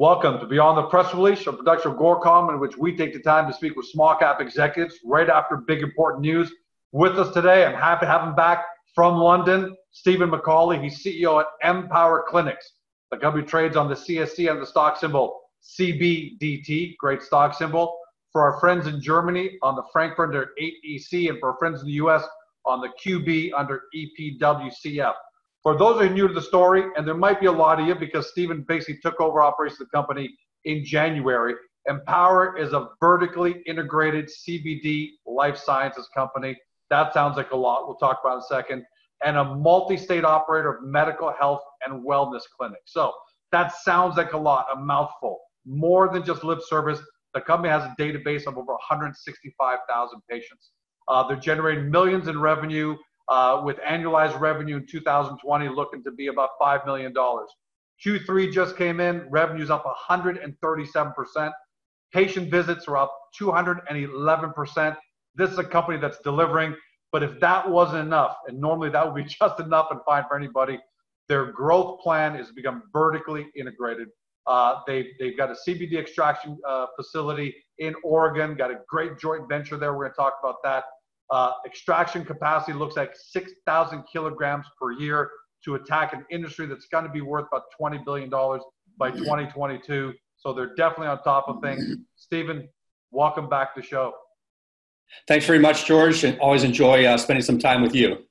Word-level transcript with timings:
Welcome 0.00 0.38
to 0.38 0.46
Beyond 0.46 0.78
the 0.78 0.82
Press 0.82 1.12
Release, 1.12 1.44
a 1.48 1.52
production 1.52 1.90
of 1.90 1.96
Agoracom, 1.96 2.50
in 2.54 2.60
which 2.60 2.78
we 2.78 2.96
take 2.96 3.12
the 3.12 3.18
time 3.18 3.48
to 3.48 3.52
speak 3.52 3.74
with 3.74 3.84
small 3.86 4.14
cap 4.14 4.40
executives 4.40 4.94
right 5.04 5.28
after 5.28 5.56
big 5.56 5.82
important 5.82 6.22
news. 6.22 6.52
With 6.92 7.18
us 7.18 7.34
today, 7.34 7.64
I'm 7.64 7.74
happy 7.74 8.06
to 8.06 8.12
have 8.12 8.22
him 8.22 8.36
back 8.36 8.64
from 8.94 9.16
London, 9.16 9.76
Stephen 9.90 10.30
McAuley. 10.30 10.80
He's 10.80 11.02
CEO 11.02 11.40
at 11.40 11.46
Empower 11.68 12.24
Clinics. 12.28 12.74
The 13.10 13.16
company 13.16 13.44
trades 13.44 13.76
on 13.76 13.88
the 13.88 13.96
CSE 13.96 14.48
and 14.48 14.62
the 14.62 14.66
stock 14.66 15.00
symbol 15.00 15.40
CBDT, 15.64 16.96
great 16.98 17.20
stock 17.20 17.54
symbol. 17.54 17.98
For 18.30 18.42
our 18.42 18.60
friends 18.60 18.86
in 18.86 19.02
Germany 19.02 19.58
on 19.62 19.74
the 19.74 19.82
Frankfurt 19.92 20.28
under 20.28 20.50
8EC, 20.62 21.28
and 21.28 21.40
for 21.40 21.50
our 21.50 21.58
friends 21.58 21.80
in 21.80 21.86
the 21.86 21.94
US 21.94 22.22
on 22.64 22.80
the 22.80 22.90
QB 23.04 23.50
under 23.56 23.82
EPWCF. 23.92 25.14
For 25.68 25.76
those 25.76 26.00
who 26.00 26.06
are 26.06 26.08
new 26.08 26.26
to 26.26 26.32
the 26.32 26.40
story, 26.40 26.84
and 26.96 27.06
there 27.06 27.14
might 27.14 27.40
be 27.40 27.44
a 27.44 27.52
lot 27.52 27.78
of 27.78 27.86
you 27.86 27.94
because 27.94 28.30
Stephen 28.30 28.64
basically 28.66 29.00
took 29.02 29.20
over 29.20 29.42
operations 29.42 29.82
of 29.82 29.88
the 29.88 29.98
company 29.98 30.34
in 30.64 30.82
January, 30.82 31.56
Empower 31.84 32.56
is 32.56 32.72
a 32.72 32.88
vertically 33.00 33.62
integrated 33.66 34.30
CBD 34.30 35.10
life 35.26 35.58
sciences 35.58 36.08
company. 36.14 36.56
That 36.88 37.12
sounds 37.12 37.36
like 37.36 37.50
a 37.50 37.56
lot. 37.56 37.86
We'll 37.86 37.96
talk 37.96 38.20
about 38.24 38.36
in 38.36 38.38
a 38.38 38.44
second. 38.44 38.82
And 39.22 39.36
a 39.36 39.44
multi 39.44 39.98
state 39.98 40.24
operator 40.24 40.76
of 40.76 40.84
medical 40.84 41.34
health 41.38 41.60
and 41.84 42.02
wellness 42.02 42.44
clinics. 42.56 42.84
So 42.86 43.12
that 43.52 43.74
sounds 43.74 44.16
like 44.16 44.32
a 44.32 44.38
lot, 44.38 44.68
a 44.74 44.80
mouthful. 44.80 45.38
More 45.66 46.10
than 46.10 46.24
just 46.24 46.44
lip 46.44 46.60
service. 46.66 46.98
The 47.34 47.42
company 47.42 47.68
has 47.68 47.82
a 47.82 47.94
database 48.00 48.46
of 48.46 48.56
over 48.56 48.72
165,000 48.72 50.20
patients. 50.30 50.70
Uh, 51.08 51.28
they're 51.28 51.36
generating 51.36 51.90
millions 51.90 52.26
in 52.26 52.40
revenue 52.40 52.96
uh, 53.28 53.60
with 53.64 53.76
annualized 53.78 54.38
revenue 54.40 54.76
in 54.76 54.86
2020 54.86 55.68
looking 55.68 56.02
to 56.04 56.10
be 56.10 56.28
about 56.28 56.50
$5 56.60 56.86
million. 56.86 57.12
Q3 57.12 58.52
just 58.52 58.76
came 58.76 59.00
in, 59.00 59.28
revenue's 59.28 59.70
up 59.70 59.84
137%. 60.08 61.52
Patient 62.12 62.50
visits 62.50 62.86
are 62.88 62.96
up 62.96 63.14
211%. 63.40 64.96
This 65.34 65.50
is 65.50 65.58
a 65.58 65.64
company 65.64 65.98
that's 65.98 66.18
delivering. 66.20 66.74
But 67.10 67.22
if 67.22 67.40
that 67.40 67.68
wasn't 67.68 68.06
enough, 68.06 68.36
and 68.46 68.60
normally 68.60 68.90
that 68.90 69.04
would 69.04 69.22
be 69.22 69.28
just 69.40 69.60
enough 69.60 69.88
and 69.90 70.00
fine 70.06 70.24
for 70.28 70.36
anybody, 70.36 70.78
their 71.28 71.52
growth 71.52 72.00
plan 72.00 72.36
is 72.36 72.50
become 72.52 72.84
vertically 72.92 73.48
integrated. 73.54 74.08
Uh, 74.46 74.80
they've, 74.86 75.06
they've 75.18 75.36
got 75.36 75.50
a 75.50 75.56
CBD 75.66 75.98
extraction 75.98 76.56
uh, 76.66 76.86
facility 76.96 77.54
in 77.78 77.94
Oregon, 78.02 78.54
got 78.54 78.70
a 78.70 78.80
great 78.88 79.18
joint 79.18 79.46
venture 79.48 79.76
there. 79.76 79.92
We're 79.92 80.04
going 80.04 80.12
to 80.12 80.16
talk 80.16 80.38
about 80.42 80.56
that. 80.64 80.84
Uh, 81.30 81.52
extraction 81.66 82.24
capacity 82.24 82.72
looks 82.72 82.96
like 82.96 83.14
6,000 83.14 84.04
kilograms 84.10 84.66
per 84.80 84.92
year 84.92 85.30
to 85.64 85.74
attack 85.74 86.12
an 86.12 86.24
industry 86.30 86.66
that's 86.66 86.86
going 86.86 87.04
to 87.04 87.10
be 87.10 87.20
worth 87.20 87.46
about 87.52 87.64
$20 87.80 88.04
billion 88.04 88.30
by 88.98 89.10
2022. 89.10 90.14
So 90.36 90.52
they're 90.52 90.74
definitely 90.74 91.08
on 91.08 91.22
top 91.22 91.48
of 91.48 91.60
things. 91.60 91.96
Stephen, 92.16 92.68
welcome 93.10 93.48
back 93.48 93.74
to 93.74 93.80
the 93.80 93.86
show. 93.86 94.14
Thanks 95.26 95.46
very 95.46 95.58
much, 95.58 95.86
George, 95.86 96.24
and 96.24 96.38
always 96.38 96.64
enjoy 96.64 97.04
uh, 97.04 97.16
spending 97.16 97.42
some 97.42 97.58
time 97.58 97.82
with 97.82 97.94
you. 97.94 98.24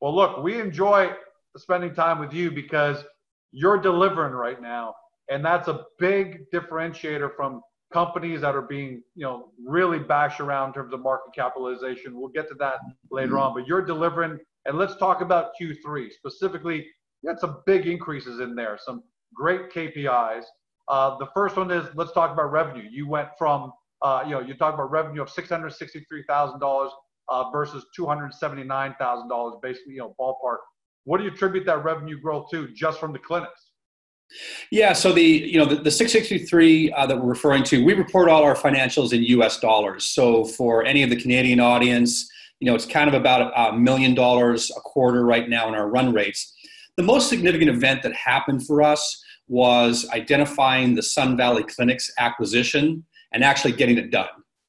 Well, 0.00 0.14
look, 0.14 0.42
we 0.42 0.60
enjoy 0.60 1.12
spending 1.56 1.94
time 1.94 2.18
with 2.18 2.32
you 2.32 2.50
because 2.50 3.04
you're 3.50 3.78
delivering 3.78 4.32
right 4.32 4.60
now, 4.60 4.94
and 5.30 5.44
that's 5.44 5.68
a 5.68 5.84
big 5.98 6.50
differentiator 6.52 7.34
from 7.34 7.62
companies 7.92 8.42
that 8.42 8.54
are 8.54 8.62
being, 8.62 9.02
you 9.14 9.24
know, 9.24 9.50
really 9.64 9.98
bashed 9.98 10.40
around 10.40 10.68
in 10.68 10.74
terms 10.74 10.92
of 10.92 11.00
market 11.00 11.34
capitalization. 11.34 12.18
We'll 12.18 12.28
get 12.28 12.48
to 12.48 12.54
that 12.56 12.76
later 13.10 13.38
on, 13.38 13.54
but 13.54 13.66
you're 13.66 13.84
delivering. 13.84 14.38
And 14.66 14.76
let's 14.76 14.96
talk 14.96 15.20
about 15.22 15.52
Q3 15.60 16.12
specifically. 16.12 16.86
You 17.22 17.30
had 17.30 17.38
some 17.38 17.62
big 17.66 17.86
increases 17.86 18.40
in 18.40 18.54
there, 18.54 18.78
some 18.80 19.02
great 19.34 19.70
KPIs. 19.72 20.44
Uh, 20.88 21.18
the 21.18 21.28
first 21.34 21.56
one 21.56 21.70
is 21.70 21.86
let's 21.94 22.12
talk 22.12 22.32
about 22.32 22.50
revenue. 22.52 22.88
You 22.90 23.08
went 23.08 23.28
from, 23.38 23.72
uh, 24.02 24.22
you 24.24 24.32
know, 24.32 24.40
you 24.40 24.54
talk 24.54 24.74
about 24.74 24.90
revenue 24.90 25.22
of 25.22 25.30
six 25.30 25.48
hundred 25.48 25.70
sixty-three 25.70 26.24
thousand 26.28 26.56
uh, 26.56 26.58
dollars 26.58 26.92
versus 27.52 27.86
two 27.94 28.06
hundred 28.06 28.32
seventy-nine 28.34 28.94
thousand 28.98 29.28
dollars, 29.28 29.54
basically, 29.62 29.94
you 29.94 30.00
know, 30.00 30.14
ballpark. 30.20 30.58
What 31.04 31.18
do 31.18 31.24
you 31.24 31.30
attribute 31.30 31.64
that 31.66 31.84
revenue 31.84 32.20
growth 32.20 32.50
to, 32.52 32.68
just 32.74 33.00
from 33.00 33.12
the 33.12 33.18
clinics? 33.18 33.67
Yeah, 34.70 34.92
so 34.92 35.12
the 35.12 35.22
you 35.22 35.58
know 35.58 35.64
the, 35.64 35.76
the 35.76 35.90
663 35.90 36.92
uh, 36.92 37.06
that 37.06 37.16
we're 37.16 37.28
referring 37.28 37.62
to, 37.64 37.84
we 37.84 37.94
report 37.94 38.28
all 38.28 38.42
our 38.42 38.54
financials 38.54 39.12
in 39.12 39.22
U.S. 39.24 39.58
dollars. 39.58 40.04
So 40.04 40.44
for 40.44 40.84
any 40.84 41.02
of 41.02 41.10
the 41.10 41.16
Canadian 41.16 41.60
audience, 41.60 42.28
you 42.60 42.66
know 42.66 42.74
it's 42.74 42.86
kind 42.86 43.08
of 43.08 43.14
about 43.14 43.52
a 43.56 43.76
million 43.76 44.14
dollars 44.14 44.70
a 44.76 44.80
quarter 44.80 45.24
right 45.24 45.48
now 45.48 45.68
in 45.68 45.74
our 45.74 45.88
run 45.88 46.12
rates. 46.12 46.54
The 46.96 47.02
most 47.02 47.28
significant 47.28 47.70
event 47.70 48.02
that 48.02 48.12
happened 48.14 48.66
for 48.66 48.82
us 48.82 49.22
was 49.46 50.06
identifying 50.10 50.94
the 50.94 51.02
Sun 51.02 51.36
Valley 51.36 51.64
Clinics 51.64 52.12
acquisition 52.18 53.04
and 53.32 53.42
actually 53.42 53.72
getting 53.72 53.98
it 53.98 54.10
done. 54.10 54.28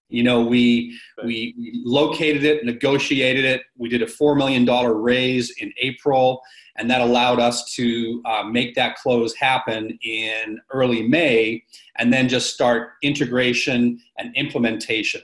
You 0.09 0.23
know, 0.23 0.41
we 0.41 0.99
we 1.23 1.53
located 1.85 2.43
it, 2.43 2.65
negotiated 2.65 3.45
it. 3.45 3.61
We 3.77 3.89
did 3.89 4.01
a 4.01 4.07
four 4.07 4.35
million 4.35 4.65
dollar 4.65 4.95
raise 4.95 5.51
in 5.61 5.71
April, 5.79 6.41
and 6.77 6.89
that 6.89 7.01
allowed 7.01 7.39
us 7.39 7.73
to 7.75 8.21
uh, 8.25 8.43
make 8.43 8.73
that 8.75 8.95
close 8.95 9.35
happen 9.35 9.97
in 10.01 10.59
early 10.71 11.07
May, 11.07 11.63
and 11.97 12.11
then 12.11 12.27
just 12.27 12.53
start 12.53 12.93
integration 13.03 13.99
and 14.17 14.35
implementation. 14.35 15.21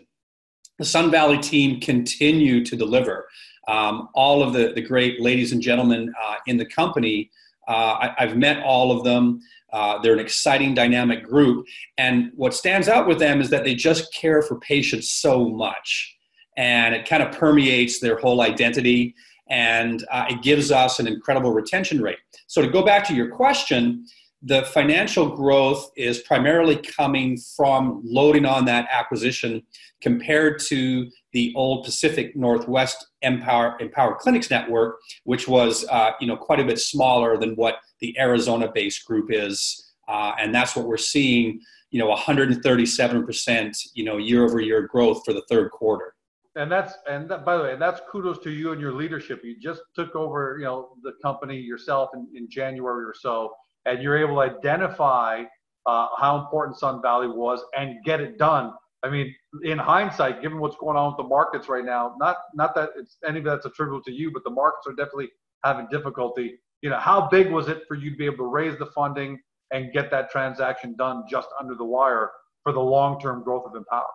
The 0.78 0.86
Sun 0.86 1.10
Valley 1.10 1.40
team 1.40 1.80
continue 1.80 2.64
to 2.66 2.76
deliver. 2.76 3.28
Um, 3.68 4.10
all 4.14 4.44
of 4.44 4.54
the, 4.54 4.74
the 4.76 4.82
great 4.82 5.20
ladies 5.20 5.52
and 5.52 5.62
gentlemen 5.62 6.14
uh, 6.24 6.36
in 6.46 6.58
the 6.58 6.66
company, 6.66 7.32
uh, 7.68 8.12
I, 8.18 8.26
have 8.26 8.38
met 8.38 8.64
all 8.64 8.92
of 8.92 9.04
them. 9.04 9.42
Uh, 9.74 10.00
they're 10.02 10.14
an 10.14 10.20
exciting, 10.20 10.74
dynamic 10.74 11.24
group. 11.24 11.66
And 11.98 12.32
what 12.36 12.54
stands 12.54 12.88
out 12.88 13.08
with 13.08 13.20
them 13.20 13.42
is 13.42 13.50
that 13.50 13.64
they 13.64 13.76
just 13.76 14.14
care 14.14 14.42
for 14.42 14.60
patients 14.60 15.12
so 15.12 15.50
much. 15.50 16.16
And 16.58 16.96
it 16.96 17.08
kind 17.08 17.22
of 17.22 17.38
permeates 17.38 18.00
their 18.00 18.18
whole 18.18 18.42
identity 18.42 19.16
and 19.48 20.06
uh, 20.12 20.26
it 20.30 20.42
gives 20.42 20.72
us 20.72 21.00
an 21.00 21.08
incredible 21.08 21.52
retention 21.52 22.02
rate. 22.02 22.18
So, 22.48 22.62
to 22.62 22.68
go 22.68 22.84
back 22.84 23.06
to 23.08 23.14
your 23.14 23.30
question, 23.30 24.06
the 24.46 24.62
financial 24.62 25.36
growth 25.36 25.92
is 25.98 26.20
primarily 26.20 26.78
coming 26.78 27.36
from 27.58 28.00
loading 28.06 28.46
on 28.46 28.64
that 28.66 28.88
acquisition 28.92 29.64
compared 30.02 30.60
to 30.60 31.10
the 31.34 31.52
old 31.56 31.84
Pacific 31.84 32.36
Northwest 32.36 33.08
Empower, 33.24 33.76
Empower 33.80 34.16
Clinics 34.16 34.52
network, 34.52 34.98
which 35.24 35.48
was 35.48 35.84
uh, 35.90 36.12
you 36.22 36.28
know 36.28 36.38
quite 36.38 36.60
a 36.60 36.64
bit 36.64 36.80
smaller 36.80 37.38
than 37.38 37.56
what 37.56 37.78
the 38.02 38.16
Arizona-based 38.20 39.04
group 39.06 39.32
is, 39.32 39.94
uh, 40.08 40.34
and 40.40 40.54
that's 40.54 40.76
what 40.76 40.86
we're 40.86 40.98
seeing. 40.98 41.60
You 41.90 42.00
know, 42.00 42.10
137 42.10 43.26
percent 43.26 43.78
you 43.96 44.06
know 44.06 44.18
year 44.18 44.44
over 44.44 44.60
year 44.60 44.86
growth 44.88 45.24
for 45.26 45.34
the 45.34 45.44
third 45.50 45.72
quarter 45.72 46.14
and 46.58 46.72
that's 46.72 46.94
and 47.10 47.30
that, 47.30 47.44
by 47.44 47.58
the 47.58 47.64
way, 47.64 47.76
that's 47.78 48.02
kudos 48.10 48.40
to 48.40 48.50
you 48.50 48.72
and 48.72 48.80
your 48.80 48.94
leadership. 48.94 49.42
You 49.44 49.60
just 49.60 49.82
took 49.94 50.16
over, 50.16 50.56
you 50.58 50.66
know, 50.66 50.92
the 51.04 51.14
company 51.22 51.58
yourself 51.58 52.12
in, 52.14 52.28
in 52.34 52.50
January 52.50 53.04
or 53.04 53.14
so, 53.14 53.52
and 53.86 54.02
you're 54.02 54.18
able 54.18 54.36
to 54.36 54.42
identify 54.42 55.44
uh, 55.86 56.08
how 56.18 56.40
important 56.40 56.78
Sun 56.78 57.02
Valley 57.02 57.28
was 57.28 57.64
and 57.78 58.04
get 58.04 58.20
it 58.20 58.38
done. 58.38 58.74
I 59.04 59.10
mean, 59.10 59.34
in 59.64 59.78
hindsight, 59.78 60.42
given 60.42 60.60
what's 60.60 60.76
going 60.78 60.98
on 60.98 61.12
with 61.12 61.18
the 61.18 61.30
markets 61.30 61.70
right 61.70 61.86
now, 61.86 62.16
not 62.20 62.38
not 62.56 62.74
that 62.76 62.90
it's 62.98 63.18
any 63.28 63.40
of 63.40 63.46
that's 63.46 63.66
attributable 63.66 64.04
to 64.04 64.12
you, 64.12 64.32
but 64.32 64.44
the 64.44 64.50
markets 64.50 64.88
are 64.88 64.94
definitely 64.94 65.30
having 65.64 65.88
difficulty. 65.92 66.60
You 66.82 66.90
know, 66.90 66.98
how 66.98 67.28
big 67.28 67.52
was 67.52 67.68
it 67.68 67.84
for 67.88 67.96
you 67.96 68.12
to 68.12 68.18
be 68.18 68.26
able 68.26 68.38
to 68.38 68.48
raise 68.48 68.78
the 68.80 68.88
funding 68.88 69.40
and 69.72 69.94
get 69.94 70.10
that 70.12 70.32
transaction 70.32 70.96
done 70.98 71.24
just 71.30 71.50
under 71.60 71.76
the 71.76 71.86
wire 71.86 72.32
for 72.64 72.74
the 72.74 72.80
long-term 72.80 73.44
growth 73.44 73.66
of 73.66 73.76
Empower? 73.76 74.06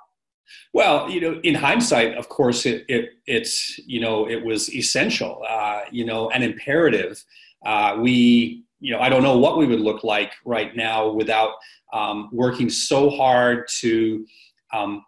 Well, 0.73 1.09
you 1.09 1.21
know, 1.21 1.41
in 1.43 1.55
hindsight, 1.55 2.17
of 2.17 2.29
course, 2.29 2.67
it, 2.67 2.85
it 2.89 3.11
it's 3.27 3.79
you 3.87 4.01
know 4.01 4.29
it 4.29 4.45
was 4.45 4.75
essential, 4.75 5.43
uh, 5.49 5.83
you 5.91 6.05
know, 6.05 6.31
and 6.31 6.43
imperative. 6.43 7.23
Uh, 7.65 7.99
we, 8.01 8.65
you 8.81 8.93
know, 8.93 9.01
I 9.01 9.09
don't 9.09 9.23
know 9.23 9.39
what 9.39 9.59
we 9.59 9.67
would 9.67 9.81
look 9.81 10.03
like 10.03 10.33
right 10.45 10.75
now 10.75 11.11
without 11.11 11.53
um, 11.93 12.31
working 12.33 12.71
so 12.71 13.11
hard 13.11 13.69
to 13.81 14.27
um, 14.73 15.05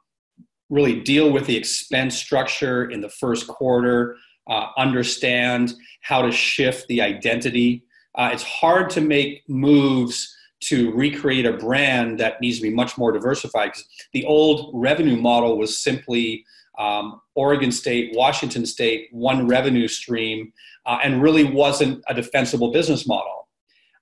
really 0.68 1.00
deal 1.00 1.32
with 1.32 1.46
the 1.46 1.56
expense 1.56 2.16
structure 2.16 2.90
in 2.90 3.00
the 3.00 3.08
first 3.08 3.46
quarter, 3.48 4.16
uh, 4.48 4.66
understand 4.76 5.74
how 6.02 6.22
to 6.22 6.30
shift 6.30 6.86
the 6.88 7.00
identity. 7.00 7.84
Uh, 8.14 8.30
it's 8.32 8.42
hard 8.42 8.90
to 8.90 9.00
make 9.00 9.42
moves 9.48 10.34
to 10.60 10.92
recreate 10.92 11.46
a 11.46 11.52
brand 11.52 12.20
that 12.20 12.40
needs 12.40 12.58
to 12.58 12.62
be 12.62 12.70
much 12.70 12.96
more 12.96 13.10
diversified 13.12 13.66
because 13.66 13.84
the 14.12 14.24
old 14.24 14.70
revenue 14.74 15.16
model 15.16 15.58
was 15.58 15.78
simply 15.82 16.44
um, 16.78 17.20
Oregon 17.34 17.72
State, 17.72 18.12
Washington 18.14 18.64
State, 18.64 19.08
one 19.12 19.46
revenue 19.46 19.88
stream, 19.88 20.52
uh, 20.86 20.98
and 21.02 21.22
really 21.22 21.44
wasn't 21.44 22.02
a 22.08 22.14
defensible 22.14 22.72
business 22.72 23.06
model. 23.06 23.41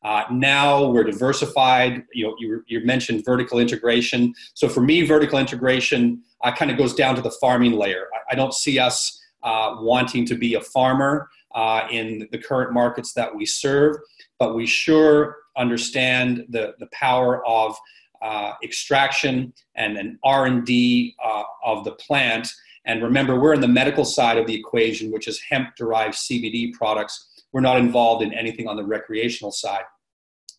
Uh, 0.03 0.25
now 0.31 0.87
we're 0.87 1.05
diversified. 1.05 2.05
You 2.13 2.29
know, 2.29 2.37
you, 2.39 2.65
you, 2.67 2.81
mentioned 2.85 3.25
vertical 3.25 3.59
integration. 3.59 4.33
So 4.55 4.69
for 4.69 4.81
me, 4.81 5.03
vertical 5.03 5.39
integration 5.39 6.23
uh, 6.43 6.53
kind 6.53 6.71
of 6.71 6.79
goes 6.79 6.95
down 6.95 7.17
to 7.17 7.23
the 7.23 7.31
farming 7.33 7.73
layer. 7.73 8.07
I, 8.15 8.33
I 8.33 8.35
don't 8.35 8.55
see 8.55 8.79
us 8.79 9.21
uh, 9.43 9.77
wanting 9.81 10.25
to 10.27 10.35
be 10.35 10.55
a 10.55 10.61
farmer 10.61 11.29
uh, 11.55 11.87
in 11.91 12.29
the 12.33 12.39
current 12.39 12.73
markets 12.73 13.13
that 13.15 13.35
we 13.35 13.45
serve, 13.45 13.97
but 14.39 14.55
we 14.55 14.67
sure 14.67 15.37
understand 15.57 16.47
the, 16.49 16.75
the 16.79 16.89
power 16.93 17.45
of 17.47 17.77
uh, 18.23 18.53
extraction 18.63 19.53
and 19.77 19.97
an 19.97 20.19
R&D 20.25 21.17
uh, 21.25 21.43
of 21.65 21.85
the 21.85 21.93
plant. 21.93 22.49
And 22.85 23.03
remember, 23.03 23.39
we're 23.39 23.55
in 23.55 23.61
the 23.61 23.69
medical 23.69 24.05
side 24.05 24.39
of 24.39 24.47
the 24.47 24.55
equation, 24.55 25.11
which 25.11 25.29
is 25.29 25.41
hemp-derived 25.51 26.15
CBD 26.15 26.73
products. 26.73 27.30
We're 27.53 27.61
not 27.61 27.79
involved 27.79 28.23
in 28.23 28.33
anything 28.33 28.69
on 28.69 28.77
the 28.77 28.85
recreational 28.85 29.53
side. 29.53 29.85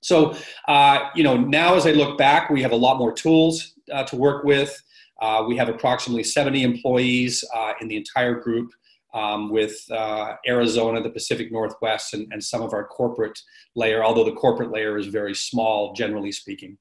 So, 0.02 0.36
uh, 0.68 1.10
you 1.16 1.24
know, 1.24 1.38
now 1.38 1.76
as 1.76 1.86
I 1.86 1.92
look 1.92 2.18
back, 2.18 2.50
we 2.50 2.62
have 2.64 2.72
a 2.72 2.76
lot 2.76 2.98
more 2.98 3.14
tools 3.14 3.76
uh, 3.92 4.04
to 4.06 4.16
work 4.16 4.44
with. 4.44 4.82
Uh, 5.22 5.44
we 5.48 5.56
have 5.58 5.70
approximately 5.70 6.24
70 6.24 6.64
employees 6.64 7.44
uh, 7.56 7.74
in 7.80 7.88
the 7.88 7.96
entire 7.96 8.34
group 8.34 8.72
um, 9.14 9.52
with 9.52 9.80
uh, 9.92 10.36
Arizona, 10.48 11.02
the 11.02 11.10
Pacific 11.10 11.52
Northwest, 11.52 12.14
and, 12.14 12.28
and 12.32 12.44
some 12.44 12.62
of 12.62 12.74
our 12.74 12.86
corporate 12.88 13.40
layer, 13.76 14.04
although 14.04 14.24
the 14.24 14.32
corporate 14.34 14.72
layer 14.72 14.98
is 14.98 15.08
very 15.08 15.36
small, 15.36 15.94
generally 15.94 16.32
speaking. 16.32 16.78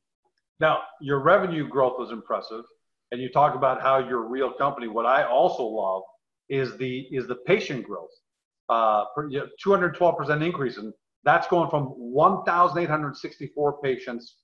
Now, 0.60 0.80
your 1.00 1.20
revenue 1.20 1.68
growth 1.68 1.98
was 1.98 2.10
impressive, 2.10 2.64
and 3.12 3.20
you 3.20 3.30
talk 3.30 3.54
about 3.54 3.82
how 3.82 3.98
you're 3.98 4.24
a 4.24 4.28
real 4.28 4.52
company. 4.52 4.88
What 4.88 5.06
I 5.06 5.24
also 5.24 5.64
love 5.64 6.02
is 6.48 6.76
the 6.76 7.06
is 7.10 7.26
the 7.26 7.36
patient 7.36 7.86
growth. 7.86 8.10
Uh, 8.70 9.04
212% 9.18 10.46
increase, 10.46 10.76
and 10.76 10.92
that's 11.24 11.48
going 11.48 11.68
from 11.68 11.86
1,864 11.86 13.80
patients 13.82 14.36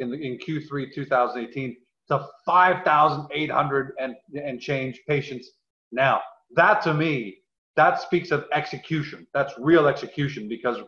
in 0.00 0.10
the, 0.10 0.16
in 0.16 0.36
Q3 0.38 0.92
2018 0.92 1.76
to 2.08 2.26
5,800 2.44 3.92
and 4.00 4.14
and 4.34 4.60
change 4.60 5.00
patients 5.08 5.48
now 5.92 6.20
that 6.54 6.82
to 6.82 6.94
me, 6.94 7.38
that 7.76 8.00
speaks 8.00 8.30
of 8.30 8.44
execution. 8.52 9.26
That's 9.32 9.54
real 9.58 9.86
execution 9.86 10.48
because 10.48 10.78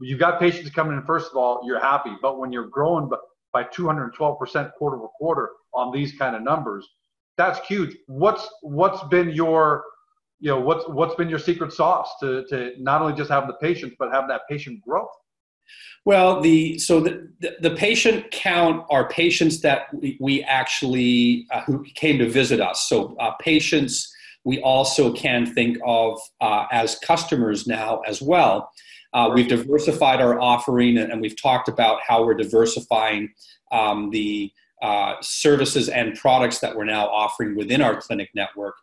you've 0.00 0.20
got 0.20 0.40
patients 0.40 0.70
coming 0.70 0.96
in. 0.96 1.04
First 1.04 1.30
of 1.30 1.36
all, 1.36 1.62
you're 1.64 1.80
happy, 1.80 2.14
but 2.20 2.38
when 2.38 2.52
you're 2.52 2.68
growing 2.68 3.10
by 3.52 3.64
212% 3.64 4.72
quarter 4.74 4.96
over 4.96 5.08
quarter 5.18 5.50
on 5.72 5.92
these 5.92 6.12
kind 6.18 6.36
of 6.36 6.42
numbers, 6.42 6.86
that's 7.36 7.58
huge. 7.66 7.96
What's 8.06 8.48
what's 8.62 9.02
been 9.04 9.30
your 9.30 9.84
you 10.44 10.50
know 10.50 10.60
what's 10.60 10.86
what's 10.88 11.14
been 11.14 11.30
your 11.30 11.38
secret 11.38 11.72
sauce 11.72 12.10
to 12.20 12.44
to 12.50 12.72
not 12.78 13.00
only 13.00 13.14
just 13.14 13.30
have 13.30 13.46
the 13.46 13.54
patients 13.54 13.96
but 13.98 14.12
have 14.12 14.28
that 14.28 14.42
patient 14.46 14.78
growth? 14.82 15.08
Well, 16.04 16.42
the 16.42 16.78
so 16.78 17.00
the, 17.00 17.30
the, 17.40 17.56
the 17.62 17.70
patient 17.70 18.30
count 18.30 18.84
are 18.90 19.08
patients 19.08 19.62
that 19.62 19.86
we, 19.94 20.18
we 20.20 20.42
actually 20.42 21.46
uh, 21.50 21.62
who 21.62 21.82
came 21.94 22.18
to 22.18 22.28
visit 22.28 22.60
us. 22.60 22.86
So 22.90 23.16
uh, 23.18 23.30
patients 23.40 24.14
we 24.44 24.60
also 24.60 25.14
can 25.14 25.46
think 25.46 25.78
of 25.86 26.20
uh, 26.42 26.66
as 26.70 26.98
customers 26.98 27.66
now 27.66 28.00
as 28.00 28.20
well. 28.20 28.70
Uh, 29.14 29.30
we've 29.32 29.48
diversified 29.48 30.20
our 30.20 30.38
offering 30.38 30.98
and, 30.98 31.22
we've 31.22 31.40
talked 31.40 31.68
about 31.68 32.00
how 32.06 32.22
we're 32.22 32.34
diversifying 32.34 33.32
um, 33.72 34.10
the 34.10 34.52
uh, 34.82 35.14
services 35.22 35.88
and 35.88 36.14
products 36.16 36.58
that 36.58 36.76
we're 36.76 36.84
now 36.84 37.06
offering 37.06 37.56
within 37.56 37.80
our 37.80 38.00
clinic 38.00 38.28
network. 38.34 38.74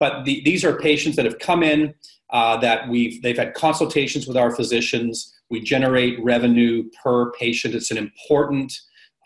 But 0.00 0.24
the, 0.24 0.42
these 0.44 0.64
are 0.64 0.78
patients 0.78 1.16
that 1.16 1.24
have 1.24 1.38
come 1.38 1.62
in 1.62 1.94
uh, 2.30 2.56
that 2.58 2.88
we've 2.88 3.22
they've 3.22 3.36
had 3.36 3.54
consultations 3.54 4.26
with 4.26 4.36
our 4.36 4.50
physicians. 4.54 5.32
We 5.50 5.60
generate 5.60 6.22
revenue 6.22 6.90
per 7.02 7.30
patient. 7.32 7.74
It's 7.74 7.90
an 7.90 7.98
important 7.98 8.72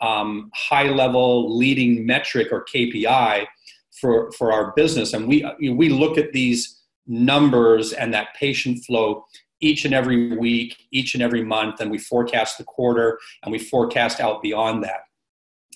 um, 0.01 0.51
high 0.53 0.89
level 0.89 1.57
leading 1.57 2.05
metric 2.05 2.49
or 2.51 2.65
KPI 2.65 3.45
for, 3.99 4.31
for 4.33 4.51
our 4.51 4.71
business. 4.75 5.13
And 5.13 5.27
we, 5.27 5.45
we 5.59 5.89
look 5.89 6.17
at 6.17 6.31
these 6.31 6.81
numbers 7.07 7.93
and 7.93 8.13
that 8.13 8.29
patient 8.35 8.83
flow 8.85 9.25
each 9.61 9.83
and 9.83 9.93
every 9.93 10.37
week, 10.37 10.87
each 10.91 11.15
and 11.15 11.23
every 11.23 11.43
month, 11.43 11.81
and 11.81 11.91
we 11.91 11.97
forecast 11.97 12.57
the 12.57 12.63
quarter 12.63 13.19
and 13.43 13.51
we 13.51 13.59
forecast 13.59 14.21
out 14.21 14.41
beyond 14.41 14.83
that. 14.83 15.01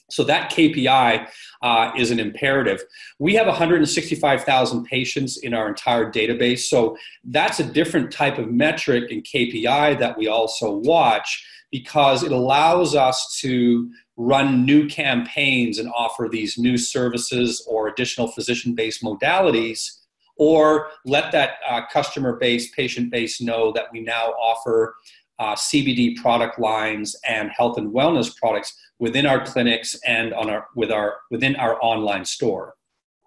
So 0.10 0.24
that 0.26 0.52
KPI 0.52 1.28
uh, 1.62 1.92
is 1.98 2.12
an 2.12 2.20
imperative. 2.20 2.84
We 3.20 3.34
have 3.36 3.48
165,000 3.48 4.86
patients 4.86 5.38
in 5.38 5.54
our 5.54 5.68
entire 5.68 6.12
database. 6.12 6.60
So 6.60 6.98
that's 7.24 7.60
a 7.60 7.64
different 7.64 8.12
type 8.12 8.38
of 8.38 8.52
metric 8.52 9.12
and 9.12 9.24
KPI 9.24 10.00
that 10.00 10.18
we 10.18 10.28
also 10.28 10.76
watch 10.78 11.46
because 11.72 12.22
it 12.22 12.32
allows 12.32 12.96
us 12.96 13.40
to 13.42 13.90
run 14.16 14.64
new 14.66 14.88
campaigns 14.88 15.80
and 15.80 15.90
offer 15.96 16.30
these 16.32 16.58
new 16.58 16.78
services 16.78 17.66
or 17.68 17.88
additional 17.88 18.28
physician 18.28 18.76
based 18.76 19.02
modalities, 19.02 20.00
or 20.38 20.90
let 21.06 21.32
that 21.32 21.56
uh, 21.68 21.82
customer 21.92 22.38
base, 22.38 22.72
patient 22.76 23.10
base 23.12 23.42
know 23.42 23.72
that 23.72 23.86
we 23.92 24.02
now 24.02 24.28
offer 24.40 24.96
uh, 25.40 25.56
CBD 25.56 26.16
product 26.16 26.60
lines 26.60 27.16
and 27.28 27.50
health 27.56 27.78
and 27.78 27.94
wellness 27.94 28.36
products 28.38 28.76
within 29.00 29.26
our 29.26 29.44
clinics 29.46 30.00
and 30.06 30.34
on 30.34 30.50
our 30.50 30.68
with 30.76 30.92
our 30.92 31.18
within 31.32 31.56
our 31.56 31.78
online 31.82 32.26
store. 32.26 32.76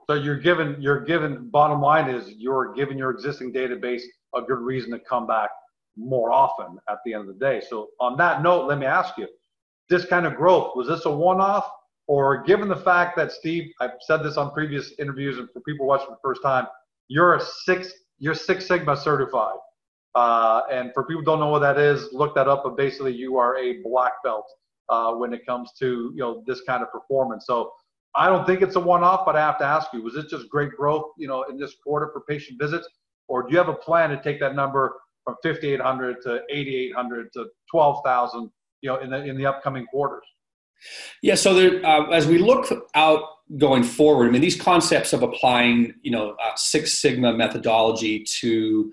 So 0.08 0.14
you're 0.14 0.38
given 0.38 0.76
you're 0.80 1.00
given 1.00 1.48
bottom 1.50 1.80
line 1.80 2.08
is 2.08 2.32
you're 2.36 2.72
giving 2.74 2.96
your 2.96 3.10
existing 3.10 3.52
database 3.52 4.02
a 4.34 4.42
good 4.42 4.60
reason 4.60 4.90
to 4.92 5.00
come 5.00 5.26
back 5.26 5.50
more 5.96 6.32
often 6.32 6.78
at 6.88 6.98
the 7.04 7.14
end 7.14 7.22
of 7.22 7.38
the 7.38 7.44
day. 7.44 7.60
So 7.68 7.88
on 8.00 8.16
that 8.18 8.42
note, 8.42 8.66
let 8.66 8.78
me 8.78 8.86
ask 8.86 9.16
you, 9.16 9.26
this 9.88 10.04
kind 10.04 10.26
of 10.26 10.36
growth? 10.36 10.72
Was 10.76 10.88
this 10.88 11.06
a 11.06 11.10
one-off, 11.10 11.68
or 12.06 12.42
given 12.42 12.68
the 12.68 12.76
fact 12.76 13.16
that 13.16 13.32
Steve, 13.32 13.72
I've 13.80 13.92
said 14.00 14.22
this 14.22 14.36
on 14.36 14.52
previous 14.52 14.92
interviews, 14.98 15.38
and 15.38 15.48
for 15.52 15.60
people 15.60 15.86
watching 15.86 16.06
for 16.06 16.12
the 16.12 16.20
first 16.22 16.42
time, 16.42 16.66
you're 17.08 17.34
a 17.34 17.40
six, 17.40 17.92
you're 18.18 18.34
Six 18.34 18.66
Sigma 18.66 18.96
certified, 18.96 19.56
uh, 20.16 20.62
and 20.70 20.90
for 20.92 21.04
people 21.04 21.22
don't 21.22 21.38
know 21.38 21.48
what 21.48 21.60
that 21.60 21.78
is, 21.78 22.08
look 22.12 22.34
that 22.34 22.48
up. 22.48 22.64
But 22.64 22.76
basically, 22.76 23.14
you 23.14 23.36
are 23.36 23.56
a 23.56 23.82
black 23.84 24.14
belt 24.24 24.46
uh, 24.88 25.12
when 25.12 25.32
it 25.32 25.46
comes 25.46 25.70
to 25.78 26.10
you 26.14 26.20
know 26.20 26.42
this 26.46 26.62
kind 26.62 26.82
of 26.82 26.90
performance. 26.90 27.46
So 27.46 27.70
I 28.16 28.26
don't 28.28 28.44
think 28.44 28.62
it's 28.62 28.76
a 28.76 28.80
one-off, 28.80 29.24
but 29.24 29.36
I 29.36 29.40
have 29.40 29.58
to 29.58 29.64
ask 29.64 29.92
you: 29.92 30.02
Was 30.02 30.16
it 30.16 30.28
just 30.28 30.48
great 30.48 30.72
growth, 30.72 31.12
you 31.16 31.28
know, 31.28 31.44
in 31.44 31.56
this 31.56 31.76
quarter 31.84 32.10
for 32.12 32.22
patient 32.22 32.60
visits, 32.60 32.88
or 33.28 33.44
do 33.44 33.52
you 33.52 33.58
have 33.58 33.68
a 33.68 33.74
plan 33.74 34.10
to 34.10 34.20
take 34.20 34.40
that 34.40 34.56
number 34.56 34.96
from 35.24 35.36
5,800 35.42 36.22
to 36.22 36.42
8,800 36.50 37.32
to 37.34 37.46
12,000? 37.70 38.50
you 38.86 38.92
know 38.92 38.98
in 38.98 39.10
the 39.10 39.24
in 39.24 39.36
the 39.36 39.46
upcoming 39.46 39.86
quarters? 39.86 40.24
Yeah, 41.22 41.36
so 41.36 41.54
there, 41.54 41.84
uh, 41.84 42.10
as 42.10 42.26
we 42.26 42.38
look 42.38 42.70
out 42.94 43.22
going 43.56 43.82
forward, 43.82 44.28
I 44.28 44.30
mean, 44.30 44.42
these 44.42 44.60
concepts 44.60 45.14
of 45.14 45.22
applying, 45.22 45.94
you 46.02 46.10
know, 46.10 46.36
uh, 46.42 46.50
Six 46.56 47.00
Sigma 47.00 47.32
methodology 47.32 48.26
to 48.40 48.92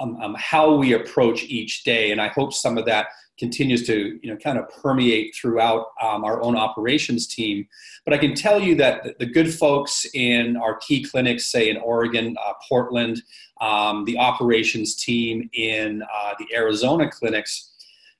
um, 0.00 0.16
um, 0.16 0.36
how 0.38 0.74
we 0.74 0.92
approach 0.92 1.44
each 1.44 1.84
day, 1.84 2.10
and 2.10 2.20
I 2.20 2.28
hope 2.28 2.52
some 2.52 2.78
of 2.78 2.86
that 2.86 3.08
continues 3.38 3.84
to, 3.86 4.18
you 4.22 4.30
know, 4.30 4.36
kind 4.36 4.58
of 4.58 4.68
permeate 4.80 5.34
throughout 5.34 5.86
um, 6.00 6.24
our 6.24 6.40
own 6.40 6.56
operations 6.56 7.26
team. 7.26 7.66
But 8.04 8.14
I 8.14 8.18
can 8.18 8.34
tell 8.34 8.60
you 8.60 8.76
that 8.76 9.18
the 9.18 9.26
good 9.26 9.52
folks 9.52 10.06
in 10.14 10.56
our 10.56 10.76
key 10.76 11.02
clinics, 11.02 11.46
say 11.46 11.68
in 11.68 11.76
Oregon, 11.78 12.36
uh, 12.44 12.52
Portland, 12.68 13.22
um, 13.60 14.04
the 14.04 14.18
operations 14.18 14.94
team 14.94 15.50
in 15.52 16.02
uh, 16.02 16.34
the 16.38 16.54
Arizona 16.54 17.10
clinics 17.10 17.72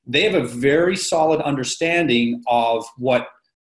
they 0.07 0.23
have 0.23 0.35
a 0.35 0.47
very 0.47 0.97
solid 0.97 1.41
understanding 1.41 2.43
of 2.47 2.87
what 2.97 3.29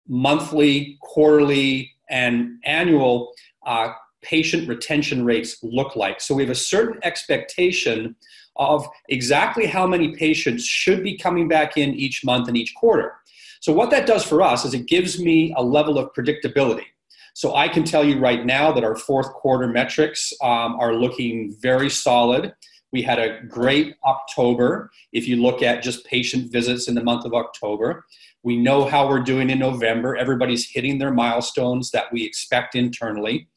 monthly, 0.08 0.98
quarterly, 1.00 1.92
and 2.08 2.58
annual 2.64 3.32
uh, 3.66 3.92
patient 4.22 4.68
retention 4.68 5.24
rates 5.24 5.58
look 5.62 5.96
like. 5.96 6.20
So 6.20 6.34
we 6.34 6.42
have 6.42 6.50
a 6.50 6.54
certain 6.54 6.98
expectation 7.02 8.16
of 8.56 8.86
exactly 9.08 9.66
how 9.66 9.86
many 9.86 10.14
patients 10.14 10.64
should 10.64 11.02
be 11.02 11.16
coming 11.16 11.48
back 11.48 11.76
in 11.76 11.94
each 11.94 12.24
month 12.24 12.48
and 12.48 12.56
each 12.56 12.74
quarter. 12.74 13.14
So 13.60 13.72
what 13.72 13.90
that 13.90 14.06
does 14.06 14.24
for 14.24 14.42
us 14.42 14.64
is 14.64 14.74
it 14.74 14.86
gives 14.86 15.20
me 15.20 15.54
a 15.56 15.62
level 15.62 15.98
of 15.98 16.12
predictability. 16.12 16.86
So 17.34 17.54
I 17.54 17.68
can 17.68 17.84
tell 17.84 18.04
you 18.04 18.18
right 18.18 18.44
now 18.44 18.72
that 18.72 18.84
our 18.84 18.96
fourth 18.96 19.32
quarter 19.32 19.68
metrics 19.68 20.32
um, 20.42 20.76
are 20.80 20.94
looking 20.94 21.54
very 21.60 21.88
solid. 21.88 22.52
We 22.92 23.02
had 23.02 23.18
a 23.18 23.42
great 23.44 23.94
October. 24.04 24.90
If 25.12 25.28
you 25.28 25.36
look 25.36 25.62
at 25.62 25.82
just 25.82 26.04
patient 26.06 26.50
visits 26.50 26.88
in 26.88 26.94
the 26.94 27.04
month 27.04 27.24
of 27.24 27.34
October, 27.34 28.04
we 28.42 28.56
know 28.56 28.84
how 28.86 29.08
we're 29.08 29.20
doing 29.20 29.50
in 29.50 29.58
November. 29.58 30.16
Everybody's 30.16 30.68
hitting 30.68 30.98
their 30.98 31.12
milestones 31.12 31.90
that 31.92 32.12
we 32.12 32.24
expect 32.24 32.74
internally. 32.74 33.48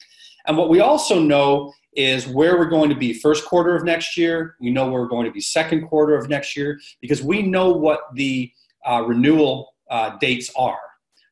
And 0.46 0.56
what 0.56 0.68
we 0.68 0.80
also 0.80 1.18
know 1.18 1.72
is 1.94 2.26
where 2.26 2.58
we're 2.58 2.68
going 2.68 2.90
to 2.90 2.96
be 2.96 3.12
first 3.12 3.44
quarter 3.46 3.76
of 3.76 3.84
next 3.84 4.16
year. 4.16 4.56
We 4.60 4.70
know 4.70 4.90
where 4.90 5.00
we're 5.00 5.08
going 5.08 5.26
to 5.26 5.32
be 5.32 5.40
second 5.40 5.86
quarter 5.86 6.16
of 6.16 6.28
next 6.28 6.56
year 6.56 6.80
because 7.00 7.22
we 7.22 7.42
know 7.42 7.70
what 7.70 8.00
the 8.14 8.50
uh, 8.84 9.04
renewal 9.06 9.74
uh, 9.90 10.16
dates 10.18 10.50
are. 10.56 10.78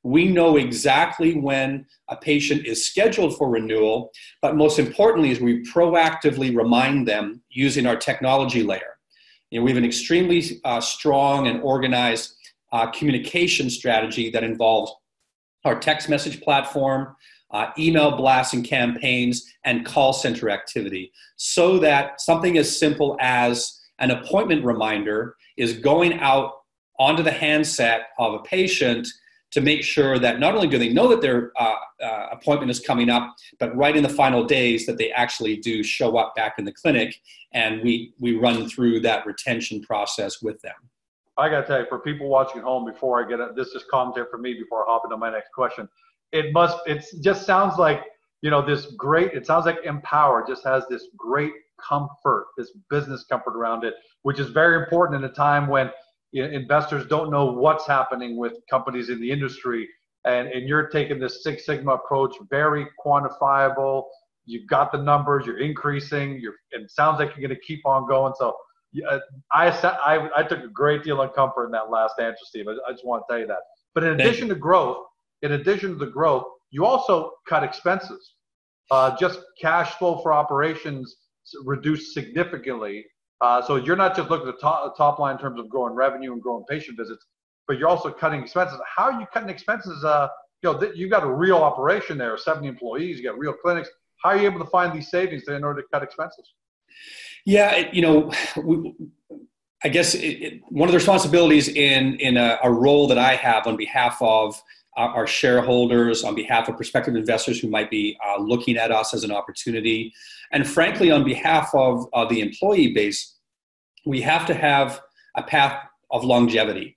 We 0.05 0.27
know 0.27 0.57
exactly 0.57 1.35
when 1.35 1.87
a 2.09 2.17
patient 2.17 2.67
is 2.67 2.87
scheduled 2.87 3.37
for 3.37 3.49
renewal, 3.49 4.11
but 4.41 4.57
most 4.57 4.79
importantly 4.79 5.31
is 5.31 5.41
we 5.41 5.65
proactively 5.65 6.57
remind 6.57 7.07
them 7.07 7.43
using 7.51 7.87
our 7.87 7.97
technology 7.97 8.63
layer. 8.63 8.99
You 9.51 9.61
know, 9.61 9.65
we 9.65 9.71
have 9.71 9.79
an 9.79 9.85
extremely 9.85 10.61
uh, 10.65 10.81
strong 10.81 11.47
and 11.47 11.61
organized 11.63 12.35
uh, 12.73 12.91
communication 12.91 13.71
strategy 13.71 14.31
that 14.31 14.43
involves 14.43 14.93
our 15.65 15.79
text 15.79 16.09
message 16.09 16.41
platform, 16.41 17.15
uh, 17.53 17.67
email 17.79 18.17
blasts 18.17 18.55
and 18.55 18.65
campaigns, 18.65 19.53
and 19.65 19.85
call 19.85 20.13
center 20.13 20.51
activity, 20.51 21.13
so 21.37 21.79
that 21.79 22.21
something 22.21 22.59
as 22.59 22.79
simple 22.79 23.17
as 23.21 23.81
an 23.99 24.11
appointment 24.11 24.65
reminder 24.65 25.37
is 25.57 25.75
going 25.75 26.19
out 26.21 26.53
onto 26.99 27.23
the 27.23 27.31
handset 27.31 28.09
of 28.19 28.35
a 28.35 28.39
patient 28.41 29.07
to 29.51 29.61
make 29.61 29.83
sure 29.83 30.19
that 30.19 30.41
not 30.41 30.55
only 30.55 30.67
do 30.67 30.79
they 30.79 30.91
know 30.91 31.07
that 31.09 31.21
their 31.21 31.53
uh, 31.61 31.75
uh, 32.03 32.29
appointment 32.33 32.71
is 32.71 32.81
coming 32.81 33.11
up, 33.11 33.35
but 33.61 33.75
right 33.77 33.97
in 33.97 34.03
the 34.03 34.09
final 34.09 34.45
days 34.45 34.87
that 34.87 34.97
they 34.97 35.11
actually 35.13 35.57
do 35.59 35.83
show 35.83 36.17
up 36.17 36.35
back 36.35 36.55
in 36.59 36.65
the 36.65 36.73
clinic, 36.73 37.15
and 37.53 37.83
we 37.83 38.15
we 38.19 38.37
run 38.37 38.69
through 38.69 39.01
that 39.01 39.27
retention 39.27 39.83
process 39.83 40.41
with 40.43 40.61
them. 40.63 40.75
I 41.37 41.49
got 41.49 41.63
to 41.63 41.67
tell 41.67 41.81
you, 41.81 41.87
for 41.89 41.99
people 41.99 42.29
watching 42.29 42.59
at 42.59 42.65
home, 42.65 42.85
before 42.85 43.23
I 43.23 43.29
get 43.29 43.41
it, 43.41 43.55
this 43.55 43.69
is 43.69 43.85
commentary 43.91 44.27
for 44.31 44.39
me 44.39 44.55
before 44.55 44.89
I 44.89 44.93
hop 44.93 45.03
into 45.05 45.17
my 45.17 45.31
next 45.31 45.51
question. 45.53 45.89
It 46.33 46.53
must, 46.53 46.79
it 46.87 47.05
just 47.21 47.47
sounds 47.47 47.79
like, 47.79 48.03
you 48.41 48.51
know, 48.51 48.65
this 48.65 48.87
great, 48.97 49.33
it 49.35 49.47
sounds 49.47 49.67
like 49.67 49.79
Empower 49.85 50.45
just 50.47 50.65
has 50.65 50.85
this 50.89 51.09
great 51.17 51.53
comfort, 51.81 52.47
this 52.57 52.73
business 52.91 53.25
comfort 53.25 53.57
around 53.57 53.85
it, 53.85 53.95
which 54.23 54.39
is 54.39 54.49
very 54.51 54.83
important 54.83 55.23
in 55.23 55.31
a 55.31 55.33
time 55.33 55.69
when 55.69 55.91
investors 56.33 57.07
don't 57.07 57.31
know 57.31 57.47
what's 57.47 57.87
happening 57.87 58.37
with 58.37 58.55
companies 58.71 59.11
in 59.11 59.21
the 59.21 59.31
industry. 59.31 59.89
And, 60.25 60.49
and 60.49 60.69
you're 60.69 60.89
taking 60.89 61.19
this 61.19 61.43
Six 61.43 61.67
Sigma 61.67 61.95
approach, 61.95 62.35
very 62.49 62.87
quantifiable. 63.05 64.05
You've 64.47 64.69
got 64.69 64.93
the 64.93 64.99
numbers, 64.99 65.47
you're 65.47 65.59
increasing, 65.59 66.41
you're, 66.41 66.55
it 66.71 66.91
sounds 66.91 67.19
like 67.19 67.37
you're 67.37 67.47
going 67.47 67.59
to 67.59 67.65
keep 67.65 67.85
on 67.87 68.09
going. 68.09 68.33
So 68.39 68.57
uh, 69.09 69.19
I, 69.53 69.69
I, 69.71 70.29
I 70.37 70.43
took 70.43 70.61
a 70.65 70.69
great 70.69 71.03
deal 71.03 71.21
of 71.21 71.35
comfort 71.35 71.67
in 71.67 71.73
that 71.73 71.91
last 71.91 72.15
answer, 72.21 72.45
Steve. 72.45 72.67
I, 72.69 72.73
I 72.89 72.93
just 72.93 73.05
want 73.05 73.25
to 73.29 73.33
tell 73.33 73.41
you 73.41 73.47
that. 73.49 73.61
But 73.95 74.05
in 74.05 74.21
addition 74.21 74.49
to 74.49 74.55
growth, 74.55 75.05
in 75.43 75.53
addition 75.53 75.91
to 75.91 75.97
the 75.97 76.11
growth, 76.11 76.45
you 76.71 76.85
also 76.85 77.33
cut 77.49 77.63
expenses. 77.63 78.35
Uh, 78.91 79.17
just 79.17 79.41
cash 79.61 79.95
flow 79.95 80.21
for 80.23 80.33
operations 80.33 81.17
reduced 81.65 82.15
significantly. 82.15 83.05
Uh, 83.41 83.61
so 83.61 83.77
you're 83.77 83.97
not 83.97 84.17
just 84.17 84.31
looking 84.31 84.49
at 84.49 84.55
the 84.55 84.61
top, 84.61 84.97
top, 84.97 85.19
line 85.19 85.35
in 85.35 85.41
terms 85.41 85.59
of 85.59 85.69
growing 85.69 85.95
revenue 85.95 86.33
and 86.33 86.41
growing 86.41 86.65
patient 86.69 86.97
visits, 86.97 87.27
but 87.67 87.79
you're 87.79 87.89
also 87.89 88.11
cutting 88.11 88.41
expenses. 88.41 88.79
How 88.97 89.05
are 89.05 89.21
you 89.21 89.27
cutting 89.33 89.49
expenses? 89.49 90.05
Uh, 90.05 90.29
you 90.63 90.73
know, 90.73 90.79
th- 90.79 90.93
you've 90.95 91.11
got 91.11 91.25
a 91.25 91.31
real 91.31 91.57
operation 91.57 92.17
there, 92.17 92.37
70 92.37 92.69
employees, 92.69 93.19
you 93.19 93.25
got 93.25 93.37
real 93.39 93.53
clinics. 93.53 93.89
How 94.23 94.31
are 94.31 94.37
you 94.37 94.47
able 94.47 94.61
to 94.61 94.71
find 94.71 94.97
these 94.97 95.11
savings 95.11 95.49
in 95.49 95.65
order 95.65 95.83
to 95.83 95.89
cut 95.93 96.05
expenses? 96.05 96.53
Yeah, 97.45 97.91
you 97.93 98.03
know, 98.03 98.31
we, 98.63 98.95
I 99.83 99.89
guess 99.89 100.15
it, 100.15 100.21
it, 100.21 100.63
one 100.69 100.89
of 100.89 100.93
the 100.93 100.99
responsibilities 100.99 101.69
in 101.69 102.15
in 102.17 102.37
a, 102.37 102.59
a, 102.63 102.71
role 102.71 103.09
that 103.09 103.19
I 103.19 103.35
have 103.35 103.67
on 103.67 103.77
behalf 103.77 104.17
of 104.21 104.63
our, 104.97 105.09
our, 105.11 105.27
shareholders, 105.27 106.25
on 106.25 106.35
behalf 106.35 106.69
of 106.69 106.77
prospective 106.77 107.17
investors 107.17 107.61
who 107.61 107.69
might 107.69 107.91
be 107.91 108.17
uh, 108.27 108.41
looking 108.41 108.77
at 108.77 108.91
us 108.91 109.15
as 109.15 109.25
an 109.25 109.33
opportunity, 109.33 110.13
and 110.53 110.67
frankly, 110.67 111.11
on 111.11 111.25
behalf 111.25 111.71
of 111.75 112.07
uh, 112.13 112.25
the 112.27 112.41
employee 112.41 112.93
base, 112.93 113.37
we 114.05 114.21
have 114.21 114.47
to 114.47 114.55
have 114.55 115.01
a 115.37 115.43
path 115.43 115.83
of 116.11 116.25
longevity. 116.25 116.97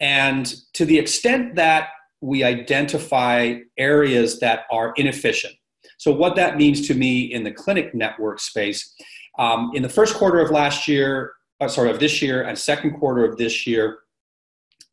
And 0.00 0.52
to 0.74 0.84
the 0.84 0.98
extent 0.98 1.56
that 1.56 1.88
we 2.20 2.44
identify 2.44 3.56
areas 3.76 4.38
that 4.40 4.66
are 4.70 4.92
inefficient, 4.96 5.54
so 5.98 6.12
what 6.12 6.36
that 6.36 6.56
means 6.56 6.86
to 6.88 6.94
me 6.94 7.32
in 7.32 7.44
the 7.44 7.50
clinic 7.52 7.94
network 7.94 8.40
space 8.40 8.94
um, 9.38 9.70
in 9.74 9.82
the 9.82 9.88
first 9.88 10.14
quarter 10.14 10.40
of 10.40 10.50
last 10.50 10.86
year, 10.88 11.32
uh, 11.60 11.68
sorry, 11.68 11.90
of 11.90 12.00
this 12.00 12.20
year, 12.20 12.42
and 12.42 12.58
second 12.58 12.98
quarter 12.98 13.24
of 13.24 13.38
this 13.38 13.66
year, 13.66 13.98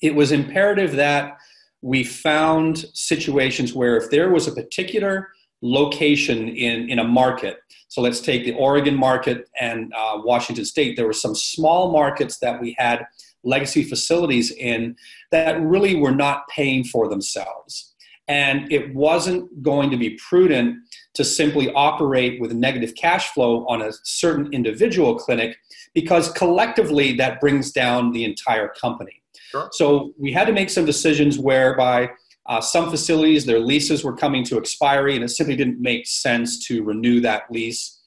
it 0.02 0.16
was 0.16 0.32
imperative 0.32 0.96
that 0.96 1.38
we 1.82 2.04
found 2.04 2.86
situations 2.94 3.74
where 3.74 3.98
if 3.98 4.10
there 4.10 4.30
was 4.30 4.48
a 4.48 4.52
particular 4.52 5.30
location 5.62 6.50
in, 6.50 6.90
in 6.90 7.00
a 7.00 7.04
market, 7.04 7.60
so 7.88 8.02
let's 8.02 8.22
take 8.22 8.46
the 8.46 8.54
Oregon 8.54 8.96
market 8.96 9.50
and 9.60 9.92
uh, 9.98 10.22
Washington 10.24 10.66
State, 10.66 10.96
there 10.96 11.08
were 11.08 11.14
some 11.14 11.36
small 11.36 11.92
markets 11.92 12.38
that 12.40 12.62
we 12.62 12.76
had 12.78 13.06
legacy 13.44 13.84
facilities 13.84 14.52
in 14.52 14.96
that 15.32 15.60
really 15.62 15.96
were 15.96 16.12
not 16.12 16.48
paying 16.50 16.84
for 16.84 17.08
themselves. 17.08 17.96
And 18.28 18.72
it 18.72 18.94
wasn't 18.94 19.64
going 19.64 19.90
to 19.90 19.98
be 19.98 20.20
prudent 20.30 20.78
to 21.16 21.24
simply 21.24 21.74
operate 21.74 22.40
with 22.40 22.54
negative 22.54 22.94
cash 22.96 23.30
flow 23.34 23.66
on 23.66 23.82
a 23.82 23.92
certain 24.04 24.54
individual 24.54 25.18
clinic 25.18 25.58
because 25.96 26.32
collectively 26.34 27.14
that 27.14 27.42
brings 27.42 27.72
down 27.72 28.12
the 28.12 28.24
entire 28.24 28.68
company. 28.68 29.24
Sure. 29.50 29.70
So 29.74 30.14
we 30.18 30.32
had 30.32 30.46
to 30.46 30.54
make 30.54 30.70
some 30.70 30.86
decisions 30.86 31.40
whereby 31.40 32.10
uh, 32.46 32.62
some 32.62 32.90
facilities, 32.90 33.46
their 33.46 33.60
leases 33.60 34.04
were 34.04 34.16
coming 34.16 34.44
to 34.46 34.58
expiry 34.58 35.16
and 35.16 35.24
it 35.24 35.30
simply 35.30 35.56
didn't 35.56 35.80
make 35.82 36.08
sense 36.08 36.66
to 36.68 36.84
renew 36.84 37.20
that 37.22 37.44
lease. 37.50 38.00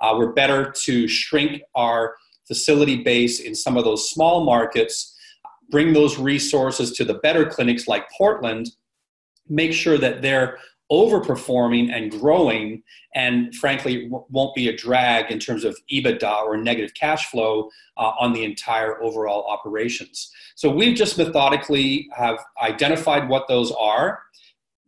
Uh, 0.00 0.14
we're 0.16 0.32
better 0.32 0.72
to 0.84 1.06
shrink 1.06 1.62
our 1.74 2.16
facility 2.46 3.02
base 3.02 3.40
in 3.40 3.54
some 3.54 3.76
of 3.76 3.84
those 3.84 4.10
small 4.10 4.44
markets, 4.44 5.16
bring 5.70 5.92
those 5.92 6.18
resources 6.18 6.92
to 6.92 7.04
the 7.04 7.14
better 7.14 7.46
clinics 7.46 7.86
like 7.86 8.04
Portland, 8.16 8.70
make 9.48 9.72
sure 9.72 9.98
that 9.98 10.22
they're 10.22 10.58
overperforming 10.90 11.92
and 11.92 12.10
growing, 12.10 12.82
and 13.14 13.54
frankly, 13.54 14.04
w- 14.08 14.24
won't 14.28 14.54
be 14.54 14.68
a 14.68 14.76
drag 14.76 15.30
in 15.30 15.38
terms 15.38 15.64
of 15.64 15.78
EBITDA 15.92 16.42
or 16.42 16.56
negative 16.56 16.94
cash 16.94 17.26
flow 17.30 17.70
uh, 17.96 18.12
on 18.18 18.32
the 18.32 18.44
entire 18.44 19.00
overall 19.02 19.46
operations. 19.46 20.32
So 20.56 20.68
we've 20.70 20.96
just 20.96 21.16
methodically 21.16 22.08
have 22.16 22.38
identified 22.62 23.28
what 23.28 23.46
those 23.48 23.70
are, 23.72 24.20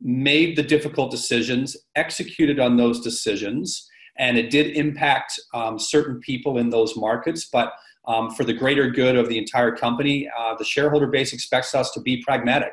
made 0.01 0.57
the 0.57 0.63
difficult 0.63 1.11
decisions, 1.11 1.77
executed 1.95 2.59
on 2.59 2.77
those 2.77 3.01
decisions, 3.01 3.89
and 4.19 4.37
it 4.37 4.51
did 4.51 4.77
impact 4.77 5.39
um, 5.55 5.79
certain 5.79 6.19
people 6.21 6.59
in 6.59 6.71
those 6.71 6.97
markets, 6.97 7.45
but 7.45 7.73
um, 8.07 8.31
for 8.31 8.45
the 8.45 8.53
greater 8.53 8.91
good 8.91 9.17
of 9.17 9.29
the 9.29 9.39
entire 9.39 9.75
company, 9.75 10.29
uh, 10.37 10.57
the 10.57 10.65
shareholder 10.65 11.07
base 11.07 11.33
expects 11.33 11.75
us 11.75 11.93
to 11.93 12.01
be 12.01 12.23
pragmatic. 12.23 12.73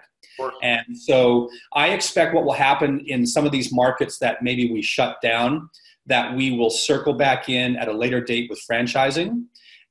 And 0.62 0.98
so 0.98 1.50
I 1.74 1.90
expect 1.90 2.34
what 2.34 2.46
will 2.46 2.54
happen 2.54 3.02
in 3.08 3.26
some 3.26 3.46
of 3.46 3.52
these 3.52 3.74
markets 3.74 4.20
that 4.20 4.42
maybe 4.42 4.72
we 4.72 4.82
shut 4.82 5.18
down, 5.22 5.70
that 6.06 6.36
we 6.36 6.58
will 6.58 6.70
circle 6.70 7.14
back 7.14 7.50
in 7.50 7.76
at 7.76 7.88
a 7.88 7.94
later 7.94 8.22
date 8.22 8.50
with 8.50 8.62
franchising. 8.70 9.46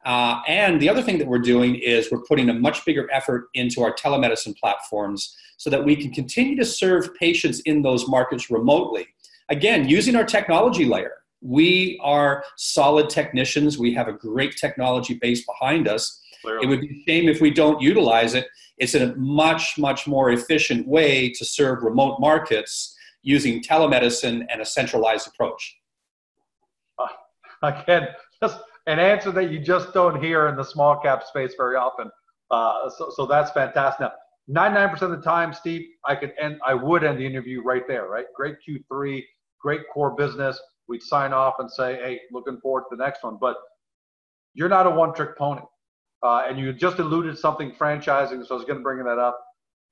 Uh, 0.05 0.41
and 0.47 0.81
the 0.81 0.89
other 0.89 1.03
thing 1.03 1.19
that 1.19 1.27
we're 1.27 1.39
doing 1.39 1.75
is 1.77 2.11
we're 2.11 2.23
putting 2.23 2.49
a 2.49 2.55
much 2.55 2.85
bigger 2.85 3.09
effort 3.13 3.49
into 3.55 3.83
our 3.83 3.93
telemedicine 3.95 4.57
platforms 4.57 5.37
so 5.57 5.69
that 5.71 5.85
we 5.85 5.97
can 5.97 6.11
continue 6.13 6.57
to 6.57 6.65
serve 6.65 7.15
patients 7.17 7.61
in 7.61 7.83
those 7.83 8.09
markets 8.09 8.51
remotely. 8.51 9.07
Again, 9.49 9.89
using 9.89 10.15
our 10.17 10.25
technology 10.25 10.85
layer. 10.85 11.13
We 11.41 12.01
are 12.03 12.45
solid 12.57 13.11
technicians. 13.11 13.79
We 13.79 13.95
have 13.95 14.09
a 14.09 14.13
great 14.13 14.57
technology 14.57 15.15
base 15.15 15.45
behind 15.47 15.89
us. 15.89 16.21
Clearly. 16.43 16.65
It 16.65 16.69
would 16.69 16.81
be 16.81 16.89
a 16.89 17.11
shame 17.11 17.29
if 17.29 17.41
we 17.41 17.51
don't 17.51 17.81
utilize 17.81 18.35
it 18.35 18.47
it's 18.79 18.95
a 18.95 19.15
much, 19.17 19.77
much 19.77 20.07
more 20.07 20.31
efficient 20.31 20.87
way 20.87 21.31
to 21.31 21.45
serve 21.45 21.83
remote 21.83 22.21
markets 22.21 22.97
using 23.23 23.63
telemedicine 23.63 24.47
and 24.49 24.61
a 24.61 24.65
centralized 24.65 25.27
approach. 25.27 25.77
Uh, 26.99 27.09
again, 27.63 28.09
just 28.41 28.59
an 28.87 28.99
answer 28.99 29.33
that 29.33 29.51
you 29.51 29.59
just 29.59 29.93
don't 29.93 30.23
hear 30.23 30.49
in 30.49 30.57
the 30.57 30.65
small 30.65 30.99
cap 31.01 31.25
space 31.25 31.55
very 31.57 31.77
often. 31.77 32.11
Uh, 32.51 32.89
so, 32.89 33.11
so 33.15 33.27
that's 33.27 33.51
fantastic. 33.51 34.09
Now, 34.47 34.69
99% 34.71 35.03
of 35.03 35.11
the 35.11 35.21
time, 35.21 35.53
Steve, 35.53 35.87
I 36.07 36.15
could 36.15 36.33
end, 36.41 36.59
I 36.65 36.73
would 36.73 37.05
end 37.05 37.19
the 37.19 37.27
interview 37.27 37.63
right 37.63 37.87
there, 37.87 38.07
right? 38.07 38.27
Great 38.35 38.57
Q3, 38.67 39.23
great 39.61 39.83
core 39.93 40.13
business. 40.13 40.59
We'd 40.87 41.03
sign 41.03 41.33
off 41.35 41.57
and 41.59 41.71
say, 41.71 41.97
hey, 41.97 42.21
looking 42.33 42.59
forward 42.61 42.85
to 42.89 42.97
the 42.97 43.05
next 43.05 43.25
one. 43.25 43.37
But 43.39 43.57
you're 44.55 44.71
not 44.71 44.87
a 44.87 44.91
one 44.91 45.13
trick 45.13 45.37
pony. 45.37 45.63
Uh, 46.23 46.43
and 46.49 46.59
you 46.59 46.73
just 46.73 46.99
alluded 46.99 47.39
something 47.39 47.73
franchising, 47.73 48.45
so 48.45 48.55
I 48.55 48.59
was 48.59 48.65
going 48.65 48.79
to 48.79 48.83
bring 48.83 49.05
that 49.05 49.19
up. 49.19 49.39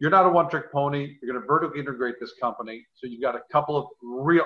You're 0.01 0.11
not 0.11 0.27
a 0.27 0.29
one-trick 0.29 0.73
pony. 0.73 1.17
You're 1.23 1.33
going 1.33 1.41
to 1.41 1.47
vertically 1.47 1.81
integrate 1.81 2.17
this 2.21 2.33
company, 2.41 2.85
so 2.95 3.07
you've 3.07 3.23
got 3.23 3.35
a 3.35 3.41
couple 3.51 3.77
of 3.77 3.87
real, 4.03 4.45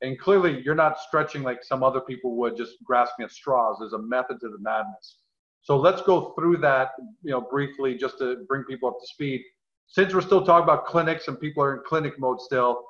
and 0.00 0.18
clearly 0.18 0.62
you're 0.64 0.74
not 0.74 0.98
stretching 0.98 1.42
like 1.42 1.62
some 1.62 1.82
other 1.82 2.00
people 2.00 2.36
would, 2.36 2.56
just 2.56 2.82
grasping 2.84 3.24
at 3.24 3.30
straws. 3.30 3.76
There's 3.78 3.92
a 3.92 4.02
method 4.02 4.40
to 4.40 4.48
the 4.48 4.58
madness. 4.58 5.18
So 5.60 5.76
let's 5.76 6.02
go 6.02 6.32
through 6.34 6.58
that, 6.58 6.92
you 7.22 7.30
know, 7.30 7.40
briefly, 7.40 7.96
just 7.96 8.18
to 8.18 8.44
bring 8.48 8.64
people 8.64 8.88
up 8.88 8.98
to 9.00 9.06
speed. 9.06 9.42
Since 9.86 10.14
we're 10.14 10.20
still 10.22 10.44
talking 10.44 10.64
about 10.64 10.86
clinics 10.86 11.28
and 11.28 11.38
people 11.38 11.62
are 11.62 11.76
in 11.76 11.82
clinic 11.86 12.18
mode 12.18 12.40
still, 12.40 12.82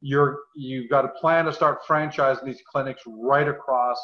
you're 0.00 0.38
you've 0.56 0.90
got 0.90 1.04
a 1.04 1.08
plan 1.08 1.44
to 1.44 1.52
start 1.52 1.82
franchising 1.86 2.44
these 2.44 2.60
clinics 2.70 3.02
right 3.06 3.48
across 3.48 3.98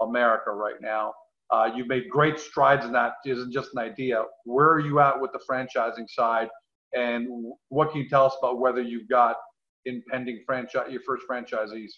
America 0.00 0.50
right 0.50 0.80
now. 0.80 1.12
Uh, 1.52 1.70
you've 1.76 1.88
made 1.88 2.08
great 2.08 2.38
strides 2.38 2.86
in 2.86 2.92
that. 2.92 3.12
Isn't 3.26 3.52
just 3.52 3.70
an 3.74 3.78
idea. 3.78 4.24
Where 4.44 4.70
are 4.70 4.80
you 4.80 5.00
at 5.00 5.20
with 5.20 5.32
the 5.32 5.40
franchising 5.48 6.08
side, 6.08 6.48
and 6.94 7.52
what 7.68 7.92
can 7.92 8.00
you 8.00 8.08
tell 8.08 8.24
us 8.24 8.34
about 8.42 8.58
whether 8.58 8.80
you've 8.80 9.08
got 9.08 9.36
impending 9.84 10.42
franchise 10.46 10.86
your 10.90 11.02
first 11.02 11.24
franchisees? 11.30 11.90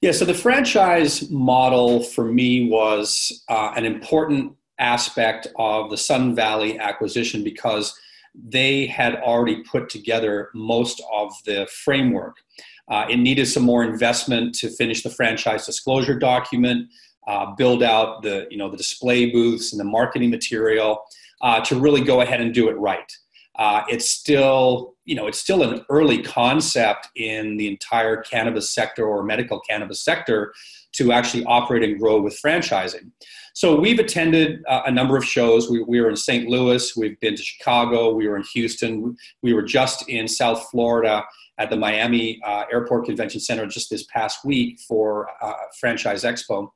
Yeah, 0.00 0.12
so 0.12 0.24
the 0.24 0.34
franchise 0.34 1.30
model 1.30 2.02
for 2.02 2.24
me 2.24 2.70
was 2.70 3.44
uh, 3.48 3.72
an 3.76 3.84
important 3.84 4.54
aspect 4.78 5.48
of 5.56 5.90
the 5.90 5.96
Sun 5.96 6.34
Valley 6.34 6.78
acquisition 6.78 7.44
because 7.44 7.94
they 8.34 8.86
had 8.86 9.16
already 9.16 9.62
put 9.64 9.88
together 9.88 10.50
most 10.54 11.02
of 11.12 11.32
the 11.44 11.68
framework. 11.84 12.36
Uh, 12.88 13.06
it 13.08 13.18
needed 13.18 13.46
some 13.46 13.62
more 13.62 13.84
investment 13.84 14.54
to 14.54 14.70
finish 14.70 15.02
the 15.02 15.10
franchise 15.10 15.66
disclosure 15.66 16.18
document, 16.18 16.88
uh, 17.26 17.54
build 17.54 17.82
out 17.82 18.22
the 18.22 18.46
you 18.50 18.56
know 18.56 18.70
the 18.70 18.76
display 18.76 19.30
booths 19.30 19.72
and 19.72 19.80
the 19.80 19.84
marketing 19.84 20.30
material 20.30 21.02
uh, 21.42 21.60
to 21.60 21.78
really 21.78 22.02
go 22.02 22.20
ahead 22.20 22.40
and 22.40 22.54
do 22.54 22.68
it 22.68 22.74
right. 22.74 23.12
Uh, 23.58 23.82
it's 23.88 24.10
still 24.10 24.94
you 25.04 25.14
know 25.14 25.26
it's 25.26 25.38
still 25.38 25.62
an 25.62 25.84
early 25.90 26.22
concept 26.22 27.08
in 27.16 27.56
the 27.56 27.68
entire 27.68 28.16
cannabis 28.18 28.70
sector 28.70 29.06
or 29.06 29.22
medical 29.22 29.60
cannabis 29.60 30.02
sector 30.02 30.52
to 30.92 31.12
actually 31.12 31.44
operate 31.44 31.82
and 31.82 31.98
grow 31.98 32.20
with 32.20 32.38
franchising. 32.44 33.10
So 33.60 33.78
we've 33.78 33.98
attended 33.98 34.64
uh, 34.68 34.84
a 34.86 34.90
number 34.90 35.18
of 35.18 35.24
shows. 35.26 35.68
We, 35.68 35.82
we 35.82 36.00
were 36.00 36.08
in 36.08 36.16
St. 36.16 36.48
Louis, 36.48 36.96
we've 36.96 37.20
been 37.20 37.36
to 37.36 37.42
Chicago, 37.42 38.10
we 38.10 38.26
were 38.26 38.38
in 38.38 38.44
Houston, 38.54 39.14
we 39.42 39.52
were 39.52 39.60
just 39.60 40.08
in 40.08 40.26
South 40.28 40.70
Florida 40.70 41.26
at 41.58 41.68
the 41.68 41.76
Miami 41.76 42.40
uh, 42.42 42.64
Airport 42.72 43.04
Convention 43.04 43.38
Center 43.38 43.66
just 43.66 43.90
this 43.90 44.04
past 44.04 44.46
week 44.46 44.80
for 44.88 45.28
uh, 45.42 45.52
Franchise 45.78 46.24
Expo. 46.24 46.70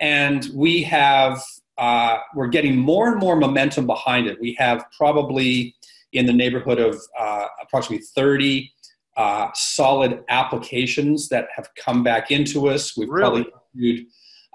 And 0.00 0.48
we 0.54 0.82
have, 0.84 1.42
uh, 1.76 2.20
we're 2.34 2.46
getting 2.46 2.78
more 2.78 3.12
and 3.12 3.20
more 3.20 3.36
momentum 3.36 3.86
behind 3.86 4.26
it. 4.26 4.40
We 4.40 4.54
have 4.54 4.86
probably 4.96 5.74
in 6.14 6.24
the 6.24 6.32
neighborhood 6.32 6.80
of 6.80 6.98
uh, 7.20 7.48
approximately 7.60 8.06
30 8.16 8.72
uh, 9.18 9.48
solid 9.52 10.24
applications 10.30 11.28
that 11.28 11.48
have 11.54 11.68
come 11.76 12.02
back 12.02 12.30
into 12.30 12.70
us. 12.70 12.96
We've 12.96 13.10
really? 13.10 13.44
probably 13.44 14.06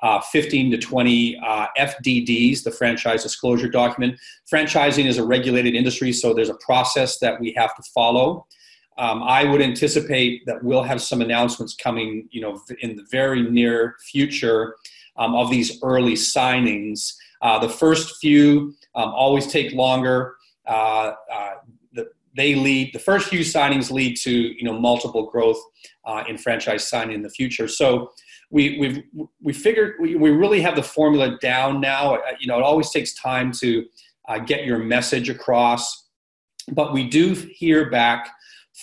uh, 0.04 0.22
15 0.22 0.72
to 0.72 0.77
20 0.77 1.39
uh, 1.46 1.68
FDDs, 1.77 2.63
the 2.63 2.72
franchise 2.72 3.24
disclosure 3.24 3.70
document. 3.70 4.20
Franchising 4.51 5.06
is 5.06 5.18
a 5.18 5.25
regulated 5.25 5.75
industry, 5.75 6.12
so 6.12 6.34
there's 6.34 6.50
a 6.50 6.58
process 6.66 7.20
that 7.20 7.39
we 7.39 7.54
have 7.58 7.75
to 7.75 7.84
follow. 7.94 8.46
Um, 8.98 9.22
I 9.24 9.44
would 9.44 9.62
anticipate 9.62 10.46
that 10.46 10.63
we'll 10.63 10.84
have 10.84 11.01
some 11.01 11.22
announcements 11.22 11.75
coming, 11.75 12.27
you 12.32 12.42
know, 12.42 12.62
in 12.82 12.96
the 12.96 13.06
very 13.12 13.44
near 13.44 13.96
future 14.12 14.75
um, 15.18 15.36
of 15.36 15.50
these 15.50 15.80
early 15.84 16.13
signings. 16.13 17.13
Uh, 17.42 17.60
the 17.60 17.70
first 17.70 18.18
few 18.18 18.74
um, 18.96 19.10
always 19.10 19.48
take 19.48 19.74
longer. 19.74 20.36
Uh, 20.66 21.13
uh, 21.32 21.54
the, 21.94 22.08
they 22.36 22.56
lead 22.56 22.92
the 22.94 23.00
first 23.00 23.30
few 23.30 23.42
signings 23.42 23.92
lead 23.92 24.18
to 24.18 24.32
you 24.32 24.63
know 24.63 24.77
multiple 24.77 25.30
growth 25.30 25.62
uh, 26.06 26.24
in 26.27 26.38
franchise 26.38 26.88
signing 26.88 27.16
in 27.16 27.22
the 27.22 27.30
future. 27.30 27.68
So 27.68 28.12
we 28.50 28.77
we've 28.80 29.04
we 29.42 29.54
figured 29.54 29.96
we, 30.00 30.16
we 30.16 30.30
really 30.30 30.62
have 30.62 30.75
the 30.75 30.84
formula 30.84 31.38
down 31.39 31.82
now. 31.82 32.16
Uh, 32.16 32.32
you 32.39 32.48
know, 32.48 32.58
it 32.58 32.63
always 32.63 32.89
takes 32.92 33.13
time 33.13 33.51
to 33.54 33.86
uh, 34.27 34.39
get 34.39 34.66
your 34.66 34.80
message 34.80 35.30
across, 35.30 36.08
but 36.72 36.94
we 36.94 37.08
do 37.08 37.34
hear 37.34 37.89
back 37.89 38.30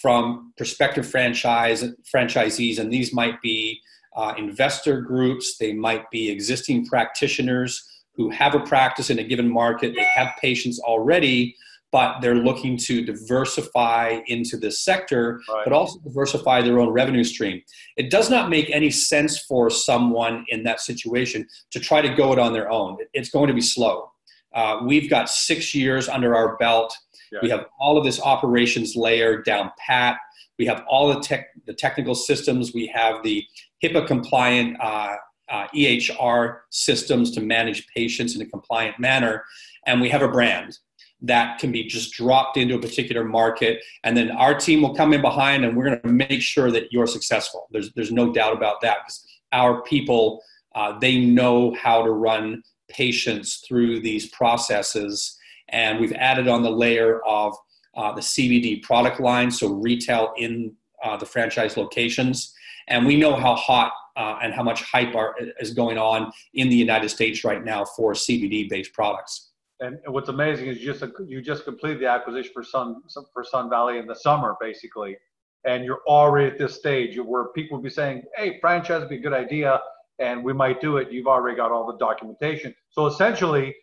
from 0.02 0.52
prospective 0.56 1.09
franchise 1.09 1.85
franchisees, 2.12 2.78
and 2.78 2.92
these 2.92 3.12
might 3.12 3.40
be 3.42 3.80
uh, 4.16 4.35
investor 4.38 5.00
groups, 5.00 5.56
they 5.59 5.73
might 5.73 6.11
be 6.11 6.30
existing 6.30 6.87
practitioners 6.87 7.83
who 8.14 8.30
have 8.30 8.54
a 8.54 8.61
practice 8.61 9.11
in 9.11 9.18
a 9.18 9.24
given 9.24 9.50
market, 9.50 9.92
they 9.94 10.07
have 10.14 10.29
patients 10.40 10.79
already, 10.81 11.57
but 11.94 12.20
they're 12.20 12.35
looking 12.35 12.76
to 12.76 13.04
diversify 13.04 14.18
into 14.26 14.57
this 14.57 14.80
sector, 14.80 15.40
right. 15.48 15.62
but 15.62 15.72
also 15.72 16.00
diversify 16.00 16.61
their 16.61 16.80
own 16.80 16.88
revenue 16.88 17.22
stream. 17.22 17.62
It 17.96 18.11
does 18.11 18.28
not 18.28 18.50
make 18.50 18.68
any 18.70 18.90
sense 18.90 19.38
for 19.38 19.70
someone 19.70 20.44
in 20.48 20.64
that 20.64 20.80
situation 20.80 21.46
to 21.70 21.78
try 21.78 22.02
to 22.02 22.12
go 22.12 22.33
it 22.33 22.40
on 22.40 22.52
their 22.52 22.68
own. 22.68 22.96
It's 23.12 23.30
going 23.30 23.46
to 23.46 23.54
be 23.54 23.61
slow. 23.61 24.11
Uh, 24.52 24.80
we've 24.85 25.09
got 25.09 25.30
six 25.30 25.72
years 25.72 26.09
under 26.09 26.35
our 26.35 26.57
belt. 26.57 26.92
Yeah. 27.30 27.38
We 27.42 27.50
have 27.50 27.66
all 27.78 27.96
of 27.96 28.02
this 28.02 28.20
operations 28.20 28.96
layer 28.96 29.40
down 29.40 29.70
pat. 29.78 30.16
We 30.59 30.66
have 30.66 30.83
all 30.88 31.14
the 31.14 31.20
tech, 31.20 31.50
the 31.64 31.74
technical 31.74 32.16
systems. 32.16 32.74
We 32.74 32.88
have 32.92 33.22
the 33.22 33.44
HIPAA 33.85 34.09
compliant 34.09 34.78
uh, 34.80 35.14
uh, 35.48 35.68
EHR 35.72 36.59
systems 36.70 37.30
to 37.33 37.40
manage 37.40 37.87
patients 37.94 38.35
in 38.35 38.42
a 38.42 38.46
compliant 38.46 38.98
manner, 38.98 39.44
and 39.87 40.00
we 40.00 40.09
have 40.09 40.22
a 40.22 40.28
brand 40.28 40.76
that 41.22 41.59
can 41.59 41.72
be 41.72 41.85
just 41.85 42.12
dropped 42.12 42.57
into 42.57 42.74
a 42.74 42.79
particular 42.79 43.24
market 43.24 43.83
and 44.03 44.16
then 44.16 44.31
our 44.33 44.55
team 44.55 44.83
will 44.83 44.94
come 44.94 45.14
in 45.14 45.22
behind 45.22 45.64
and 45.64 45.77
we're 45.77 45.87
going 45.87 46.00
to 46.00 46.09
make 46.09 46.42
sure 46.42 46.70
that 46.70 46.92
you're 46.92 47.07
successful. 47.07 47.66
There's, 47.70 47.92
there's 47.94 48.12
no 48.12 48.33
doubt 48.33 48.53
about 48.53 48.81
that 48.83 48.98
because 49.05 49.24
our 49.53 49.83
people 49.83 50.42
uh, 50.74 50.98
they 50.98 51.18
know 51.18 51.74
how 51.74 52.03
to 52.03 52.11
run 52.11 52.62
patients 52.88 53.64
through 53.66 54.00
these 54.00 54.29
processes 54.31 55.38
and 55.68 55.98
we've 55.98 56.12
added 56.12 56.48
on 56.48 56.62
the 56.62 56.70
layer 56.70 57.20
of 57.24 57.55
uh, 57.96 58.12
the 58.12 58.20
cbd 58.20 58.83
product 58.83 59.20
line 59.20 59.50
so 59.50 59.68
retail 59.68 60.35
in 60.37 60.74
uh, 61.05 61.16
the 61.16 61.27
franchise 61.27 61.77
locations. 61.77 62.55
And 62.88 63.07
we 63.07 63.16
know 63.16 63.37
how 63.37 63.55
hot 63.55 63.92
uh, 64.16 64.38
and 64.42 64.53
how 64.53 64.62
much 64.62 64.83
hype 64.83 65.14
are, 65.14 65.35
is 65.61 65.72
going 65.72 65.98
on 65.98 66.33
in 66.55 66.68
the 66.68 66.77
united 66.77 67.09
states 67.09 67.44
right 67.44 67.64
now 67.64 67.85
for 67.85 68.12
cbd 68.12 68.68
based 68.68 68.92
products 68.92 69.50
and 69.85 69.99
what's 70.07 70.29
amazing 70.29 70.66
is 70.68 70.79
you 70.79 70.92
just 70.92 71.05
you 71.27 71.42
just 71.42 71.64
completed 71.64 72.01
the 72.01 72.07
acquisition 72.07 72.53
for 72.53 72.64
Sun 72.64 73.03
for 73.33 73.44
Sun 73.44 73.70
Valley 73.70 73.99
in 73.99 74.07
the 74.07 74.14
summer, 74.14 74.57
basically, 74.61 75.16
and 75.64 75.85
you're 75.85 76.03
already 76.07 76.51
at 76.51 76.59
this 76.59 76.75
stage 76.75 77.18
where 77.18 77.47
people 77.49 77.77
will 77.77 77.83
be 77.83 77.90
saying, 77.90 78.23
"Hey, 78.37 78.59
franchise 78.61 79.01
would 79.01 79.11
be 79.11 79.16
a 79.16 79.20
good 79.20 79.35
idea, 79.35 79.81
and 80.18 80.42
we 80.42 80.53
might 80.53 80.81
do 80.81 80.97
it." 80.97 81.12
You've 81.12 81.27
already 81.27 81.57
got 81.57 81.70
all 81.70 81.87
the 81.87 81.99
documentation. 81.99 82.75
So 82.90 83.07
essentially, 83.07 83.75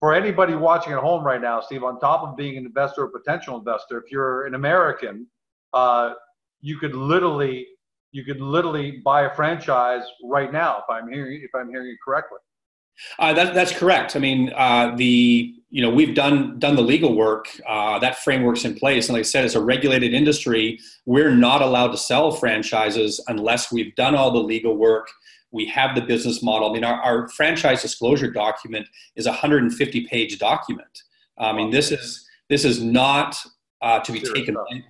for 0.00 0.14
anybody 0.14 0.54
watching 0.54 0.92
at 0.92 1.00
home 1.00 1.24
right 1.24 1.40
now, 1.40 1.60
Steve, 1.60 1.82
on 1.82 1.98
top 1.98 2.22
of 2.22 2.36
being 2.36 2.56
an 2.56 2.66
investor 2.66 3.04
or 3.04 3.08
potential 3.08 3.56
investor, 3.56 3.98
if 3.98 4.12
you're 4.12 4.46
an 4.46 4.54
American, 4.54 5.26
uh, 5.72 6.14
you 6.60 6.78
could 6.78 6.94
literally 6.94 7.66
you 8.12 8.24
could 8.24 8.40
literally 8.40 9.02
buy 9.04 9.22
a 9.22 9.34
franchise 9.34 10.02
right 10.24 10.52
now. 10.52 10.78
If 10.78 10.84
I'm 10.90 11.08
hearing 11.10 11.40
if 11.42 11.54
I'm 11.54 11.70
hearing 11.70 11.88
you 11.88 11.96
correctly. 12.04 12.38
Uh, 13.18 13.32
that, 13.32 13.54
that's 13.54 13.72
correct. 13.72 14.16
I 14.16 14.18
mean, 14.18 14.52
uh, 14.54 14.94
the 14.96 15.54
you 15.70 15.82
know 15.82 15.90
we've 15.90 16.14
done 16.14 16.58
done 16.58 16.76
the 16.76 16.82
legal 16.82 17.14
work. 17.14 17.48
Uh, 17.66 17.98
that 17.98 18.18
framework's 18.18 18.64
in 18.64 18.74
place, 18.74 19.08
and 19.08 19.14
like 19.14 19.20
I 19.20 19.22
said, 19.24 19.44
it's 19.44 19.54
a 19.54 19.62
regulated 19.62 20.14
industry. 20.14 20.78
We're 21.04 21.34
not 21.34 21.62
allowed 21.62 21.88
to 21.88 21.96
sell 21.96 22.30
franchises 22.30 23.22
unless 23.28 23.72
we've 23.72 23.94
done 23.94 24.14
all 24.14 24.30
the 24.30 24.38
legal 24.38 24.76
work. 24.76 25.08
We 25.50 25.66
have 25.66 25.94
the 25.94 26.02
business 26.02 26.42
model. 26.42 26.70
I 26.70 26.72
mean, 26.74 26.84
our, 26.84 27.00
our 27.00 27.28
franchise 27.28 27.82
disclosure 27.82 28.30
document 28.30 28.86
is 29.16 29.26
a 29.26 29.30
150 29.30 30.06
page 30.06 30.38
document. 30.38 31.02
I 31.38 31.52
mean, 31.52 31.70
this 31.70 31.90
is 31.90 32.26
this 32.48 32.64
is 32.64 32.82
not 32.82 33.36
uh, 33.82 34.00
to 34.00 34.12
be 34.12 34.20
taken 34.20 34.54
lightly. 34.54 34.84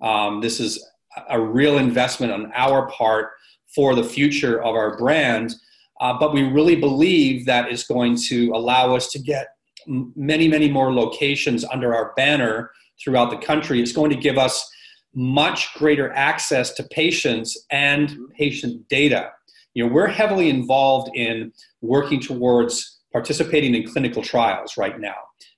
Um, 0.00 0.40
this 0.40 0.60
is 0.60 0.84
a 1.28 1.40
real 1.40 1.78
investment 1.78 2.32
on 2.32 2.52
our 2.54 2.88
part 2.90 3.30
for 3.74 3.94
the 3.94 4.04
future 4.04 4.62
of 4.62 4.74
our 4.74 4.96
brand 4.96 5.54
uh, 6.00 6.16
but 6.18 6.32
we 6.32 6.42
really 6.42 6.76
believe 6.76 7.46
that 7.46 7.70
is 7.70 7.84
going 7.84 8.16
to 8.28 8.50
allow 8.52 8.94
us 8.94 9.10
to 9.12 9.18
get 9.18 9.48
many, 9.86 10.48
many 10.48 10.70
more 10.70 10.92
locations 10.92 11.64
under 11.64 11.94
our 11.94 12.12
banner 12.16 12.70
throughout 13.02 13.30
the 13.30 13.38
country. 13.38 13.80
It's 13.80 13.92
going 13.92 14.10
to 14.10 14.16
give 14.16 14.38
us 14.38 14.68
much 15.14 15.74
greater 15.74 16.12
access 16.12 16.72
to 16.74 16.82
patients 16.84 17.66
and 17.70 18.16
patient 18.36 18.88
data. 18.88 19.30
You 19.74 19.86
know, 19.86 19.92
we're 19.92 20.08
heavily 20.08 20.50
involved 20.50 21.10
in 21.14 21.52
working 21.80 22.20
towards 22.20 22.98
participating 23.12 23.74
in 23.74 23.90
clinical 23.90 24.22
trials 24.22 24.76
right 24.76 25.00
now. 25.00 25.16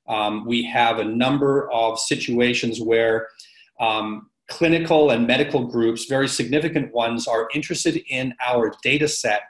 Um, 0.09 0.46
we 0.46 0.62
have 0.64 0.98
a 0.98 1.05
number 1.05 1.70
of 1.72 1.98
situations 1.98 2.81
where 2.81 3.29
um, 3.81 4.29
clinical 4.48 5.11
and 5.11 5.26
medical 5.26 5.66
groups, 5.66 6.07
very 6.07 6.29
significant 6.29 6.92
ones, 6.92 7.26
are 7.26 7.48
interested 7.55 8.03
in 8.09 8.35
our 8.44 8.72
data 8.83 9.09
set 9.09 9.42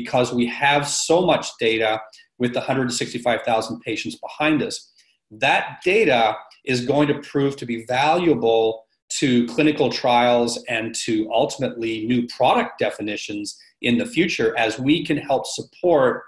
because 0.00 0.32
we 0.32 0.46
have 0.46 0.86
so 0.86 1.24
much 1.24 1.46
data 1.58 2.00
with 2.38 2.52
the 2.52 2.60
165,000 2.60 3.80
patients 3.80 4.16
behind 4.16 4.62
us. 4.62 4.92
That 5.30 5.78
data 5.84 6.36
is 6.64 6.86
going 6.86 7.08
to 7.08 7.20
prove 7.20 7.56
to 7.56 7.66
be 7.66 7.84
valuable 7.86 8.84
to 9.20 9.46
clinical 9.46 9.90
trials 9.90 10.62
and 10.68 10.94
to 10.94 11.28
ultimately 11.32 12.06
new 12.06 12.26
product 12.28 12.78
definitions 12.78 13.58
in 13.80 13.98
the 13.98 14.06
future 14.06 14.56
as 14.58 14.78
we 14.78 15.04
can 15.04 15.16
help 15.16 15.46
support 15.46 16.22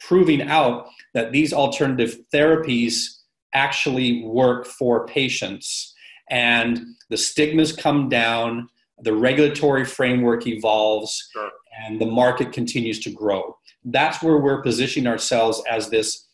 proving 0.00 0.42
out 0.42 0.86
that 1.14 1.32
these 1.32 1.52
alternative 1.52 2.18
therapies 2.32 3.06
actually 3.54 4.22
work 4.24 4.66
for 4.66 5.06
patients 5.06 5.94
and 6.30 6.80
the 7.08 7.16
stigmas 7.16 7.72
come 7.72 8.08
down 8.08 8.68
the 9.02 9.14
regulatory 9.14 9.84
framework 9.84 10.46
evolves, 10.46 11.28
sure. 11.32 11.50
And 11.80 12.00
the 12.00 12.06
market 12.06 12.52
continues 12.52 13.00
to 13.00 13.10
grow. 13.10 13.56
That's 13.84 14.22
where 14.22 14.38
we're 14.38 14.62
positioning 14.62 15.06
ourselves 15.06 15.62
as 15.68 15.88
this 15.88 16.26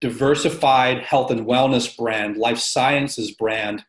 diversified 0.00 1.02
health 1.02 1.30
and 1.30 1.46
wellness 1.46 1.96
brand, 1.96 2.36
life 2.36 2.58
sciences 2.58 3.32
brand, 3.32 3.84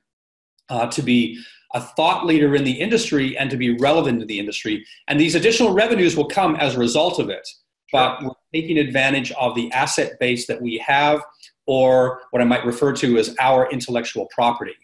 uh, 0.69 0.87
to 0.87 1.01
be 1.01 1.41
a 1.73 1.81
thought 1.81 2.25
leader 2.25 2.53
in 2.53 2.63
the 2.63 2.71
industry 2.71 3.37
and 3.37 3.49
to 3.49 3.57
be 3.57 3.77
relevant 3.77 4.19
to 4.19 4.25
the 4.25 4.39
industry. 4.39 4.85
And 5.07 5.19
these 5.19 5.35
additional 5.35 5.73
revenues 5.73 6.17
will 6.17 6.27
come 6.27 6.55
as 6.57 6.75
a 6.75 6.79
result 6.79 7.17
of 7.19 7.29
it. 7.29 7.47
But 7.93 8.21
we're 8.23 8.31
taking 8.53 8.77
advantage 8.77 9.31
of 9.33 9.55
the 9.55 9.71
asset 9.71 10.19
base 10.19 10.47
that 10.47 10.61
we 10.61 10.77
have, 10.85 11.21
or 11.65 12.21
what 12.31 12.41
I 12.41 12.45
might 12.45 12.65
refer 12.65 12.93
to 12.93 13.17
as 13.17 13.35
our 13.39 13.69
intellectual 13.71 14.27
property. 14.33 14.75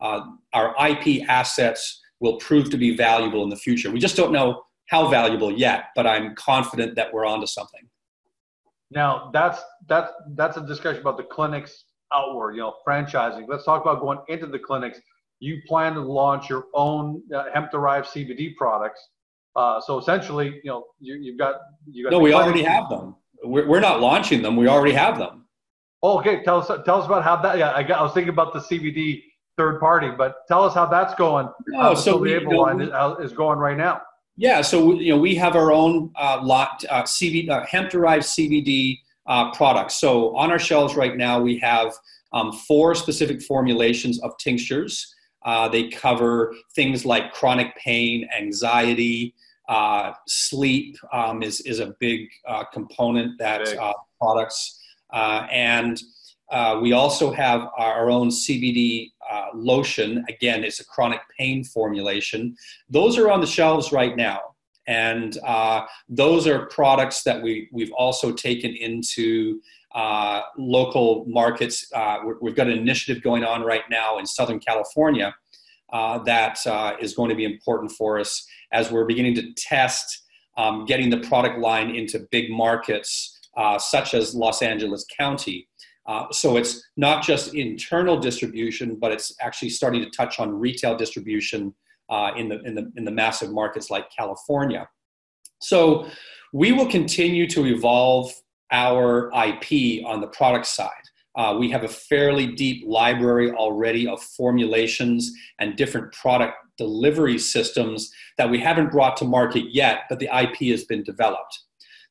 Uh, 0.00 0.20
our 0.52 0.74
IP 0.88 1.28
assets 1.28 2.00
will 2.20 2.36
prove 2.38 2.70
to 2.70 2.76
be 2.76 2.96
valuable 2.96 3.42
in 3.44 3.50
the 3.50 3.56
future. 3.56 3.90
We 3.90 4.00
just 4.00 4.16
don't 4.16 4.32
know 4.32 4.62
how 4.86 5.08
valuable 5.08 5.50
yet, 5.50 5.86
but 5.94 6.06
I'm 6.06 6.34
confident 6.34 6.94
that 6.96 7.12
we're 7.12 7.26
onto 7.26 7.46
something. 7.46 7.82
Now 8.90 9.30
that's 9.32 9.60
that's 9.88 10.12
that's 10.34 10.56
a 10.56 10.66
discussion 10.66 11.00
about 11.00 11.16
the 11.16 11.24
clinics 11.24 11.84
outward, 12.12 12.52
you 12.52 12.60
know, 12.60 12.74
franchising. 12.86 13.46
Let's 13.48 13.64
talk 13.64 13.82
about 13.82 14.00
going 14.00 14.18
into 14.28 14.46
the 14.46 14.58
clinics. 14.58 15.00
You 15.40 15.60
plan 15.66 15.94
to 15.94 16.00
launch 16.00 16.48
your 16.48 16.66
own 16.72 17.22
uh, 17.34 17.44
hemp-derived 17.52 18.06
CBD 18.06 18.54
products. 18.56 19.06
Uh, 19.54 19.80
so 19.80 19.98
essentially, 19.98 20.60
you 20.62 20.70
know, 20.70 20.84
you, 21.00 21.32
have 21.32 21.38
got 21.38 21.60
you 21.90 22.04
got. 22.04 22.12
No, 22.12 22.20
we 22.20 22.32
already 22.32 22.62
have 22.62 22.88
them. 22.88 23.16
We're, 23.42 23.66
we're 23.66 23.80
not 23.80 24.00
launching 24.00 24.42
them. 24.42 24.56
We 24.56 24.68
already 24.68 24.94
have 24.94 25.18
them. 25.18 25.46
Oh, 26.02 26.18
okay, 26.20 26.42
tell 26.44 26.60
us 26.60 26.68
tell 26.84 27.00
us 27.00 27.06
about 27.06 27.24
how 27.24 27.36
that. 27.36 27.58
Yeah, 27.58 27.72
I, 27.72 27.82
got, 27.82 27.98
I 27.98 28.02
was 28.02 28.12
thinking 28.12 28.28
about 28.28 28.52
the 28.52 28.60
CBD 28.60 29.22
third 29.56 29.80
party, 29.80 30.10
but 30.16 30.46
tell 30.46 30.62
us 30.62 30.74
how 30.74 30.86
that's 30.86 31.14
going. 31.14 31.48
No, 31.68 31.94
so 31.94 32.18
we, 32.18 32.32
you 32.32 32.40
know, 32.46 33.18
is, 33.18 33.30
is 33.30 33.36
going 33.36 33.58
right 33.58 33.76
now. 33.76 34.02
Yeah, 34.36 34.60
so 34.60 34.94
you 34.94 35.14
know 35.14 35.18
we 35.18 35.34
have 35.36 35.56
our 35.56 35.72
own 35.72 36.10
uh, 36.14 36.40
lot 36.42 36.84
uh, 36.90 37.04
CBD 37.04 37.48
uh, 37.48 37.64
hemp 37.64 37.90
derived 37.90 38.24
CBD 38.24 38.98
uh, 39.26 39.50
products. 39.52 39.98
So 39.98 40.36
on 40.36 40.50
our 40.50 40.58
shelves 40.58 40.94
right 40.94 41.16
now 41.16 41.40
we 41.40 41.58
have 41.58 41.92
um, 42.32 42.52
four 42.52 42.94
specific 42.94 43.42
formulations 43.42 44.20
of 44.22 44.36
tinctures. 44.36 45.14
Uh, 45.44 45.68
they 45.68 45.88
cover 45.88 46.54
things 46.74 47.06
like 47.06 47.32
chronic 47.32 47.74
pain, 47.76 48.28
anxiety, 48.36 49.34
uh, 49.68 50.12
sleep 50.26 50.96
um, 51.12 51.42
is 51.42 51.60
is 51.62 51.80
a 51.80 51.94
big 51.98 52.28
component 52.74 53.38
that 53.38 53.66
products, 54.20 54.82
and 55.12 56.02
we 56.80 56.92
also 56.92 57.32
have 57.32 57.68
our 57.76 58.10
own 58.10 58.28
CBD 58.28 59.10
uh, 59.28 59.46
lotion. 59.54 60.24
Again, 60.28 60.64
it's 60.64 60.80
a 60.80 60.84
chronic 60.84 61.20
pain 61.38 61.64
formulation. 61.64 62.56
Those 62.88 63.18
are 63.18 63.30
on 63.30 63.40
the 63.40 63.46
shelves 63.46 63.92
right 63.92 64.16
now. 64.16 64.40
And 64.86 65.36
uh, 65.44 65.84
those 66.08 66.46
are 66.46 66.66
products 66.66 67.22
that 67.24 67.42
we, 67.42 67.68
we've 67.72 67.92
also 67.92 68.32
taken 68.32 68.74
into 68.76 69.60
uh, 69.94 70.42
local 70.56 71.24
markets. 71.26 71.90
Uh, 71.92 72.18
we 72.40 72.50
have 72.50 72.56
got 72.56 72.68
an 72.68 72.78
initiative 72.78 73.22
going 73.22 73.44
on 73.44 73.62
right 73.62 73.82
now 73.90 74.18
in 74.18 74.26
Southern 74.26 74.60
California 74.60 75.34
uh, 75.92 76.18
that 76.18 76.64
uh, 76.66 76.92
is 77.00 77.14
going 77.14 77.30
to 77.30 77.34
be 77.36 77.44
important 77.44 77.90
for 77.92 78.18
us 78.20 78.46
as 78.72 78.90
we're 78.90 79.06
beginning 79.06 79.34
to 79.34 79.52
test 79.54 80.22
um, 80.56 80.84
getting 80.84 81.10
the 81.10 81.18
product 81.18 81.58
line 81.58 81.90
into 81.94 82.26
big 82.30 82.50
markets 82.50 83.32
such 83.78 84.14
as 84.14 84.34
Los 84.34 84.62
Angeles 84.62 85.04
County. 85.18 85.66
Uh, 86.06 86.30
so 86.30 86.56
it's 86.56 86.82
not 86.96 87.24
just 87.24 87.54
internal 87.54 88.18
distribution, 88.18 88.96
but 88.96 89.12
it's 89.12 89.34
actually 89.40 89.70
starting 89.70 90.02
to 90.02 90.10
touch 90.10 90.38
on 90.38 90.52
retail 90.52 90.96
distribution 90.96 91.74
uh, 92.08 92.30
in, 92.36 92.48
the, 92.48 92.60
in, 92.62 92.74
the, 92.74 92.92
in 92.96 93.04
the 93.04 93.10
massive 93.10 93.50
markets 93.50 93.90
like 93.90 94.06
California. 94.16 94.88
So 95.60 96.06
we 96.52 96.72
will 96.72 96.88
continue 96.88 97.48
to 97.48 97.66
evolve 97.66 98.32
our 98.70 99.30
IP 99.34 100.04
on 100.06 100.20
the 100.20 100.28
product 100.28 100.66
side. 100.66 100.90
Uh, 101.36 101.56
we 101.58 101.70
have 101.70 101.84
a 101.84 101.88
fairly 101.88 102.46
deep 102.46 102.84
library 102.86 103.50
already 103.52 104.06
of 104.06 104.22
formulations 104.22 105.32
and 105.58 105.76
different 105.76 106.12
product 106.12 106.54
delivery 106.78 107.38
systems 107.38 108.10
that 108.38 108.50
we 108.50 108.58
haven't 108.58 108.90
brought 108.90 109.16
to 109.18 109.24
market 109.24 109.64
yet, 109.70 110.00
but 110.08 110.18
the 110.18 110.28
IP 110.34 110.70
has 110.70 110.84
been 110.84 111.02
developed. 111.02 111.58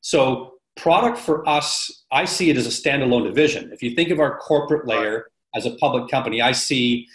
So 0.00 0.55
product 0.76 1.18
for 1.18 1.46
us, 1.48 2.04
I 2.12 2.24
see 2.24 2.50
it 2.50 2.56
as 2.56 2.66
a 2.66 2.70
standalone 2.70 3.24
division. 3.24 3.72
If 3.72 3.82
you 3.82 3.94
think 3.94 4.10
of 4.10 4.20
our 4.20 4.38
corporate 4.38 4.86
layer 4.86 5.26
as 5.54 5.66
a 5.66 5.74
public 5.76 6.08
company, 6.10 6.40
I 6.40 6.52
see 6.52 7.06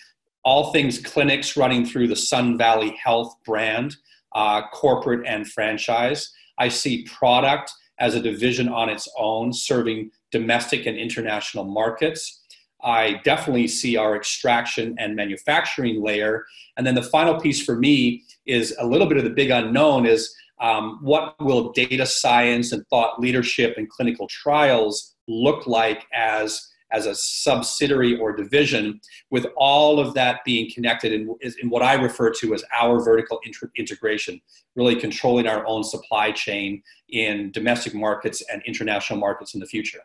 all 0.44 0.72
things 0.74 0.98
clinics 0.98 1.56
running 1.56 1.86
through 1.86 2.08
the 2.08 2.16
Sun 2.16 2.58
Valley 2.58 2.98
Health 3.04 3.36
brand, 3.46 3.96
uh, 4.34 4.64
corporate 4.74 5.26
and 5.28 5.48
franchise. 5.48 6.34
I 6.58 6.68
see 6.68 7.04
product 7.04 7.72
as 8.00 8.16
a 8.16 8.20
division 8.20 8.68
on 8.68 8.90
its 8.90 9.08
own, 9.18 9.54
serving 9.54 10.12
domestic 10.32 10.88
and 10.88 10.98
international 10.98 11.64
markets. 11.64 12.42
I 12.84 13.22
definitely 13.24 13.68
see 13.68 13.96
our 13.96 14.16
extraction 14.16 14.96
and 14.98 15.16
manufacturing 15.16 16.02
layer. 16.02 16.46
And 16.78 16.88
then 16.88 16.96
the 16.96 17.04
final 17.04 17.40
piece 17.40 17.64
for 17.64 17.76
me 17.76 18.24
is 18.48 18.76
a 18.80 18.86
little 18.86 19.08
bit 19.08 19.18
of 19.18 19.24
the 19.24 19.30
big 19.30 19.52
unknown 19.52 20.08
is 20.08 20.36
um, 20.62 21.00
what 21.02 21.36
will 21.42 21.72
data 21.72 22.06
science 22.06 22.72
and 22.72 22.88
thought 22.88 23.20
leadership 23.20 23.74
and 23.78 23.90
clinical 23.90 24.28
trials 24.28 25.16
look 25.28 25.68
like 25.68 26.06
as 26.14 26.68
as 26.94 27.06
a 27.06 27.16
subsidiary 27.16 28.20
or 28.20 28.36
division 28.36 29.00
with 29.30 29.48
all 29.56 29.98
of 29.98 30.14
that 30.14 30.42
being 30.44 30.70
connected 30.70 31.14
in, 31.14 31.34
in 31.62 31.70
what 31.70 31.82
i 31.82 31.94
refer 31.94 32.30
to 32.30 32.54
as 32.54 32.64
our 32.80 33.04
vertical 33.04 33.40
integration 33.78 34.40
really 34.76 34.96
controlling 34.96 35.48
our 35.48 35.66
own 35.66 35.84
supply 35.84 36.32
chain 36.32 36.82
in 37.10 37.52
domestic 37.52 37.94
markets 37.94 38.44
and 38.52 38.62
international 38.66 39.20
markets 39.20 39.54
in 39.54 39.60
the 39.60 39.66
future. 39.66 40.02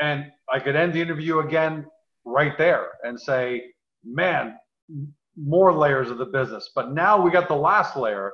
And 0.00 0.26
i 0.52 0.58
could 0.60 0.76
end 0.76 0.92
the 0.92 1.00
interview 1.00 1.40
again 1.40 1.86
right 2.24 2.56
there 2.58 2.88
and 3.02 3.18
say 3.18 3.72
man 4.04 4.54
more 5.36 5.72
layers 5.72 6.10
of 6.10 6.18
the 6.18 6.26
business. 6.26 6.70
But 6.74 6.92
now 6.92 7.20
we 7.20 7.30
got 7.30 7.48
the 7.48 7.54
last 7.54 7.96
layer 7.96 8.32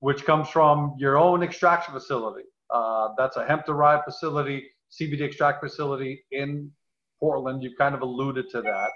which 0.00 0.24
comes 0.24 0.48
from 0.48 0.94
your 0.98 1.16
own 1.16 1.42
extraction 1.42 1.94
facility. 1.94 2.44
Uh, 2.70 3.08
that's 3.16 3.36
a 3.36 3.46
hemp 3.46 3.66
derived 3.66 4.04
facility, 4.04 4.68
CBD 4.90 5.22
extract 5.22 5.62
facility 5.62 6.24
in 6.32 6.70
Portland. 7.18 7.62
You 7.62 7.74
kind 7.76 7.94
of 7.94 8.02
alluded 8.02 8.50
to 8.50 8.62
that. 8.62 8.90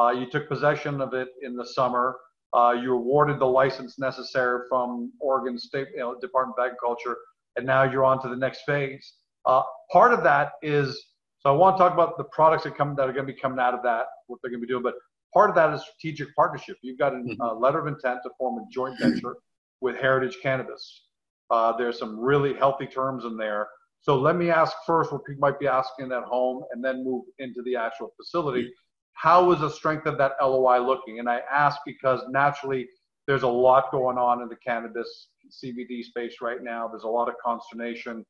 Uh, 0.00 0.10
you 0.10 0.30
took 0.30 0.48
possession 0.48 1.00
of 1.00 1.14
it 1.14 1.28
in 1.42 1.56
the 1.56 1.66
summer. 1.66 2.16
Uh, 2.52 2.74
you 2.80 2.94
awarded 2.94 3.38
the 3.38 3.46
license 3.46 3.98
necessary 3.98 4.60
from 4.68 5.12
Oregon 5.20 5.58
State 5.58 5.88
you 5.94 6.00
know, 6.00 6.18
Department 6.20 6.56
of 6.58 6.64
Agriculture, 6.64 7.16
and 7.56 7.66
now 7.66 7.82
you're 7.82 8.04
on 8.04 8.22
to 8.22 8.28
the 8.28 8.36
next 8.36 8.62
phase. 8.66 9.14
Uh, 9.44 9.62
part 9.92 10.12
of 10.12 10.22
that 10.22 10.52
is 10.62 11.06
so 11.40 11.52
I 11.52 11.56
want 11.56 11.76
to 11.76 11.82
talk 11.82 11.92
about 11.92 12.18
the 12.18 12.24
products 12.24 12.64
that 12.64 12.76
come 12.76 12.96
that 12.96 13.08
are 13.08 13.12
going 13.12 13.26
to 13.26 13.32
be 13.32 13.38
coming 13.38 13.58
out 13.58 13.74
of 13.74 13.82
that, 13.84 14.06
what 14.26 14.40
they're 14.42 14.50
going 14.50 14.60
to 14.60 14.66
be 14.66 14.72
doing, 14.72 14.82
but 14.82 14.94
part 15.32 15.48
of 15.48 15.54
that 15.56 15.72
is 15.74 15.82
strategic 15.82 16.34
partnership. 16.34 16.76
You've 16.82 16.98
got 16.98 17.12
a 17.12 17.18
mm-hmm. 17.18 17.62
letter 17.62 17.78
of 17.78 17.86
intent 17.86 18.20
to 18.24 18.30
form 18.38 18.58
a 18.58 18.66
joint 18.72 18.98
venture 18.98 19.36
with 19.80 19.96
Heritage 19.96 20.38
Cannabis. 20.42 21.04
Uh, 21.50 21.76
there's 21.76 21.98
some 21.98 22.18
really 22.18 22.54
healthy 22.54 22.86
terms 22.86 23.24
in 23.24 23.36
there. 23.36 23.68
So 24.00 24.18
let 24.18 24.36
me 24.36 24.50
ask 24.50 24.76
first 24.86 25.12
what 25.12 25.24
people 25.24 25.40
might 25.40 25.58
be 25.58 25.66
asking 25.66 26.12
at 26.12 26.24
home 26.24 26.62
and 26.72 26.84
then 26.84 27.04
move 27.04 27.24
into 27.38 27.62
the 27.64 27.76
actual 27.76 28.12
facility. 28.16 28.72
How 29.14 29.50
is 29.52 29.60
the 29.60 29.70
strength 29.70 30.06
of 30.06 30.18
that 30.18 30.32
LOI 30.40 30.78
looking? 30.78 31.18
And 31.18 31.28
I 31.28 31.40
ask 31.50 31.78
because 31.86 32.20
naturally 32.28 32.86
there's 33.26 33.42
a 33.42 33.48
lot 33.48 33.90
going 33.90 34.18
on 34.18 34.42
in 34.42 34.48
the 34.48 34.56
cannabis 34.56 35.28
CBD 35.50 36.04
space 36.04 36.36
right 36.40 36.62
now. 36.62 36.86
There's 36.88 37.04
a 37.04 37.08
lot 37.08 37.28
of 37.28 37.34
consternation 37.44 38.24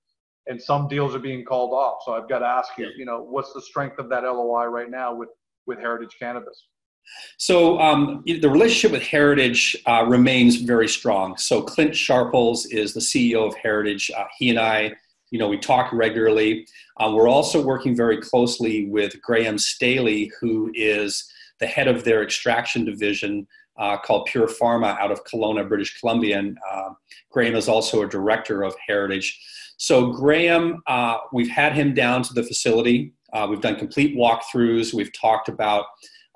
and 0.47 0.63
some 0.63 0.89
deals 0.89 1.15
are 1.15 1.21
being 1.21 1.45
called 1.45 1.73
off. 1.73 1.99
So 2.05 2.13
I've 2.13 2.29
got 2.29 2.39
to 2.39 2.47
ask 2.47 2.71
you, 2.79 2.91
you 2.97 3.05
know, 3.05 3.21
what's 3.21 3.53
the 3.53 3.61
strength 3.61 3.99
of 3.99 4.09
that 4.11 4.23
LOI 4.23 4.67
right 4.67 4.91
now 4.91 5.15
with, 5.15 5.29
with 5.67 5.79
Heritage 5.79 6.17
Cannabis? 6.19 6.69
So 7.39 7.79
um, 7.81 8.23
the 8.25 8.49
relationship 8.49 8.93
with 8.93 9.03
Heritage 9.03 9.77
uh, 9.87 10.05
remains 10.07 10.57
very 10.57 10.89
strong. 10.89 11.37
So 11.37 11.63
Clint 11.63 11.95
Sharples 11.95 12.67
is 12.67 12.95
the 12.95 13.01
CEO 13.01 13.47
of 13.47 13.55
Heritage. 13.55 14.11
Uh, 14.17 14.25
he 14.39 14.51
and 14.51 14.59
I, 14.59 14.95
you 15.31 15.39
know, 15.39 15.49
we 15.49 15.59
talk 15.59 15.93
regularly. 15.93 16.67
Uh, 16.99 17.13
we're 17.15 17.29
also 17.29 17.63
working 17.63 17.95
very 17.95 18.21
closely 18.21 18.87
with 18.87 19.21
Graham 19.21 19.59
Staley, 19.59 20.33
who 20.41 20.71
is 20.75 21.31
the 21.61 21.67
head 21.67 21.89
of 21.89 22.05
their 22.05 22.23
extraction 22.23 22.85
division 22.85 23.47
uh, 23.79 23.99
called 23.99 24.29
Purefarma 24.29 24.99
out 24.99 25.13
of 25.13 25.23
Kelowna, 25.25 25.69
British 25.69 26.01
Columbia. 26.01 26.39
And 26.39 26.59
uh, 26.71 26.91
Graham 27.31 27.55
is 27.55 27.69
also 27.69 28.03
a 28.03 28.09
director 28.09 28.63
of 28.63 28.75
Heritage. 28.87 29.39
So 29.77 30.11
Graham, 30.11 30.83
uh, 30.87 31.19
we've 31.35 31.51
had 31.51 31.75
him 31.75 31.93
down 31.93 32.23
to 32.23 32.33
the 32.33 32.43
facility. 32.43 33.13
we've 33.47 33.61
done 33.61 33.77
complete 33.77 34.17
walkthroughs. 34.17 34.95
We've 34.95 35.13
talked 35.13 35.51
about 35.51 35.85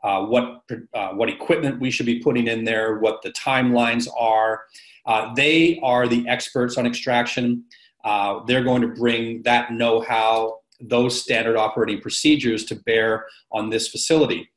uh, 0.03 0.25
what 0.25 0.63
uh, 0.95 1.11
what 1.11 1.29
equipment 1.29 1.81
we 1.81 1.91
should 1.91 2.07
be 2.07 2.21
putting 2.21 2.47
in 2.47 2.65
there, 2.65 2.99
what 2.99 3.23
the 3.23 3.31
timelines 3.33 4.09
are. 4.19 4.63
Uh, 5.07 5.33
they 5.35 5.79
are 5.83 6.07
the 6.07 6.27
experts 6.29 6.79
on 6.79 6.87
extraction. 6.87 7.65
Uh, 8.05 8.41
they're 8.47 8.65
going 8.65 8.83
to 8.83 8.89
bring 8.89 9.43
that 9.43 9.73
know-how, 9.73 10.59
those 10.81 11.21
standard 11.21 11.57
operating 11.57 12.01
procedures 12.01 12.65
to 12.65 12.75
bear 12.75 13.27
on 13.53 13.69
this 13.71 13.89
facility. 13.89 14.51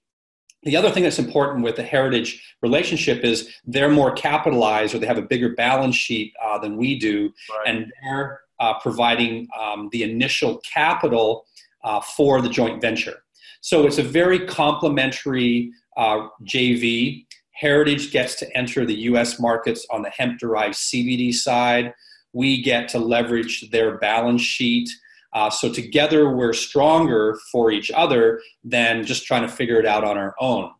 the 0.64 0.78
other 0.78 0.90
thing 0.90 1.04
that's 1.04 1.20
important 1.20 1.64
with 1.64 1.76
the 1.76 1.84
heritage 1.84 2.56
relationship 2.62 3.24
is 3.26 3.50
they're 3.66 3.92
more 3.92 4.12
capitalized 4.14 4.96
or 4.96 5.00
they 5.00 5.08
have 5.08 5.18
a 5.18 5.22
bigger 5.34 5.54
balance 5.56 5.96
sheet 5.96 6.34
uh, 6.42 6.58
than 6.58 6.78
we 6.78 6.98
do 6.98 7.34
right. 7.50 7.68
and 7.68 7.92
they're 8.02 8.42
uh, 8.60 8.74
providing 8.80 9.48
um, 9.60 9.90
the 9.92 10.04
initial 10.04 10.60
capital 10.60 11.46
uh, 11.84 12.00
for 12.00 12.42
the 12.42 12.48
joint 12.50 12.82
venture 12.82 13.23
so 13.63 13.88
it's 13.88 13.97
a 13.97 14.04
very 14.04 14.45
complementary 14.45 15.71
uh, 15.97 16.28
jv 16.43 17.26
heritage 17.52 18.12
gets 18.12 18.36
to 18.36 18.58
enter 18.58 18.86
the 18.86 18.95
us 18.95 19.39
markets 19.39 19.86
on 19.89 20.02
the 20.02 20.10
hemp 20.10 20.39
derived 20.39 20.76
cbd 20.76 21.34
side 21.34 21.93
we 22.34 22.62
get 22.62 22.88
to 22.88 22.99
leverage 22.99 23.69
their 23.71 23.97
balance 23.97 24.41
sheet 24.41 24.89
uh, 25.34 25.49
so 25.49 25.71
together 25.71 26.30
we're 26.30 26.54
stronger 26.54 27.39
for 27.52 27.71
each 27.71 27.91
other 27.91 28.39
than 28.63 29.04
just 29.04 29.26
trying 29.26 29.41
to 29.41 29.47
figure 29.47 29.80
it 29.80 29.86
out 29.86 30.04
on 30.04 30.17
our 30.17 30.36
own. 30.39 30.71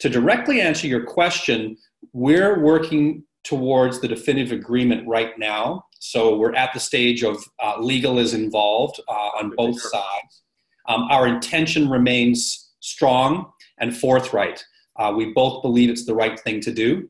To 0.00 0.08
directly 0.08 0.60
answer 0.60 0.86
your 0.86 1.04
question, 1.04 1.76
we're 2.12 2.60
working 2.60 3.24
towards 3.44 4.00
the 4.00 4.08
definitive 4.08 4.52
agreement 4.52 5.06
right 5.08 5.38
now. 5.38 5.86
So 6.00 6.36
we're 6.36 6.54
at 6.54 6.72
the 6.74 6.80
stage 6.80 7.22
of 7.22 7.42
uh, 7.62 7.80
legal 7.80 8.18
is 8.18 8.34
involved 8.34 9.00
uh, 9.08 9.12
on 9.12 9.52
both 9.56 9.80
sides. 9.80 10.42
Um, 10.86 11.08
our 11.10 11.26
intention 11.26 11.88
remains 11.88 12.72
strong 12.80 13.50
and 13.78 13.96
forthright. 13.96 14.64
Uh, 14.96 15.12
we 15.16 15.32
both 15.32 15.62
believe 15.62 15.90
it's 15.90 16.06
the 16.06 16.14
right 16.14 16.38
thing 16.40 16.60
to 16.60 16.72
do. 16.72 17.08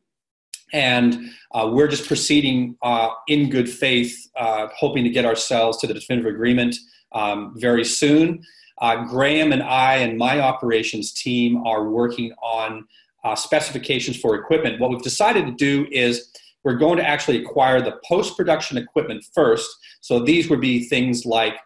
And 0.73 1.31
uh, 1.53 1.71
we're 1.73 1.89
just 1.89 2.07
proceeding 2.07 2.77
uh, 2.83 3.11
in 3.29 3.51
good 3.51 3.69
faith, 3.69 4.17
uh, 4.37 4.69
hoping 4.77 5.05
to 5.05 5.11
get 5.11 5.25
ourselves 5.25 5.79
to 5.79 5.87
the 5.87 5.95
definitive 5.95 6.33
agreement 6.33 6.75
um, 7.13 7.55
very 7.57 7.85
soon. 7.85 8.43
Uh, 8.81 9.05
Graham 9.05 9.53
and 9.53 9.63
I 9.63 9.97
and 9.97 10.19
my 10.19 10.41
operations 10.41 11.13
team 11.13 11.65
are 11.65 11.89
working 11.89 12.33
on 12.43 12.87
uh, 13.23 13.37
specifications 13.37 14.17
for 14.19 14.35
equipment. 14.35 14.81
What 14.81 14.91
we've 14.91 15.03
decided 15.03 15.47
to 15.47 15.53
do 15.53 15.87
is 15.93 16.33
we're 16.65 16.75
going 16.75 16.97
to 16.97 17.09
actually 17.09 17.41
acquire 17.41 17.81
the 17.81 18.01
post 18.05 18.37
production 18.37 18.77
equipment 18.77 19.25
first. 19.33 19.69
So 20.01 20.19
these 20.19 20.51
would 20.51 20.61
be 20.61 20.89
things 20.89 21.25
like 21.25 21.57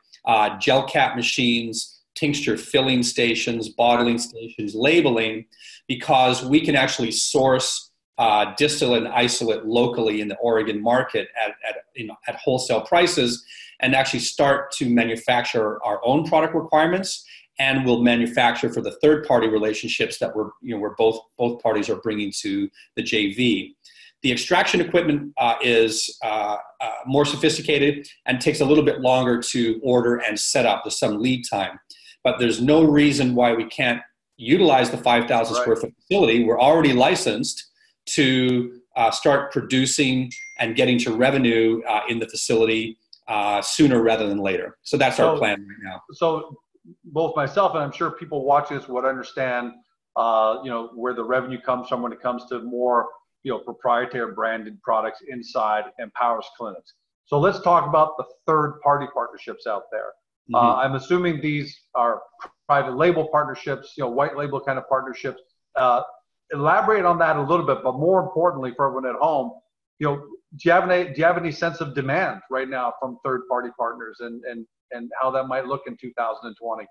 gel 0.60 0.86
cap 0.86 1.16
machines, 1.16 1.97
tincture 2.18 2.56
filling 2.56 3.02
stations, 3.02 3.68
bottling 3.68 4.18
stations, 4.18 4.74
labeling, 4.74 5.44
because 5.86 6.44
we 6.44 6.60
can 6.60 6.74
actually 6.74 7.10
source 7.10 7.92
uh, 8.18 8.52
distillate 8.56 9.04
and 9.04 9.12
isolate 9.12 9.64
locally 9.64 10.20
in 10.20 10.28
the 10.28 10.36
Oregon 10.38 10.82
market 10.82 11.28
at, 11.40 11.50
at, 11.68 11.76
you 11.94 12.06
know, 12.06 12.16
at 12.26 12.34
wholesale 12.36 12.80
prices 12.80 13.44
and 13.80 13.94
actually 13.94 14.18
start 14.18 14.72
to 14.72 14.90
manufacture 14.90 15.82
our 15.84 16.00
own 16.04 16.26
product 16.26 16.54
requirements 16.54 17.24
and 17.60 17.84
we'll 17.84 18.02
manufacture 18.02 18.72
for 18.72 18.80
the 18.80 18.92
third 19.02 19.26
party 19.26 19.48
relationships 19.48 20.18
that 20.18 20.34
we're, 20.34 20.50
you 20.62 20.74
know, 20.74 20.80
where 20.80 20.94
both, 20.96 21.18
both 21.36 21.62
parties 21.62 21.88
are 21.88 21.96
bringing 21.96 22.32
to 22.40 22.68
the 22.96 23.02
JV. 23.02 23.74
The 24.22 24.32
extraction 24.32 24.80
equipment 24.80 25.32
uh, 25.38 25.54
is 25.62 26.18
uh, 26.24 26.56
uh, 26.80 26.90
more 27.06 27.24
sophisticated 27.24 28.08
and 28.26 28.40
takes 28.40 28.60
a 28.60 28.64
little 28.64 28.84
bit 28.84 29.00
longer 29.00 29.40
to 29.42 29.80
order 29.82 30.16
and 30.16 30.38
set 30.38 30.66
up. 30.66 30.82
There's 30.84 30.98
some 30.98 31.20
lead 31.20 31.44
time, 31.48 31.78
but 32.24 32.38
there's 32.38 32.60
no 32.60 32.84
reason 32.84 33.34
why 33.34 33.52
we 33.54 33.64
can't 33.64 34.00
utilize 34.36 34.90
the 34.90 34.98
5,000 34.98 35.54
right. 35.54 35.60
square 35.60 35.76
foot 35.76 35.94
facility. 36.00 36.44
We're 36.44 36.60
already 36.60 36.92
licensed 36.92 37.64
to 38.06 38.80
uh, 38.96 39.10
start 39.10 39.52
producing 39.52 40.30
and 40.58 40.74
getting 40.74 40.98
to 40.98 41.14
revenue 41.14 41.82
uh, 41.88 42.02
in 42.08 42.18
the 42.18 42.28
facility 42.28 42.98
uh, 43.28 43.60
sooner 43.60 44.02
rather 44.02 44.28
than 44.28 44.38
later. 44.38 44.78
So 44.82 44.96
that's 44.96 45.18
so, 45.18 45.30
our 45.30 45.38
plan 45.38 45.60
right 45.60 45.92
now. 45.92 46.02
So 46.12 46.56
both 47.04 47.36
myself 47.36 47.74
and 47.74 47.82
I'm 47.82 47.92
sure 47.92 48.10
people 48.10 48.44
watching 48.44 48.78
this 48.78 48.88
would 48.88 49.04
understand, 49.04 49.72
uh, 50.16 50.58
you 50.64 50.70
know, 50.70 50.90
where 50.94 51.14
the 51.14 51.24
revenue 51.24 51.60
comes 51.60 51.88
from 51.88 52.02
when 52.02 52.12
it 52.12 52.20
comes 52.20 52.46
to 52.46 52.60
more, 52.60 53.06
you 53.42 53.52
know, 53.52 53.58
proprietary 53.58 54.34
branded 54.34 54.80
products 54.82 55.22
inside 55.28 55.84
Empower's 56.00 56.46
clinics. 56.56 56.94
So 57.26 57.38
let's 57.38 57.60
talk 57.60 57.86
about 57.86 58.16
the 58.16 58.24
third 58.46 58.80
party 58.82 59.06
partnerships 59.12 59.66
out 59.66 59.84
there. 59.92 60.12
Mm-hmm. 60.50 60.54
Uh, 60.54 60.76
I'm 60.76 60.94
assuming 60.94 61.40
these 61.40 61.78
are 61.94 62.22
private 62.66 62.96
label 62.96 63.28
partnerships, 63.28 63.94
you 63.96 64.04
know, 64.04 64.10
white 64.10 64.36
label 64.36 64.60
kind 64.60 64.78
of 64.78 64.88
partnerships. 64.88 65.40
Uh, 65.76 66.02
elaborate 66.52 67.04
on 67.04 67.18
that 67.18 67.36
a 67.36 67.42
little 67.42 67.66
bit, 67.66 67.78
but 67.82 67.94
more 67.94 68.20
importantly 68.20 68.72
for 68.74 68.86
everyone 68.86 69.06
at 69.06 69.20
home, 69.20 69.52
you 69.98 70.06
know, 70.06 70.16
do 70.16 70.62
you 70.62 70.72
have 70.72 70.88
any 70.88 71.12
do 71.12 71.18
you 71.18 71.24
have 71.24 71.36
any 71.36 71.52
sense 71.52 71.80
of 71.80 71.94
demand 71.94 72.40
right 72.50 72.68
now 72.68 72.94
from 72.98 73.18
third 73.24 73.42
party 73.50 73.68
partners 73.78 74.16
and 74.20 74.42
and 74.44 74.66
and 74.92 75.10
how 75.20 75.30
that 75.30 75.46
might 75.46 75.66
look 75.66 75.82
in 75.86 75.96
2020? 76.00 76.86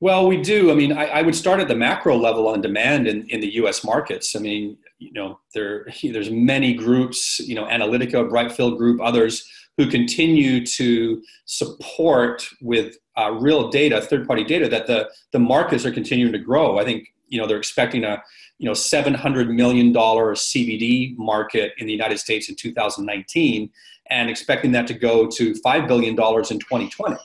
Well, 0.00 0.26
we 0.26 0.40
do. 0.40 0.70
I 0.70 0.74
mean, 0.74 0.92
I, 0.92 1.06
I, 1.08 1.22
would 1.22 1.34
start 1.34 1.60
at 1.60 1.68
the 1.68 1.74
macro 1.74 2.16
level 2.16 2.48
on 2.48 2.62
demand 2.62 3.06
in, 3.06 3.28
in 3.28 3.42
the 3.42 3.54
U.S. 3.56 3.84
markets. 3.84 4.34
I 4.34 4.38
mean, 4.38 4.78
you 4.98 5.12
know, 5.12 5.38
there 5.54 5.86
there's 6.02 6.30
many 6.30 6.74
groups, 6.74 7.38
you 7.40 7.54
know, 7.54 7.66
Analytica, 7.66 8.28
Brightfield 8.28 8.78
Group, 8.78 9.00
others 9.02 9.46
who 9.76 9.88
continue 9.88 10.64
to 10.66 11.22
support 11.46 12.46
with 12.60 12.96
uh, 13.16 13.32
real 13.32 13.68
data, 13.70 14.00
third-party 14.00 14.44
data, 14.44 14.68
that 14.68 14.86
the 14.86 15.08
the 15.32 15.38
markets 15.38 15.84
are 15.84 15.92
continuing 15.92 16.32
to 16.32 16.38
grow. 16.38 16.78
I 16.78 16.84
think 16.84 17.08
you 17.28 17.40
know 17.40 17.46
they're 17.46 17.58
expecting 17.58 18.04
a 18.04 18.22
you 18.58 18.66
know 18.66 18.74
700 18.74 19.50
million 19.50 19.92
dollar 19.92 20.34
CBD 20.34 21.16
market 21.16 21.72
in 21.78 21.86
the 21.86 21.92
United 21.92 22.18
States 22.18 22.48
in 22.48 22.56
2019 22.56 23.70
and 24.10 24.28
expecting 24.28 24.72
that 24.72 24.86
to 24.88 24.94
go 24.94 25.26
to 25.28 25.54
5 25.54 25.88
billion 25.88 26.14
dollars 26.14 26.50
in 26.50 26.58
2020 26.58 27.16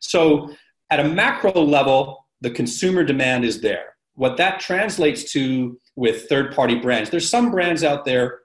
so 0.00 0.50
at 0.90 1.00
a 1.00 1.04
macro 1.04 1.52
level 1.52 2.26
the 2.40 2.50
consumer 2.50 3.04
demand 3.04 3.44
is 3.44 3.60
there 3.60 3.96
what 4.14 4.36
that 4.36 4.60
translates 4.60 5.32
to 5.32 5.78
with 5.96 6.28
third 6.28 6.54
party 6.54 6.76
brands 6.76 7.10
there's 7.10 7.28
some 7.28 7.50
brands 7.50 7.84
out 7.84 8.04
there 8.04 8.40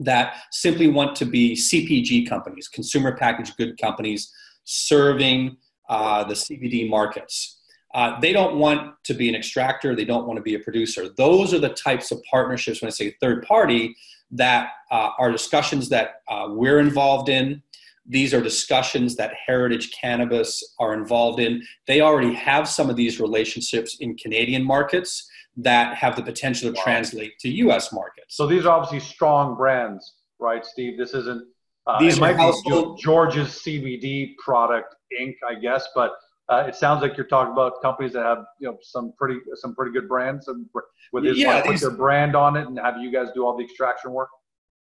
that 0.00 0.34
simply 0.50 0.88
want 0.88 1.14
to 1.16 1.24
be 1.24 1.54
CPG 1.54 2.28
companies 2.28 2.68
consumer 2.68 3.16
packaged 3.16 3.56
good 3.56 3.78
companies 3.80 4.32
serving 4.64 5.56
uh, 5.88 6.24
the 6.24 6.34
CBD 6.34 6.88
markets 6.88 7.60
uh, 7.94 8.18
they 8.20 8.32
don't 8.32 8.56
want 8.56 8.94
to 9.04 9.14
be 9.14 9.28
an 9.28 9.34
extractor, 9.34 9.96
they 9.96 10.04
don't 10.04 10.26
want 10.26 10.36
to 10.36 10.42
be 10.42 10.54
a 10.54 10.58
producer. 10.58 11.08
Those 11.16 11.52
are 11.52 11.58
the 11.58 11.70
types 11.70 12.10
of 12.10 12.22
partnerships, 12.30 12.80
when 12.80 12.86
I 12.86 12.90
say 12.90 13.16
third 13.20 13.44
party, 13.44 13.96
that 14.30 14.70
uh, 14.92 15.10
are 15.18 15.32
discussions 15.32 15.88
that 15.88 16.22
uh, 16.28 16.46
we're 16.50 16.78
involved 16.78 17.28
in. 17.28 17.62
These 18.06 18.32
are 18.32 18.40
discussions 18.40 19.16
that 19.16 19.32
Heritage 19.46 19.92
Cannabis 19.92 20.74
are 20.78 20.94
involved 20.94 21.40
in. 21.40 21.62
They 21.86 22.00
already 22.00 22.32
have 22.34 22.68
some 22.68 22.90
of 22.90 22.96
these 22.96 23.20
relationships 23.20 23.96
in 24.00 24.16
Canadian 24.16 24.64
markets 24.64 25.28
that 25.56 25.96
have 25.96 26.16
the 26.16 26.22
potential 26.22 26.70
to 26.70 26.76
wow. 26.76 26.82
translate 26.84 27.38
to 27.40 27.48
US 27.48 27.92
markets. 27.92 28.36
So 28.36 28.46
these 28.46 28.66
are 28.66 28.70
obviously 28.70 29.00
strong 29.00 29.56
brands, 29.56 30.14
right, 30.38 30.64
Steve? 30.64 30.98
This 30.98 31.14
isn't. 31.14 31.46
Uh, 31.86 31.98
these 31.98 32.20
might 32.20 32.36
be 32.36 32.94
George's 32.98 33.48
CBD 33.48 34.36
product 34.36 34.94
Inc., 35.20 35.34
I 35.48 35.54
guess, 35.54 35.88
but 35.94 36.12
uh, 36.50 36.64
it 36.66 36.74
sounds 36.74 37.00
like 37.00 37.16
you're 37.16 37.26
talking 37.26 37.52
about 37.52 37.80
companies 37.80 38.12
that 38.12 38.24
have 38.24 38.44
you 38.58 38.68
know 38.68 38.76
some 38.82 39.12
pretty 39.16 39.40
some 39.54 39.74
pretty 39.74 39.92
good 39.92 40.08
brands 40.08 40.48
and 40.48 40.66
with 41.12 41.24
this 41.24 41.38
yeah, 41.38 41.62
put 41.62 41.80
their 41.80 41.90
brand 41.90 42.34
on 42.34 42.56
it 42.56 42.66
and 42.66 42.78
have 42.78 42.96
you 42.98 43.12
guys 43.12 43.28
do 43.34 43.46
all 43.46 43.56
the 43.56 43.64
extraction 43.64 44.12
work. 44.12 44.28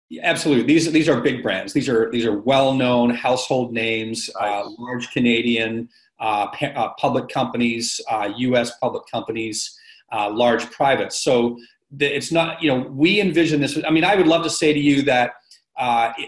Yeah, 0.10 0.21
absolutely. 0.23 0.63
These 0.63 0.91
these 0.93 1.10
are 1.10 1.19
big 1.19 1.43
brands. 1.43 1.73
These 1.73 1.89
are 1.89 2.10
these 2.10 2.25
are 2.25 2.39
well 2.39 2.73
known 2.73 3.10
household 3.10 3.73
names, 3.73 4.30
uh, 4.39 4.45
nice. 4.45 4.65
uh, 4.65 4.69
large 4.80 5.12
Canadian 5.12 5.89
uh, 6.19 6.47
uh 6.75 6.93
public 6.97 7.27
companies, 7.27 7.99
U.S. 8.38 8.71
Uh, 8.71 8.73
public 8.82 9.03
companies, 9.12 9.77
large 10.13 10.69
privates. 10.71 11.23
So 11.23 11.57
the, 11.91 12.05
it's 12.05 12.31
not 12.31 12.61
you 12.61 12.69
know 12.69 12.87
we 12.89 13.21
envision 13.21 13.61
this. 13.61 13.77
I 13.85 13.91
mean, 13.91 14.03
I 14.03 14.15
would 14.15 14.27
love 14.27 14.43
to 14.43 14.49
say 14.49 14.73
to 14.73 14.79
you 14.79 15.01
that 15.03 15.33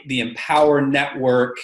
the 0.07 0.19
Empower 0.19 0.81
Network 0.81 1.57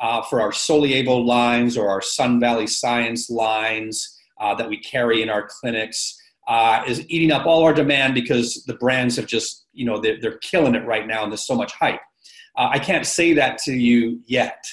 uh, 0.00 0.22
for 0.22 0.40
our 0.40 0.50
Solievo 0.50 1.24
lines 1.24 1.76
or 1.76 1.88
our 1.88 2.00
Sun 2.00 2.40
Valley 2.40 2.66
Science 2.66 3.30
lines 3.30 4.18
uh, 4.40 4.54
that 4.54 4.68
we 4.68 4.78
carry 4.78 5.22
in 5.22 5.28
our 5.28 5.46
clinics 5.46 6.16
uh, 6.48 6.82
is 6.86 7.04
eating 7.08 7.30
up 7.30 7.46
all 7.46 7.62
our 7.62 7.74
demand 7.74 8.14
because 8.14 8.64
the 8.64 8.74
brands 8.74 9.16
have 9.16 9.26
just, 9.26 9.66
you 9.72 9.84
know, 9.84 10.00
they're, 10.00 10.18
they're 10.20 10.38
killing 10.38 10.74
it 10.74 10.84
right 10.86 11.06
now 11.06 11.22
and 11.22 11.30
there's 11.30 11.46
so 11.46 11.54
much 11.54 11.72
hype. 11.72 12.00
Uh, 12.56 12.68
I 12.72 12.78
can't 12.78 13.06
say 13.06 13.34
that 13.34 13.58
to 13.58 13.72
you 13.72 14.20
yet. 14.26 14.64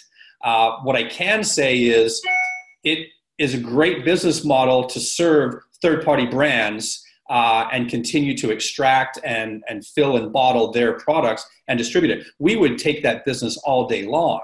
Uh, 0.44 0.78
what 0.84 0.96
I 0.96 1.04
can 1.04 1.44
say 1.44 1.78
is 1.78 2.22
it 2.84 3.10
is 3.38 3.54
a 3.54 3.60
great 3.60 4.06
business 4.06 4.44
model 4.46 4.86
to 4.86 5.00
serve 5.00 5.56
third 5.82 6.04
party 6.04 6.26
brands 6.26 7.04
uh, 7.30 7.68
and 7.72 7.90
continue 7.90 8.36
to 8.38 8.52
extract 8.52 9.20
and, 9.24 9.64
and 9.68 9.86
fill 9.86 10.18
and 10.18 10.32
bottle 10.32 10.72
their 10.72 10.94
products 10.94 11.46
and 11.68 11.78
distribute 11.78 12.18
it. 12.18 12.28
We 12.40 12.56
would 12.56 12.78
take 12.78 13.04
that 13.04 13.26
business 13.26 13.58
all 13.58 13.88
day 13.88 14.06
long. 14.06 14.42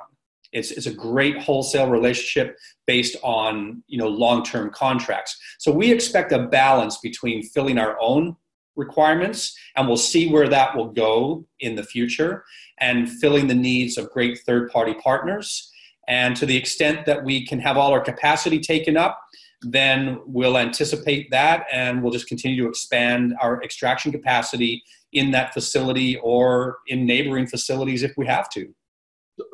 It's, 0.52 0.72
it's 0.72 0.86
a 0.86 0.94
great 0.94 1.42
wholesale 1.42 1.90
relationship 1.90 2.58
based 2.86 3.16
on 3.24 3.84
you 3.88 3.98
know 3.98 4.08
long-term 4.08 4.70
contracts. 4.72 5.36
So 5.58 5.72
we 5.72 5.92
expect 5.92 6.32
a 6.32 6.48
balance 6.48 7.00
between 7.00 7.42
filling 7.44 7.80
our 7.80 7.98
own 8.00 8.36
requirements, 8.76 9.58
and 9.76 9.88
we'll 9.88 9.98
see 9.98 10.30
where 10.30 10.48
that 10.50 10.76
will 10.76 10.92
go 10.92 11.46
in 11.60 11.76
the 11.76 11.84
future, 11.84 12.44
and 12.80 13.10
filling 13.10 13.48
the 13.48 13.56
needs 13.56 13.98
of 13.98 14.12
great 14.12 14.40
third-party 14.46 14.96
partners. 14.96 15.72
And 16.08 16.36
to 16.36 16.46
the 16.46 16.58
extent 16.58 17.06
that 17.06 17.24
we 17.24 17.46
can 17.46 17.60
have 17.60 17.78
all 17.78 17.92
our 17.92 18.02
capacity 18.02 18.60
taken 18.60 18.98
up, 18.98 19.20
then 19.64 20.20
we'll 20.26 20.58
anticipate 20.58 21.30
that 21.32 21.66
and 21.72 22.02
we'll 22.02 22.12
just 22.12 22.28
continue 22.28 22.62
to 22.64 22.70
expand 22.70 23.34
our 23.42 23.62
extraction 23.64 24.12
capacity 24.12 24.84
in 25.14 25.32
that 25.32 25.54
facility 25.54 26.18
or 26.18 26.80
in 26.88 27.06
neighboring 27.06 27.48
facilities 27.48 28.04
if 28.04 28.14
we 28.18 28.26
have 28.26 28.50
to. 28.50 28.74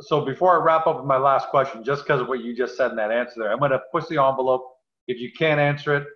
So 0.01 0.25
before 0.25 0.59
I 0.59 0.63
wrap 0.63 0.87
up 0.87 0.97
with 0.97 1.05
my 1.05 1.17
last 1.17 1.49
question, 1.49 1.83
just 1.83 2.03
because 2.03 2.21
of 2.21 2.27
what 2.27 2.41
you 2.41 2.55
just 2.55 2.75
said 2.75 2.91
in 2.91 2.97
that 2.97 3.11
answer 3.11 3.35
there, 3.37 3.51
I'm 3.51 3.59
going 3.59 3.71
to 3.71 3.81
push 3.91 4.05
the 4.07 4.21
envelope. 4.21 4.63
If 5.07 5.19
you 5.19 5.31
can't 5.31 5.59
answer 5.59 5.95
it, 5.95 6.07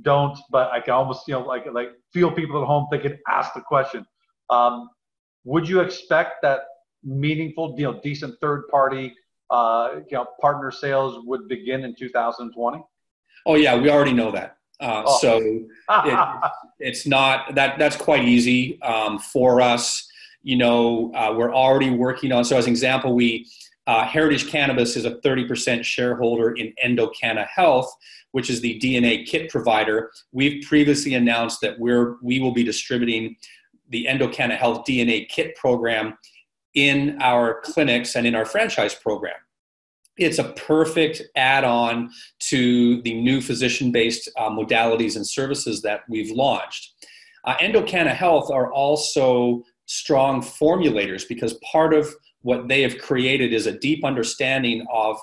don't. 0.00 0.36
But 0.50 0.70
I 0.72 0.80
can 0.80 0.94
almost 0.94 1.28
you 1.28 1.34
know 1.34 1.42
like 1.42 1.66
like 1.72 1.90
feel 2.12 2.32
people 2.32 2.60
at 2.60 2.66
home 2.66 2.88
thinking, 2.90 3.16
ask 3.28 3.54
the 3.54 3.60
question. 3.60 4.04
Um, 4.50 4.88
would 5.44 5.68
you 5.68 5.80
expect 5.80 6.42
that 6.42 6.62
meaningful, 7.04 7.74
you 7.76 7.84
know, 7.84 8.00
decent 8.02 8.34
third 8.40 8.68
party, 8.68 9.14
uh, 9.50 10.00
you 10.08 10.16
know, 10.16 10.26
partner 10.40 10.70
sales 10.70 11.22
would 11.26 11.48
begin 11.48 11.84
in 11.84 11.94
2020? 11.94 12.82
Oh 13.46 13.54
yeah, 13.54 13.76
we 13.76 13.90
already 13.90 14.12
know 14.12 14.30
that. 14.32 14.56
Uh, 14.80 15.02
oh. 15.06 15.18
So 15.18 15.36
it, 15.90 16.50
it's 16.78 17.06
not 17.06 17.54
that 17.54 17.78
that's 17.78 17.96
quite 17.96 18.24
easy 18.24 18.80
um, 18.82 19.18
for 19.18 19.60
us. 19.60 20.08
You 20.42 20.56
know, 20.56 21.12
uh, 21.14 21.34
we're 21.36 21.54
already 21.54 21.90
working 21.90 22.32
on. 22.32 22.44
So 22.44 22.56
as 22.56 22.66
an 22.66 22.70
example, 22.70 23.14
we 23.14 23.46
uh, 23.86 24.04
Heritage 24.04 24.48
Cannabis 24.48 24.96
is 24.96 25.04
a 25.04 25.16
30% 25.16 25.84
shareholder 25.84 26.52
in 26.52 26.72
Endocanna 26.84 27.46
Health, 27.48 27.92
which 28.30 28.48
is 28.48 28.60
the 28.60 28.78
DNA 28.80 29.26
kit 29.26 29.50
provider. 29.50 30.12
We've 30.30 30.64
previously 30.66 31.14
announced 31.14 31.60
that 31.62 31.78
we're 31.78 32.16
we 32.22 32.40
will 32.40 32.52
be 32.52 32.64
distributing 32.64 33.36
the 33.88 34.06
Endocanna 34.06 34.56
Health 34.56 34.84
DNA 34.86 35.28
kit 35.28 35.54
program 35.56 36.16
in 36.74 37.20
our 37.20 37.60
clinics 37.62 38.16
and 38.16 38.26
in 38.26 38.34
our 38.34 38.46
franchise 38.46 38.94
program. 38.94 39.34
It's 40.18 40.38
a 40.38 40.52
perfect 40.52 41.22
add 41.36 41.64
on 41.64 42.10
to 42.50 43.00
the 43.02 43.14
new 43.14 43.40
physician 43.40 43.92
based 43.92 44.30
uh, 44.38 44.50
modalities 44.50 45.16
and 45.16 45.26
services 45.26 45.82
that 45.82 46.00
we've 46.08 46.30
launched. 46.30 46.92
Uh, 47.44 47.56
Endocanna 47.56 48.14
Health 48.14 48.50
are 48.50 48.72
also 48.72 49.62
strong 49.86 50.42
formulators 50.42 51.26
because 51.28 51.58
part 51.70 51.94
of 51.94 52.14
what 52.42 52.68
they 52.68 52.82
have 52.82 52.98
created 52.98 53.52
is 53.52 53.66
a 53.66 53.78
deep 53.78 54.04
understanding 54.04 54.86
of 54.92 55.18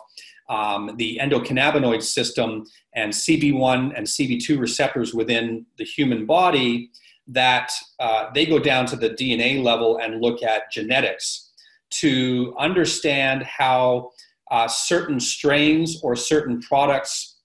um, 0.50 0.96
the 0.98 1.20
endocannabinoid 1.22 2.02
system 2.02 2.66
and 2.96 3.14
CB1 3.14 3.96
and 3.96 4.08
CB2 4.08 4.60
receptors 4.60 5.14
within 5.14 5.66
the 5.78 5.84
human 5.84 6.26
body 6.26 6.90
that 7.28 7.72
uh, 8.00 8.32
they 8.34 8.46
go 8.46 8.58
down 8.58 8.88
to 8.88 8.96
the 8.96 9.12
DNA 9.12 9.64
level 9.64 9.98
and 9.98 10.22
look 10.22 10.42
at 10.42 10.72
genetics 10.72 11.52
to 11.92 12.56
understand 12.58 13.44
how 13.44 14.10
uh, 14.52 14.68
certain 14.68 15.20
strains 15.20 16.02
or 16.02 16.16
certain 16.16 16.62
products 16.62 17.38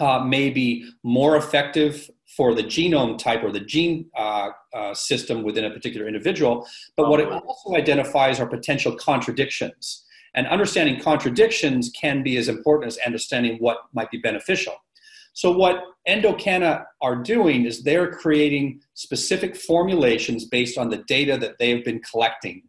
uh, 0.00 0.20
may 0.20 0.50
be 0.50 0.88
more 1.02 1.36
effective 1.36 2.10
for 2.36 2.54
the 2.54 2.62
genome 2.62 3.16
type 3.16 3.42
or 3.42 3.50
the 3.50 3.60
gene 3.60 4.10
uh, 4.16 4.50
uh, 4.74 4.92
system 4.92 5.42
within 5.42 5.64
a 5.64 5.70
particular 5.70 6.06
individual. 6.06 6.66
But 6.96 7.08
what 7.08 7.20
it 7.20 7.28
also 7.28 7.74
identifies 7.76 8.38
are 8.40 8.46
potential 8.46 8.94
contradictions. 8.94 10.04
And 10.34 10.46
understanding 10.48 11.00
contradictions 11.00 11.90
can 11.98 12.22
be 12.22 12.36
as 12.36 12.48
important 12.48 12.92
as 12.92 12.98
understanding 12.98 13.56
what 13.58 13.78
might 13.94 14.10
be 14.10 14.18
beneficial. 14.18 14.74
So, 15.32 15.50
what 15.50 15.82
Endocanna 16.08 16.84
are 17.00 17.16
doing 17.16 17.64
is 17.64 17.82
they're 17.82 18.10
creating 18.10 18.80
specific 18.94 19.56
formulations 19.56 20.46
based 20.46 20.78
on 20.78 20.88
the 20.88 20.98
data 21.08 21.36
that 21.38 21.58
they've 21.58 21.84
been 21.84 22.00
collecting. 22.00 22.62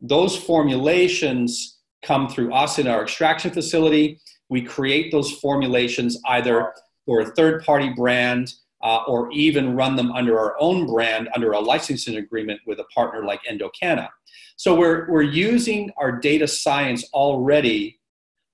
Those 0.00 0.36
formulations 0.36 1.73
come 2.04 2.28
through 2.28 2.52
us 2.52 2.78
in 2.78 2.86
our 2.86 3.02
extraction 3.02 3.50
facility. 3.50 4.20
We 4.48 4.62
create 4.62 5.10
those 5.10 5.32
formulations 5.32 6.18
either 6.26 6.72
for 7.06 7.20
a 7.20 7.26
third 7.26 7.64
party 7.64 7.90
brand 7.90 8.52
uh, 8.82 9.02
or 9.06 9.30
even 9.32 9.74
run 9.74 9.96
them 9.96 10.12
under 10.12 10.38
our 10.38 10.54
own 10.60 10.86
brand 10.86 11.28
under 11.34 11.52
a 11.52 11.60
licensing 11.60 12.16
agreement 12.16 12.60
with 12.66 12.78
a 12.78 12.84
partner 12.84 13.24
like 13.24 13.40
Endocanna. 13.50 14.08
So 14.56 14.74
we're, 14.74 15.10
we're 15.10 15.22
using 15.22 15.90
our 15.96 16.12
data 16.12 16.46
science 16.46 17.04
already 17.12 17.98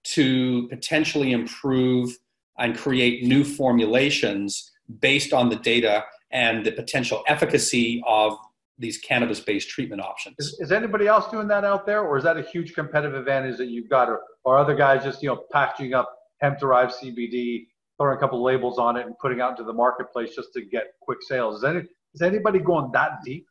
to 0.02 0.68
potentially 0.68 1.32
improve 1.32 2.16
and 2.58 2.76
create 2.76 3.24
new 3.24 3.44
formulations 3.44 4.70
based 5.00 5.32
on 5.32 5.48
the 5.48 5.56
data 5.56 6.04
and 6.30 6.64
the 6.64 6.72
potential 6.72 7.22
efficacy 7.26 8.02
of 8.06 8.38
these 8.80 8.98
cannabis 8.98 9.38
based 9.40 9.68
treatment 9.68 10.02
options. 10.02 10.34
Is, 10.38 10.58
is, 10.58 10.72
anybody 10.72 11.06
else 11.06 11.30
doing 11.30 11.46
that 11.48 11.64
out 11.64 11.86
there, 11.86 12.02
or 12.02 12.16
is 12.16 12.24
that 12.24 12.36
a 12.36 12.42
huge 12.42 12.74
competitive 12.74 13.14
advantage 13.14 13.58
that 13.58 13.68
you've 13.68 13.88
got, 13.88 14.08
or, 14.08 14.22
or 14.44 14.58
other 14.58 14.74
guys 14.74 15.04
just 15.04 15.22
you 15.22 15.28
know 15.28 15.44
packaging 15.52 15.94
up 15.94 16.12
hemp 16.40 16.58
derived 16.58 16.92
CBD 16.94 17.66
throwing 17.98 18.16
a 18.16 18.20
couple 18.20 18.42
labels 18.42 18.78
on 18.78 18.96
it 18.96 19.06
and 19.06 19.16
putting 19.18 19.40
out 19.40 19.50
into 19.50 19.62
the 19.64 19.72
marketplace 19.72 20.34
just 20.34 20.52
to 20.54 20.62
get 20.62 20.94
quick 21.00 21.18
sales. 21.22 21.58
Is 21.58 21.64
any 21.64 21.82
is 22.14 22.22
anybody 22.22 22.58
going 22.58 22.90
that 22.92 23.18
deep? 23.24 23.46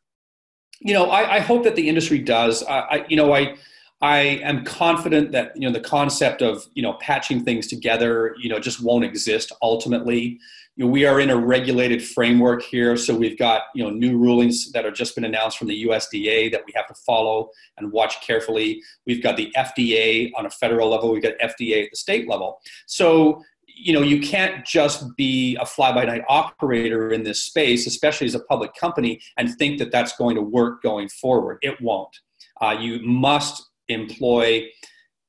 You 0.80 0.94
know, 0.94 1.10
I, 1.10 1.36
I 1.36 1.40
hope 1.40 1.64
that 1.64 1.76
the 1.76 1.88
industry 1.88 2.18
does. 2.18 2.62
I, 2.64 2.78
I, 2.78 3.06
you 3.08 3.16
know, 3.16 3.32
I 3.32 3.56
I 4.02 4.18
am 4.18 4.64
confident 4.64 5.32
that 5.32 5.52
you 5.54 5.68
know 5.68 5.72
the 5.72 5.80
concept 5.80 6.42
of 6.42 6.66
you 6.74 6.82
know 6.82 6.94
patching 6.94 7.44
things 7.44 7.66
together, 7.66 8.34
you 8.40 8.48
know, 8.48 8.58
just 8.58 8.82
won't 8.82 9.04
exist 9.04 9.52
ultimately. 9.62 10.40
You 10.80 10.86
know, 10.86 10.92
we 10.92 11.04
are 11.04 11.20
in 11.20 11.28
a 11.28 11.36
regulated 11.36 12.02
framework 12.02 12.62
here, 12.62 12.96
so 12.96 13.14
we've 13.14 13.36
got 13.36 13.64
you 13.74 13.84
know 13.84 13.90
new 13.90 14.16
rulings 14.16 14.72
that 14.72 14.86
have 14.86 14.94
just 14.94 15.14
been 15.14 15.26
announced 15.26 15.58
from 15.58 15.68
the 15.68 15.84
USDA 15.84 16.50
that 16.52 16.62
we 16.66 16.72
have 16.74 16.86
to 16.86 16.94
follow 16.94 17.50
and 17.76 17.92
watch 17.92 18.22
carefully. 18.22 18.80
We've 19.06 19.22
got 19.22 19.36
the 19.36 19.52
FDA 19.54 20.30
on 20.38 20.46
a 20.46 20.50
federal 20.50 20.88
level. 20.88 21.12
We've 21.12 21.22
got 21.22 21.34
FDA 21.38 21.84
at 21.84 21.90
the 21.90 21.98
state 21.98 22.30
level. 22.30 22.62
So 22.86 23.42
you 23.66 23.92
know 23.92 24.00
you 24.00 24.22
can't 24.22 24.64
just 24.64 25.14
be 25.18 25.54
a 25.60 25.66
fly 25.66 25.92
by 25.92 26.06
night 26.06 26.22
operator 26.30 27.12
in 27.12 27.24
this 27.24 27.42
space 27.42 27.86
especially 27.86 28.26
as 28.26 28.34
a 28.34 28.40
public 28.40 28.74
company 28.74 29.20
and 29.36 29.54
think 29.56 29.78
that 29.78 29.92
that's 29.92 30.16
going 30.16 30.34
to 30.34 30.42
work 30.42 30.82
going 30.82 31.08
forward 31.08 31.58
it 31.62 31.80
won't 31.80 32.14
uh, 32.60 32.76
you 32.78 33.00
must 33.02 33.70
employ 33.88 34.66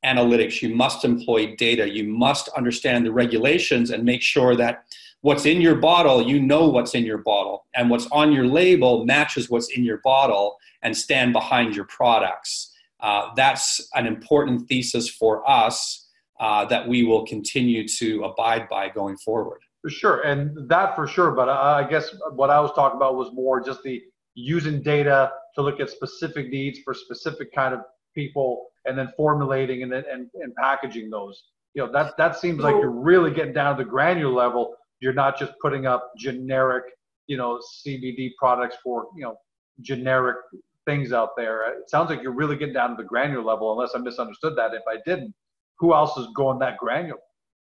analytics 0.04 0.62
you 0.62 0.74
must 0.74 1.06
employ 1.06 1.56
data 1.56 1.88
you 1.88 2.04
must 2.04 2.50
understand 2.58 3.06
the 3.06 3.12
regulations 3.12 3.92
and 3.92 4.04
make 4.04 4.22
sure 4.22 4.56
that 4.56 4.84
what's 5.22 5.46
in 5.46 5.62
your 5.62 5.76
bottle 5.76 6.22
you 6.22 6.40
know 6.40 6.68
what's 6.68 6.96
in 6.96 7.06
your 7.06 7.20
bottle 7.20 7.66
and 7.76 7.90
what's 7.90 8.08
on 8.12 8.32
your 8.32 8.46
label 8.46 9.06
matches 9.06 9.50
what's 9.50 9.70
in 9.70 9.84
your 9.84 10.00
bottle 10.04 10.58
and 10.82 10.96
stand 10.96 11.34
behind 11.34 11.76
your 11.76 11.86
products 11.86 12.72
uh, 13.02 13.34
that's 13.36 13.90
an 13.96 14.06
important 14.06 14.68
thesis 14.68 15.10
for 15.10 15.48
us 15.50 16.08
uh, 16.40 16.66
that 16.66 16.88
we 16.88 17.04
will 17.04 17.26
continue 17.26 17.88
to 17.88 18.24
abide 18.24 18.68
by 18.70 18.90
going 18.90 19.18
forward. 19.18 19.62
For 19.82 19.90
sure, 19.90 20.22
and 20.22 20.70
that 20.70 20.96
for 20.96 21.08
sure. 21.08 21.32
But 21.32 21.50
I 21.50 21.88
guess 21.88 22.16
what 22.34 22.52
I 22.52 22.60
was 22.60 22.72
talking 22.74 22.98
about 22.98 23.16
was 23.16 23.32
more 23.34 23.60
just 23.60 23.82
the 23.84 24.02
using 24.36 24.82
data 24.82 25.32
to 25.56 25.62
look 25.62 25.80
at 25.80 25.90
specific 25.90 26.50
needs 26.50 26.80
for 26.80 26.94
specific 26.94 27.54
kind 27.54 27.74
of 27.74 27.82
people, 28.14 28.68
and 28.86 28.98
then 28.98 29.12
formulating 29.18 29.82
and 29.82 29.92
and, 29.94 30.30
and 30.36 30.56
packaging 30.56 31.10
those. 31.10 31.44
You 31.74 31.86
know, 31.86 31.92
that 31.94 32.16
that 32.18 32.38
seems 32.38 32.60
like 32.60 32.76
you're 32.76 32.92
really 32.92 33.32
getting 33.32 33.54
down 33.54 33.76
to 33.76 33.84
the 33.84 33.90
granular 33.90 34.32
level. 34.32 34.76
You're 35.02 35.14
not 35.14 35.38
just 35.38 35.54
putting 35.62 35.86
up 35.86 36.12
generic, 36.18 36.86
you 37.28 37.38
know, 37.38 37.60
CBD 37.86 38.32
products 38.38 38.78
for 38.84 39.08
you 39.16 39.24
know 39.24 39.36
generic 39.82 40.38
things 40.86 41.14
out 41.14 41.30
there. 41.36 41.70
It 41.74 41.90
sounds 41.90 42.10
like 42.10 42.22
you're 42.22 42.36
really 42.36 42.56
getting 42.56 42.74
down 42.74 42.92
to 42.92 42.96
the 42.96 43.04
granular 43.04 43.44
level, 43.44 43.72
unless 43.72 43.92
I 43.96 44.00
misunderstood 44.00 44.56
that. 44.58 44.74
If 44.74 44.84
I 44.88 44.98
didn't, 45.06 45.34
who 45.80 45.94
else 45.94 46.18
is 46.18 46.28
going 46.36 46.60
that 46.60 46.78
granular? 46.78 47.20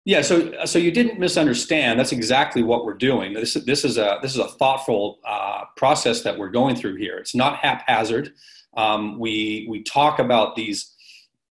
Yeah, 0.07 0.23
so 0.23 0.65
so 0.65 0.79
you 0.79 0.91
didn't 0.91 1.19
misunderstand. 1.21 1.99
That's 2.01 2.13
exactly 2.13 2.63
what 2.63 2.85
we're 2.85 2.95
doing. 2.95 3.35
This 3.35 3.55
this 3.55 3.85
is 3.85 3.99
a 3.99 4.19
this 4.23 4.33
is 4.33 4.39
a 4.39 4.49
thoughtful 4.49 5.19
uh, 5.27 5.65
process 5.77 6.23
that 6.23 6.39
we're 6.39 6.49
going 6.49 6.75
through 6.75 6.97
here. 6.97 7.19
It's 7.19 7.35
not 7.35 7.59
haphazard. 7.59 8.33
Um, 8.77 9.19
we 9.19 9.67
we 9.69 9.83
talk 9.83 10.19
about 10.19 10.57
these 10.57 10.95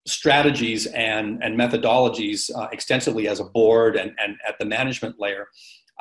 strategies 0.06 0.86
and 0.86 1.42
and 1.42 1.58
methodologies 1.58 2.50
uh, 2.56 2.68
extensively 2.72 3.28
as 3.28 3.40
a 3.40 3.44
board 3.44 3.96
and 3.96 4.12
and 4.18 4.36
at 4.46 4.58
the 4.58 4.64
management 4.64 5.18
layer. 5.18 5.48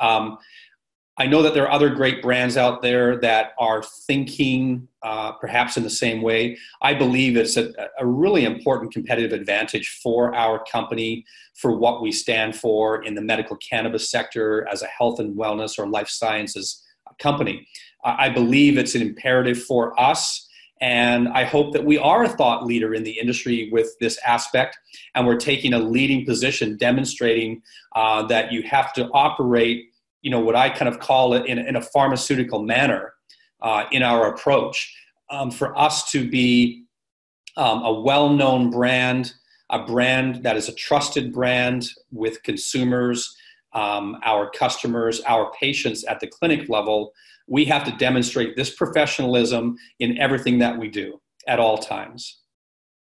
Um, 0.00 0.38
I 1.18 1.26
know 1.26 1.42
that 1.42 1.52
there 1.52 1.64
are 1.64 1.70
other 1.70 1.90
great 1.90 2.22
brands 2.22 2.56
out 2.56 2.80
there 2.80 3.20
that 3.20 3.52
are 3.58 3.82
thinking 3.82 4.88
uh, 5.02 5.32
perhaps 5.32 5.76
in 5.76 5.82
the 5.82 5.90
same 5.90 6.22
way. 6.22 6.56
I 6.80 6.94
believe 6.94 7.36
it's 7.36 7.58
a, 7.58 7.70
a, 7.98 8.06
really 8.06 8.46
important 8.46 8.94
competitive 8.94 9.38
advantage 9.38 10.00
for 10.02 10.34
our 10.34 10.64
company, 10.64 11.26
for 11.54 11.76
what 11.76 12.00
we 12.00 12.12
stand 12.12 12.56
for 12.56 13.04
in 13.04 13.14
the 13.14 13.20
medical 13.20 13.56
cannabis 13.56 14.10
sector 14.10 14.66
as 14.72 14.80
a 14.80 14.86
health 14.86 15.20
and 15.20 15.36
wellness 15.36 15.78
or 15.78 15.86
life 15.86 16.08
sciences 16.08 16.82
company. 17.18 17.66
I 18.04 18.30
believe 18.30 18.78
it's 18.78 18.94
an 18.94 19.02
imperative 19.02 19.62
for 19.62 19.98
us. 20.00 20.48
And 20.82 21.28
I 21.28 21.44
hope 21.44 21.72
that 21.72 21.84
we 21.84 21.96
are 21.96 22.24
a 22.24 22.28
thought 22.28 22.66
leader 22.66 22.92
in 22.92 23.04
the 23.04 23.18
industry 23.18 23.70
with 23.72 23.96
this 24.00 24.18
aspect, 24.26 24.76
and 25.14 25.26
we're 25.26 25.36
taking 25.36 25.72
a 25.72 25.78
leading 25.78 26.26
position, 26.26 26.76
demonstrating 26.76 27.62
uh, 27.94 28.26
that 28.26 28.52
you 28.52 28.62
have 28.64 28.92
to 28.94 29.08
operate 29.12 29.86
you 30.22 30.30
know 30.30 30.40
what 30.40 30.56
I 30.56 30.70
kind 30.70 30.88
of 30.88 31.00
call 31.00 31.34
it 31.34 31.46
in, 31.46 31.58
in 31.58 31.76
a 31.76 31.82
pharmaceutical 31.82 32.62
manner 32.62 33.12
uh, 33.60 33.84
in 33.92 34.02
our 34.02 34.32
approach. 34.32 34.96
Um, 35.30 35.50
for 35.50 35.76
us 35.78 36.10
to 36.12 36.28
be 36.28 36.84
um, 37.56 37.82
a 37.82 38.00
well-known 38.00 38.70
brand, 38.70 39.32
a 39.70 39.84
brand 39.84 40.42
that 40.42 40.56
is 40.56 40.68
a 40.68 40.74
trusted 40.74 41.32
brand 41.32 41.88
with 42.10 42.42
consumers, 42.42 43.34
um, 43.72 44.18
our 44.24 44.50
customers, 44.50 45.20
our 45.22 45.50
patients 45.52 46.04
at 46.04 46.20
the 46.20 46.26
clinic 46.26 46.68
level, 46.68 47.12
we 47.52 47.66
have 47.66 47.84
to 47.84 47.92
demonstrate 47.92 48.56
this 48.56 48.74
professionalism 48.74 49.76
in 50.00 50.16
everything 50.16 50.58
that 50.58 50.78
we 50.78 50.88
do 50.88 51.20
at 51.46 51.60
all 51.60 51.76
times. 51.76 52.40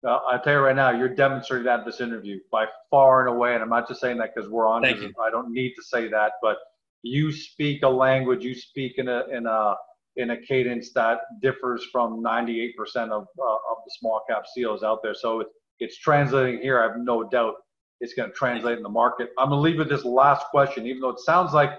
Well, 0.02 0.22
I 0.32 0.38
tell 0.38 0.54
you 0.54 0.58
right 0.60 0.74
now, 0.74 0.92
you're 0.92 1.14
demonstrating 1.14 1.66
that 1.66 1.80
in 1.80 1.84
this 1.84 2.00
interview 2.00 2.38
by 2.50 2.64
far 2.90 3.20
and 3.20 3.36
away. 3.36 3.52
And 3.52 3.62
I'm 3.62 3.68
not 3.68 3.86
just 3.86 4.00
saying 4.00 4.16
that 4.16 4.30
because 4.34 4.50
we're 4.50 4.66
on. 4.66 4.80
Thank 4.80 5.02
you. 5.02 5.12
I 5.22 5.28
don't 5.28 5.52
need 5.52 5.74
to 5.74 5.82
say 5.82 6.08
that, 6.08 6.32
but 6.40 6.56
you 7.02 7.30
speak 7.30 7.82
a 7.82 7.88
language, 7.88 8.42
you 8.42 8.54
speak 8.54 8.94
in 8.96 9.08
a 9.08 9.24
in 9.30 9.46
a 9.46 9.74
in 10.16 10.30
a 10.30 10.40
cadence 10.40 10.90
that 10.94 11.18
differs 11.42 11.86
from 11.92 12.22
98% 12.24 12.70
of 13.10 13.26
uh, 13.38 13.70
of 13.70 13.76
the 13.84 13.92
small 13.98 14.22
cap 14.28 14.44
CEOs 14.54 14.82
out 14.82 15.00
there. 15.02 15.14
So 15.14 15.40
it's 15.40 15.50
it's 15.80 15.98
translating 15.98 16.62
here. 16.62 16.80
I 16.80 16.84
have 16.84 16.96
no 16.96 17.28
doubt 17.28 17.56
it's 18.00 18.14
going 18.14 18.30
to 18.30 18.34
translate 18.34 18.78
in 18.78 18.82
the 18.82 18.88
market. 18.88 19.28
I'm 19.38 19.50
going 19.50 19.58
to 19.58 19.62
leave 19.62 19.76
with 19.76 19.90
this 19.90 20.06
last 20.06 20.46
question, 20.46 20.86
even 20.86 21.02
though 21.02 21.10
it 21.10 21.20
sounds 21.20 21.52
like 21.52 21.72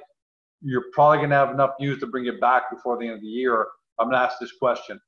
you're 0.61 0.85
probably 0.93 1.17
going 1.17 1.29
to 1.29 1.35
have 1.35 1.51
enough 1.51 1.71
news 1.79 1.99
to 1.99 2.07
bring 2.07 2.25
it 2.25 2.39
back 2.39 2.69
before 2.71 2.97
the 2.97 3.05
end 3.05 3.15
of 3.15 3.21
the 3.21 3.27
year. 3.27 3.67
I'm 3.99 4.07
going 4.07 4.19
to 4.19 4.23
ask 4.23 4.39
this 4.39 4.51
question. 4.53 4.99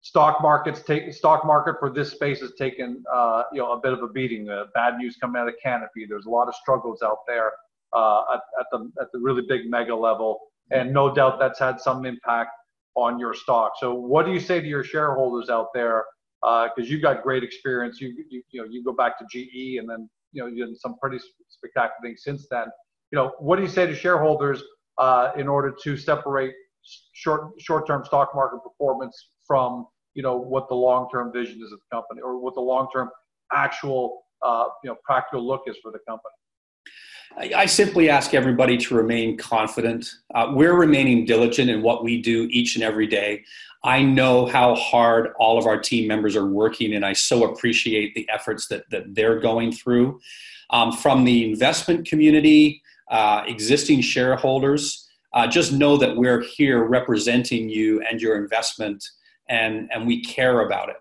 Stock 0.00 0.40
markets 0.40 0.82
take 0.82 1.12
stock 1.12 1.44
market 1.44 1.74
for 1.80 1.90
this 1.90 2.12
space 2.12 2.40
has 2.40 2.52
taken 2.56 3.02
uh, 3.12 3.42
you 3.52 3.58
know 3.58 3.72
a 3.72 3.80
bit 3.80 3.92
of 3.92 4.02
a 4.02 4.06
beating. 4.08 4.48
Uh, 4.48 4.66
bad 4.72 4.96
news 4.96 5.16
coming 5.20 5.40
out 5.40 5.48
of 5.48 5.54
Canopy. 5.60 6.06
There's 6.08 6.26
a 6.26 6.30
lot 6.30 6.46
of 6.46 6.54
struggles 6.54 7.02
out 7.02 7.18
there 7.26 7.50
uh, 7.92 8.22
at, 8.34 8.40
at 8.60 8.66
the 8.70 8.92
at 9.00 9.08
the 9.12 9.18
really 9.18 9.42
big 9.48 9.68
mega 9.68 9.94
level, 9.94 10.38
and 10.70 10.92
no 10.92 11.12
doubt 11.12 11.40
that's 11.40 11.58
had 11.58 11.80
some 11.80 12.06
impact 12.06 12.50
on 12.94 13.18
your 13.18 13.34
stock. 13.34 13.72
So, 13.80 13.92
what 13.92 14.24
do 14.24 14.32
you 14.32 14.38
say 14.38 14.60
to 14.60 14.66
your 14.66 14.84
shareholders 14.84 15.50
out 15.50 15.74
there? 15.74 16.04
Because 16.42 16.70
uh, 16.78 16.82
you 16.82 17.02
got 17.02 17.24
great 17.24 17.42
experience. 17.42 18.00
You, 18.00 18.24
you 18.30 18.42
you 18.50 18.62
know 18.62 18.68
you 18.70 18.84
go 18.84 18.92
back 18.92 19.18
to 19.18 19.24
GE 19.28 19.78
and 19.78 19.90
then 19.90 20.08
you 20.32 20.42
know, 20.42 20.48
you 20.48 20.66
did 20.66 20.78
some 20.78 20.96
pretty 20.98 21.18
spectacular 21.48 21.96
things 22.02 22.22
since 22.22 22.46
then. 22.50 22.66
You 23.10 23.16
know, 23.16 23.32
what 23.38 23.56
do 23.56 23.62
you 23.62 23.68
say 23.68 23.86
to 23.86 23.94
shareholders 23.94 24.62
uh, 24.98 25.32
in 25.36 25.48
order 25.48 25.74
to 25.82 25.96
separate 25.96 26.54
short 27.12 27.50
short-term 27.58 28.04
stock 28.04 28.34
market 28.34 28.60
performance 28.62 29.30
from 29.46 29.86
you 30.14 30.22
know 30.22 30.36
what 30.36 30.68
the 30.68 30.74
long-term 30.74 31.32
vision 31.32 31.60
is 31.64 31.72
of 31.72 31.78
the 31.78 31.96
company 31.96 32.20
or 32.22 32.38
what 32.40 32.54
the 32.54 32.60
long-term 32.60 33.08
actual 33.52 34.22
uh, 34.42 34.66
you 34.82 34.90
know 34.90 34.96
practical 35.04 35.46
look 35.46 35.62
is 35.66 35.76
for 35.82 35.90
the 35.90 35.98
company? 36.08 36.32
I 37.36 37.66
simply 37.66 38.08
ask 38.08 38.34
everybody 38.34 38.76
to 38.78 38.94
remain 38.94 39.36
confident. 39.36 40.10
Uh, 40.34 40.50
we're 40.54 40.74
remaining 40.74 41.24
diligent 41.24 41.70
in 41.70 41.82
what 41.82 42.02
we 42.02 42.20
do 42.20 42.48
each 42.50 42.74
and 42.74 42.82
every 42.82 43.06
day. 43.06 43.44
I 43.84 44.02
know 44.02 44.46
how 44.46 44.74
hard 44.74 45.34
all 45.38 45.58
of 45.58 45.66
our 45.66 45.78
team 45.78 46.08
members 46.08 46.34
are 46.34 46.46
working, 46.46 46.94
and 46.94 47.06
I 47.06 47.12
so 47.12 47.44
appreciate 47.44 48.14
the 48.14 48.28
efforts 48.28 48.66
that, 48.68 48.84
that 48.90 49.14
they're 49.14 49.38
going 49.38 49.72
through. 49.72 50.20
Um, 50.70 50.90
from 50.90 51.24
the 51.24 51.48
investment 51.48 52.08
community, 52.08 52.82
uh, 53.10 53.42
existing 53.46 54.00
shareholders, 54.00 55.08
uh, 55.32 55.46
just 55.46 55.72
know 55.72 55.96
that 55.96 56.16
we're 56.16 56.42
here 56.42 56.84
representing 56.84 57.68
you 57.68 58.02
and 58.02 58.20
your 58.20 58.36
investment, 58.36 59.04
and, 59.48 59.88
and 59.92 60.06
we 60.06 60.22
care 60.22 60.60
about 60.60 60.88
it. 60.88 60.96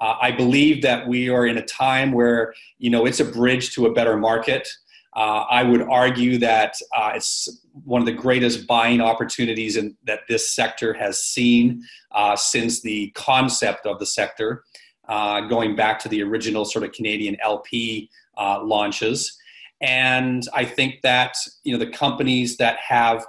Uh, 0.00 0.16
I 0.20 0.32
believe 0.32 0.82
that 0.82 1.06
we 1.06 1.28
are 1.28 1.46
in 1.46 1.58
a 1.58 1.64
time 1.64 2.12
where 2.12 2.54
you 2.78 2.90
know 2.90 3.04
it's 3.04 3.20
a 3.20 3.24
bridge 3.24 3.74
to 3.74 3.86
a 3.86 3.92
better 3.92 4.16
market. 4.16 4.66
Uh, 5.14 5.44
I 5.50 5.62
would 5.64 5.82
argue 5.82 6.38
that 6.38 6.74
uh, 6.96 7.12
it's 7.16 7.64
one 7.84 8.00
of 8.00 8.06
the 8.06 8.12
greatest 8.12 8.66
buying 8.66 9.00
opportunities 9.00 9.76
in, 9.76 9.96
that 10.04 10.20
this 10.28 10.54
sector 10.54 10.92
has 10.94 11.18
seen 11.22 11.82
uh, 12.12 12.36
since 12.36 12.80
the 12.80 13.10
concept 13.10 13.86
of 13.86 13.98
the 13.98 14.06
sector, 14.06 14.64
uh, 15.08 15.40
going 15.42 15.74
back 15.74 15.98
to 16.00 16.08
the 16.08 16.22
original 16.22 16.64
sort 16.64 16.84
of 16.84 16.92
Canadian 16.92 17.36
LP 17.42 18.08
uh, 18.38 18.62
launches. 18.62 19.36
And 19.80 20.46
I 20.54 20.64
think 20.64 21.00
that 21.02 21.36
you 21.64 21.72
know 21.72 21.78
the 21.78 21.90
companies 21.90 22.56
that 22.58 22.78
have 22.86 23.24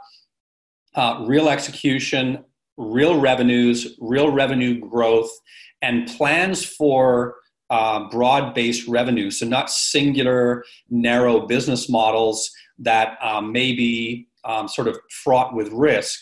uh, 0.96 1.24
real 1.26 1.50
execution, 1.50 2.44
real 2.78 3.20
revenues, 3.20 3.96
real 4.00 4.32
revenue 4.32 4.80
growth, 4.80 5.30
and 5.82 6.08
plans 6.08 6.66
for 6.66 7.36
uh, 7.70 8.10
broad 8.10 8.54
based 8.54 8.88
revenue. 8.88 9.32
So, 9.32 9.46
not 9.46 9.72
singular, 9.72 10.64
narrow 10.90 11.48
business 11.48 11.90
models 11.90 12.52
that 12.80 13.18
um, 13.22 13.52
may 13.52 13.72
be 13.74 14.28
um, 14.44 14.68
sort 14.68 14.88
of 14.88 15.00
fraught 15.10 15.56
with 15.56 15.70
risk. 15.72 16.20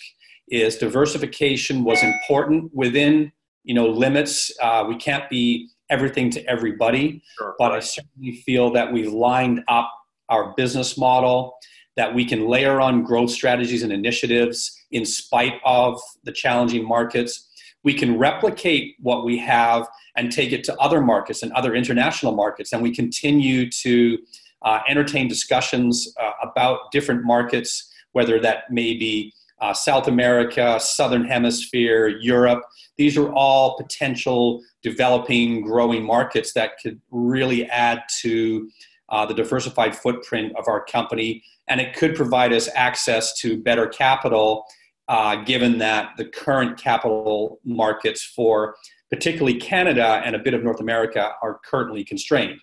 Is 0.52 0.78
diversification 0.78 1.84
was 1.84 2.02
important 2.02 2.72
within 2.74 3.32
you 3.64 3.74
know 3.74 3.88
limits. 3.88 4.52
Uh, 4.62 4.86
we 4.88 4.96
can't 4.96 5.30
be 5.30 5.70
everything 5.90 6.30
to 6.32 6.46
everybody, 6.48 7.22
sure. 7.38 7.56
but 7.58 7.72
I 7.72 7.80
certainly 7.80 8.38
feel 8.46 8.72
that 8.74 8.92
we've 8.92 9.12
lined 9.12 9.64
up 9.68 9.92
our 10.30 10.54
business 10.56 10.98
model 10.98 11.58
that 11.96 12.14
we 12.14 12.24
can 12.24 12.48
layer 12.48 12.80
on 12.80 13.04
growth 13.04 13.32
strategies 13.32 13.84
and 13.84 13.92
initiatives 13.92 14.80
in 14.92 15.06
spite 15.06 15.56
of 15.66 16.00
the 16.24 16.32
challenging 16.32 16.88
markets. 16.88 17.50
We 17.84 17.94
can 17.94 18.18
replicate 18.18 18.96
what 19.00 19.26
we 19.26 19.38
have 19.40 19.88
and 20.16 20.32
take 20.32 20.52
it 20.52 20.64
to 20.66 20.76
other 20.78 21.02
markets 21.02 21.44
and 21.44 21.52
other 21.54 21.76
international 21.76 22.34
markets. 22.36 22.74
And 22.74 22.82
we 22.82 22.94
continue 22.94 23.70
to 23.72 24.18
uh, 24.62 24.80
entertain 24.88 25.28
discussions 25.28 26.14
uh, 26.20 26.32
about 26.42 26.92
different 26.92 27.24
markets, 27.24 27.92
whether 28.12 28.40
that 28.40 28.72
may 28.72 28.94
be 28.94 29.34
uh, 29.62 29.74
South 29.74 30.08
America, 30.08 30.80
Southern 30.80 31.26
Hemisphere, 31.26 32.08
Europe. 32.08 32.64
These 32.98 33.18
are 33.18 33.32
all 33.34 33.78
potential 33.78 34.62
developing, 34.84 35.62
growing 35.62 36.06
markets 36.06 36.54
that 36.54 36.80
could 36.82 37.00
really 37.12 37.66
add 37.66 38.04
to 38.22 38.70
uh, 39.12 39.26
the 39.26 39.34
diversified 39.34 39.96
footprint 39.96 40.54
of 40.58 40.68
our 40.68 40.84
company. 40.86 41.44
And 41.68 41.80
it 41.82 41.96
could 41.96 42.16
provide 42.16 42.54
us 42.54 42.70
access 42.76 43.38
to 43.42 43.62
better 43.62 43.88
capital, 43.88 44.66
uh, 45.08 45.44
given 45.44 45.78
that 45.80 46.12
the 46.18 46.26
current 46.26 46.78
capital 46.78 47.60
markets 47.64 48.24
for 48.24 48.76
particularly 49.10 49.60
Canada 49.60 50.22
and 50.24 50.36
a 50.36 50.40
bit 50.40 50.54
of 50.54 50.64
North 50.64 50.80
America, 50.80 51.32
are 51.42 51.60
currently 51.66 52.04
constrained. 52.04 52.60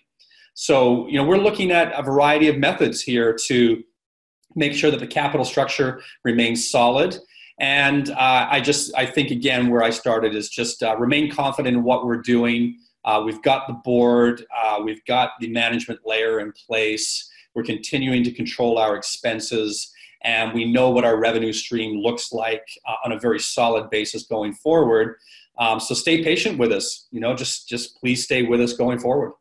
So, 0.53 1.07
you 1.07 1.17
know, 1.17 1.25
we're 1.25 1.37
looking 1.37 1.71
at 1.71 1.91
a 1.97 2.01
variety 2.01 2.47
of 2.47 2.57
methods 2.57 3.01
here 3.01 3.37
to 3.47 3.83
make 4.55 4.73
sure 4.73 4.89
that 4.89 4.99
the 4.99 5.07
capital 5.07 5.45
structure 5.45 6.01
remains 6.23 6.69
solid. 6.69 7.17
And 7.59 8.09
uh, 8.11 8.47
I 8.49 8.61
just, 8.61 8.95
I 8.95 9.05
think 9.05 9.29
again, 9.29 9.69
where 9.69 9.83
I 9.83 9.89
started 9.89 10.35
is 10.35 10.49
just 10.49 10.81
uh, 10.81 10.95
remain 10.97 11.29
confident 11.29 11.75
in 11.75 11.83
what 11.83 12.05
we're 12.05 12.21
doing. 12.21 12.77
Uh, 13.07 13.21
we've 13.21 13.41
got 13.41 13.67
the 13.67 13.73
board, 13.73 14.45
uh, 14.55 14.81
we've 14.83 15.03
got 15.05 15.31
the 15.39 15.47
management 15.47 16.01
layer 16.05 16.41
in 16.41 16.51
place. 16.51 17.31
We're 17.55 17.63
continuing 17.63 18.21
to 18.25 18.33
control 18.33 18.77
our 18.77 18.97
expenses, 18.97 19.93
and 20.23 20.53
we 20.53 20.69
know 20.69 20.89
what 20.89 21.05
our 21.05 21.17
revenue 21.17 21.53
stream 21.53 22.01
looks 22.01 22.33
like 22.33 22.67
uh, 22.85 22.95
on 23.05 23.13
a 23.13 23.19
very 23.19 23.39
solid 23.39 23.89
basis 23.89 24.23
going 24.23 24.53
forward. 24.55 25.15
Um, 25.57 25.79
so 25.79 25.95
stay 25.95 26.21
patient 26.21 26.57
with 26.57 26.73
us. 26.73 27.07
You 27.11 27.21
know, 27.21 27.33
just 27.33 27.69
just 27.69 27.97
please 27.97 28.25
stay 28.25 28.43
with 28.43 28.59
us 28.59 28.73
going 28.73 28.99
forward. 28.99 29.31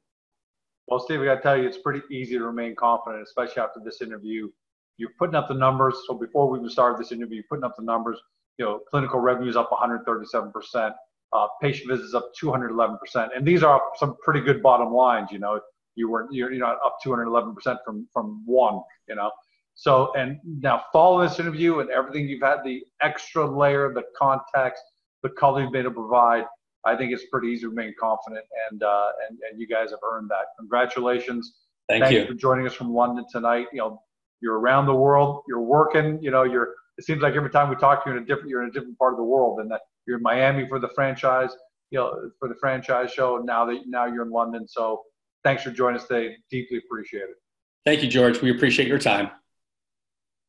Well, 0.87 1.01
Steve, 1.01 1.21
I 1.21 1.25
got 1.25 1.35
to 1.35 1.43
tell 1.43 1.57
you, 1.59 1.67
it's 1.67 1.79
pretty 1.79 2.03
easy 2.09 2.39
to 2.39 2.45
remain 2.45 2.77
confident, 2.77 3.25
especially 3.25 3.63
after 3.63 3.81
this 3.85 4.01
interview. 4.01 4.49
You're 4.97 5.11
putting 5.19 5.35
up 5.35 5.49
the 5.49 5.55
numbers. 5.55 5.97
So 6.07 6.15
before 6.15 6.49
we 6.49 6.59
even 6.59 6.71
started 6.71 7.01
this 7.01 7.11
interview, 7.11 7.37
you're 7.37 7.45
putting 7.51 7.65
up 7.65 7.75
the 7.77 7.83
numbers. 7.83 8.19
You 8.59 8.65
know, 8.65 8.81
clinical 8.89 9.19
revenues 9.19 9.57
up 9.57 9.73
137 9.73 10.53
percent. 10.53 10.95
Uh, 11.33 11.49
patient 11.61 11.91
visits 11.91 12.15
up 12.15 12.31
211 12.39 12.99
percent, 12.99 13.33
and 13.35 13.47
these 13.47 13.63
are 13.63 13.81
some 13.97 14.17
pretty 14.23 14.41
good 14.41 14.63
bottom 14.63 14.93
lines. 14.93 15.31
You 15.33 15.39
know, 15.39 15.61
you 15.97 16.11
weren't, 16.11 16.33
you're, 16.33 16.51
you're 16.53 16.65
not 16.65 16.79
up 16.85 16.99
211 17.03 17.55
percent 17.55 17.79
from 17.85 18.07
from 18.13 18.43
one. 18.47 18.81
You 19.09 19.17
know, 19.17 19.31
so 19.75 20.13
and 20.15 20.39
now 20.45 20.85
following 20.93 21.29
this 21.29 21.39
interview 21.39 21.81
and 21.81 21.91
everything 21.91 22.29
you've 22.29 22.43
had 22.43 22.59
the 22.65 22.83
extra 23.03 23.45
layer, 23.45 23.93
the 23.93 24.05
context, 24.17 24.83
the 25.23 25.31
color 25.31 25.63
you've 25.63 25.73
been 25.73 25.83
able 25.83 25.91
to 25.91 25.95
provide, 25.97 26.45
I 26.87 26.97
think 26.97 27.13
it's 27.13 27.25
pretty 27.31 27.49
easy 27.49 27.63
to 27.63 27.69
remain 27.71 27.93
confident, 27.99 28.45
and 28.71 28.83
uh, 28.83 29.09
and 29.29 29.39
and 29.51 29.61
you 29.61 29.67
guys 29.67 29.91
have 29.91 29.99
earned 30.09 30.31
that. 30.31 30.47
Congratulations! 30.59 31.57
Thank 31.89 32.05
Thanks 32.05 32.15
you 32.15 32.27
for 32.27 32.35
joining 32.35 32.67
us 32.67 32.75
from 32.75 32.95
London 32.95 33.25
tonight. 33.31 33.67
You 33.73 33.79
know, 33.79 34.03
you're 34.41 34.59
around 34.59 34.87
the 34.87 34.95
world. 34.95 35.43
You're 35.49 35.61
working. 35.61 36.23
You 36.23 36.31
know, 36.31 36.45
you're. 36.45 36.75
It 36.99 37.05
seems 37.05 37.21
like 37.21 37.35
every 37.35 37.51
time 37.51 37.69
we 37.69 37.77
talk 37.77 38.05
to 38.05 38.11
you, 38.11 38.17
in 38.17 38.23
a 38.23 38.27
different, 38.27 38.49
you're 38.49 38.63
in 38.63 38.71
a 38.71 38.73
different 38.73 38.97
part 38.99 39.13
of 39.13 39.19
the 39.19 39.25
world, 39.25 39.61
and 39.61 39.71
that 39.71 39.83
you're 40.07 40.17
in 40.19 40.23
Miami 40.23 40.69
for 40.69 40.79
the 40.79 40.89
franchise. 40.89 41.51
You 41.91 42.01
know, 42.01 42.31
for 42.41 42.49
the 42.49 42.57
franchise 42.57 43.13
show. 43.13 43.37
Now 43.37 43.65
that 43.67 43.83
now 43.87 44.07
you're 44.07 44.25
in 44.25 44.31
London, 44.31 44.67
so 44.67 45.03
thanks 45.45 45.63
for 45.63 45.71
joining 45.71 46.01
us 46.01 46.07
today. 46.07 46.35
Deeply 46.51 46.79
appreciate 46.79 47.23
it. 47.23 47.37
Thank 47.85 48.03
you, 48.03 48.09
George. 48.09 48.43
We 48.43 48.51
appreciate 48.51 48.89
your 48.89 48.99
time. 48.99 49.31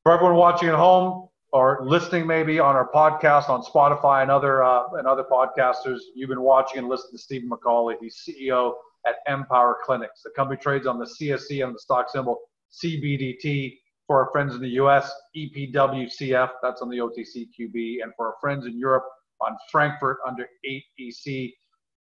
For 0.01 0.11
everyone 0.11 0.35
watching 0.35 0.69
at 0.69 0.75
home, 0.75 1.27
or 1.53 1.79
listening 1.83 2.27
maybe 2.27 2.59
on 2.59 2.75
our 2.75 2.89
podcast 2.91 3.49
on 3.49 3.61
Spotify 3.61 4.21
and 4.21 4.31
other 4.31 4.63
uh, 4.63 4.83
and 4.93 5.07
other 5.07 5.23
podcasters, 5.23 5.99
you've 6.15 6.29
been 6.29 6.41
watching 6.41 6.79
and 6.79 6.89
listening 6.89 7.13
to 7.13 7.17
Stephen 7.19 7.49
McAuley. 7.49 7.95
He's 8.01 8.23
CEO 8.27 8.73
at 9.05 9.15
Empower 9.27 9.77
Clinics. 9.83 10.23
The 10.23 10.31
company 10.31 10.59
trades 10.59 10.87
on 10.87 10.99
the 10.99 11.05
CSE 11.05 11.65
and 11.65 11.73
the 11.73 11.79
stock 11.79 12.09
symbol 12.09 12.39
CBDT. 12.83 13.77
For 14.07 14.23
our 14.23 14.31
friends 14.31 14.55
in 14.55 14.61
the 14.61 14.69
US, 14.69 15.11
EPWCF, 15.35 16.49
that's 16.63 16.81
on 16.81 16.89
the 16.89 16.97
OTCQB, 16.97 18.03
and 18.03 18.13
for 18.15 18.27
our 18.27 18.35
friends 18.39 18.65
in 18.65 18.77
Europe 18.77 19.03
on 19.41 19.55
Frankfurt 19.71 20.17
under 20.27 20.47
8EC. 20.65 21.53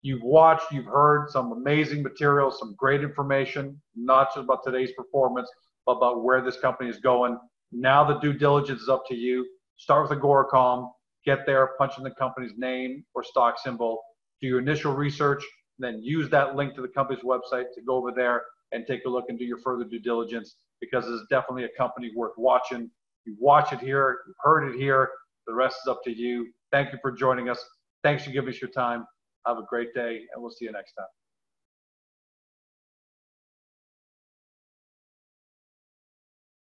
You've 0.03 0.23
watched, 0.23 0.71
you've 0.71 0.85
heard 0.85 1.31
some 1.31 1.53
amazing 1.53 2.03
material, 2.03 2.51
some 2.51 2.75
great 2.77 3.03
information, 3.03 3.81
not 3.97 4.29
just 4.29 4.45
about 4.45 4.63
today's 4.65 4.93
performance, 4.93 5.51
but 5.87 5.93
about 5.93 6.23
where 6.23 6.43
this 6.43 6.59
company 6.61 6.91
is 6.91 6.99
going. 6.99 7.39
Now 7.73 8.05
the 8.05 8.19
due 8.19 8.35
diligence 8.35 8.83
is 8.83 8.89
up 8.89 9.05
to 9.09 9.15
you. 9.15 9.47
Start 9.77 10.09
with 10.09 10.19
Agoracom, 10.19 10.91
get 11.25 11.47
there, 11.47 11.71
punch 11.79 11.99
in 11.99 12.05
the 12.05 12.11
company's 12.11 12.53
name 12.57 13.05
or 13.15 13.25
stock 13.25 13.59
symbol, 13.59 14.03
do 14.41 14.47
your 14.47 14.59
initial 14.61 14.93
research, 14.93 15.43
then 15.79 16.01
use 16.03 16.29
that 16.31 16.55
link 16.55 16.75
to 16.75 16.83
the 16.83 16.89
company's 16.89 17.25
website 17.25 17.73
to 17.75 17.83
go 17.87 17.97
over 17.97 18.13
there 18.13 18.43
and 18.73 18.87
take 18.87 19.05
a 19.07 19.09
look 19.09 19.25
and 19.29 19.39
do 19.39 19.45
your 19.45 19.59
further 19.59 19.85
due 19.85 20.01
diligence 20.01 20.57
because 20.81 21.09
it's 21.09 21.25
definitely 21.31 21.65
a 21.65 21.77
company 21.77 22.13
worth 22.15 22.35
watching. 22.37 22.91
You 23.25 23.37
watch 23.41 23.73
it 23.73 23.81
here, 23.81 24.19
you 24.27 24.35
heard 24.41 24.69
it 24.69 24.79
here. 24.79 25.09
The 25.47 25.55
rest 25.55 25.77
is 25.85 25.89
up 25.89 26.03
to 26.05 26.11
you. 26.11 26.53
Thank 26.75 26.93
you 26.93 26.99
for 27.01 27.13
joining 27.13 27.51
us. 27.51 27.65
Thanks 28.03 28.25
for 28.25 28.33
giving 28.33 28.53
us 28.53 28.61
your 28.61 28.69
time. 28.69 29.07
Have 29.47 29.59
a 29.59 29.63
great 29.63 29.95
day, 29.95 30.23
and 30.35 30.43
we'll 30.43 30.51
see 30.51 30.65
you 30.65 30.73
next 30.73 30.95
time. 30.95 31.07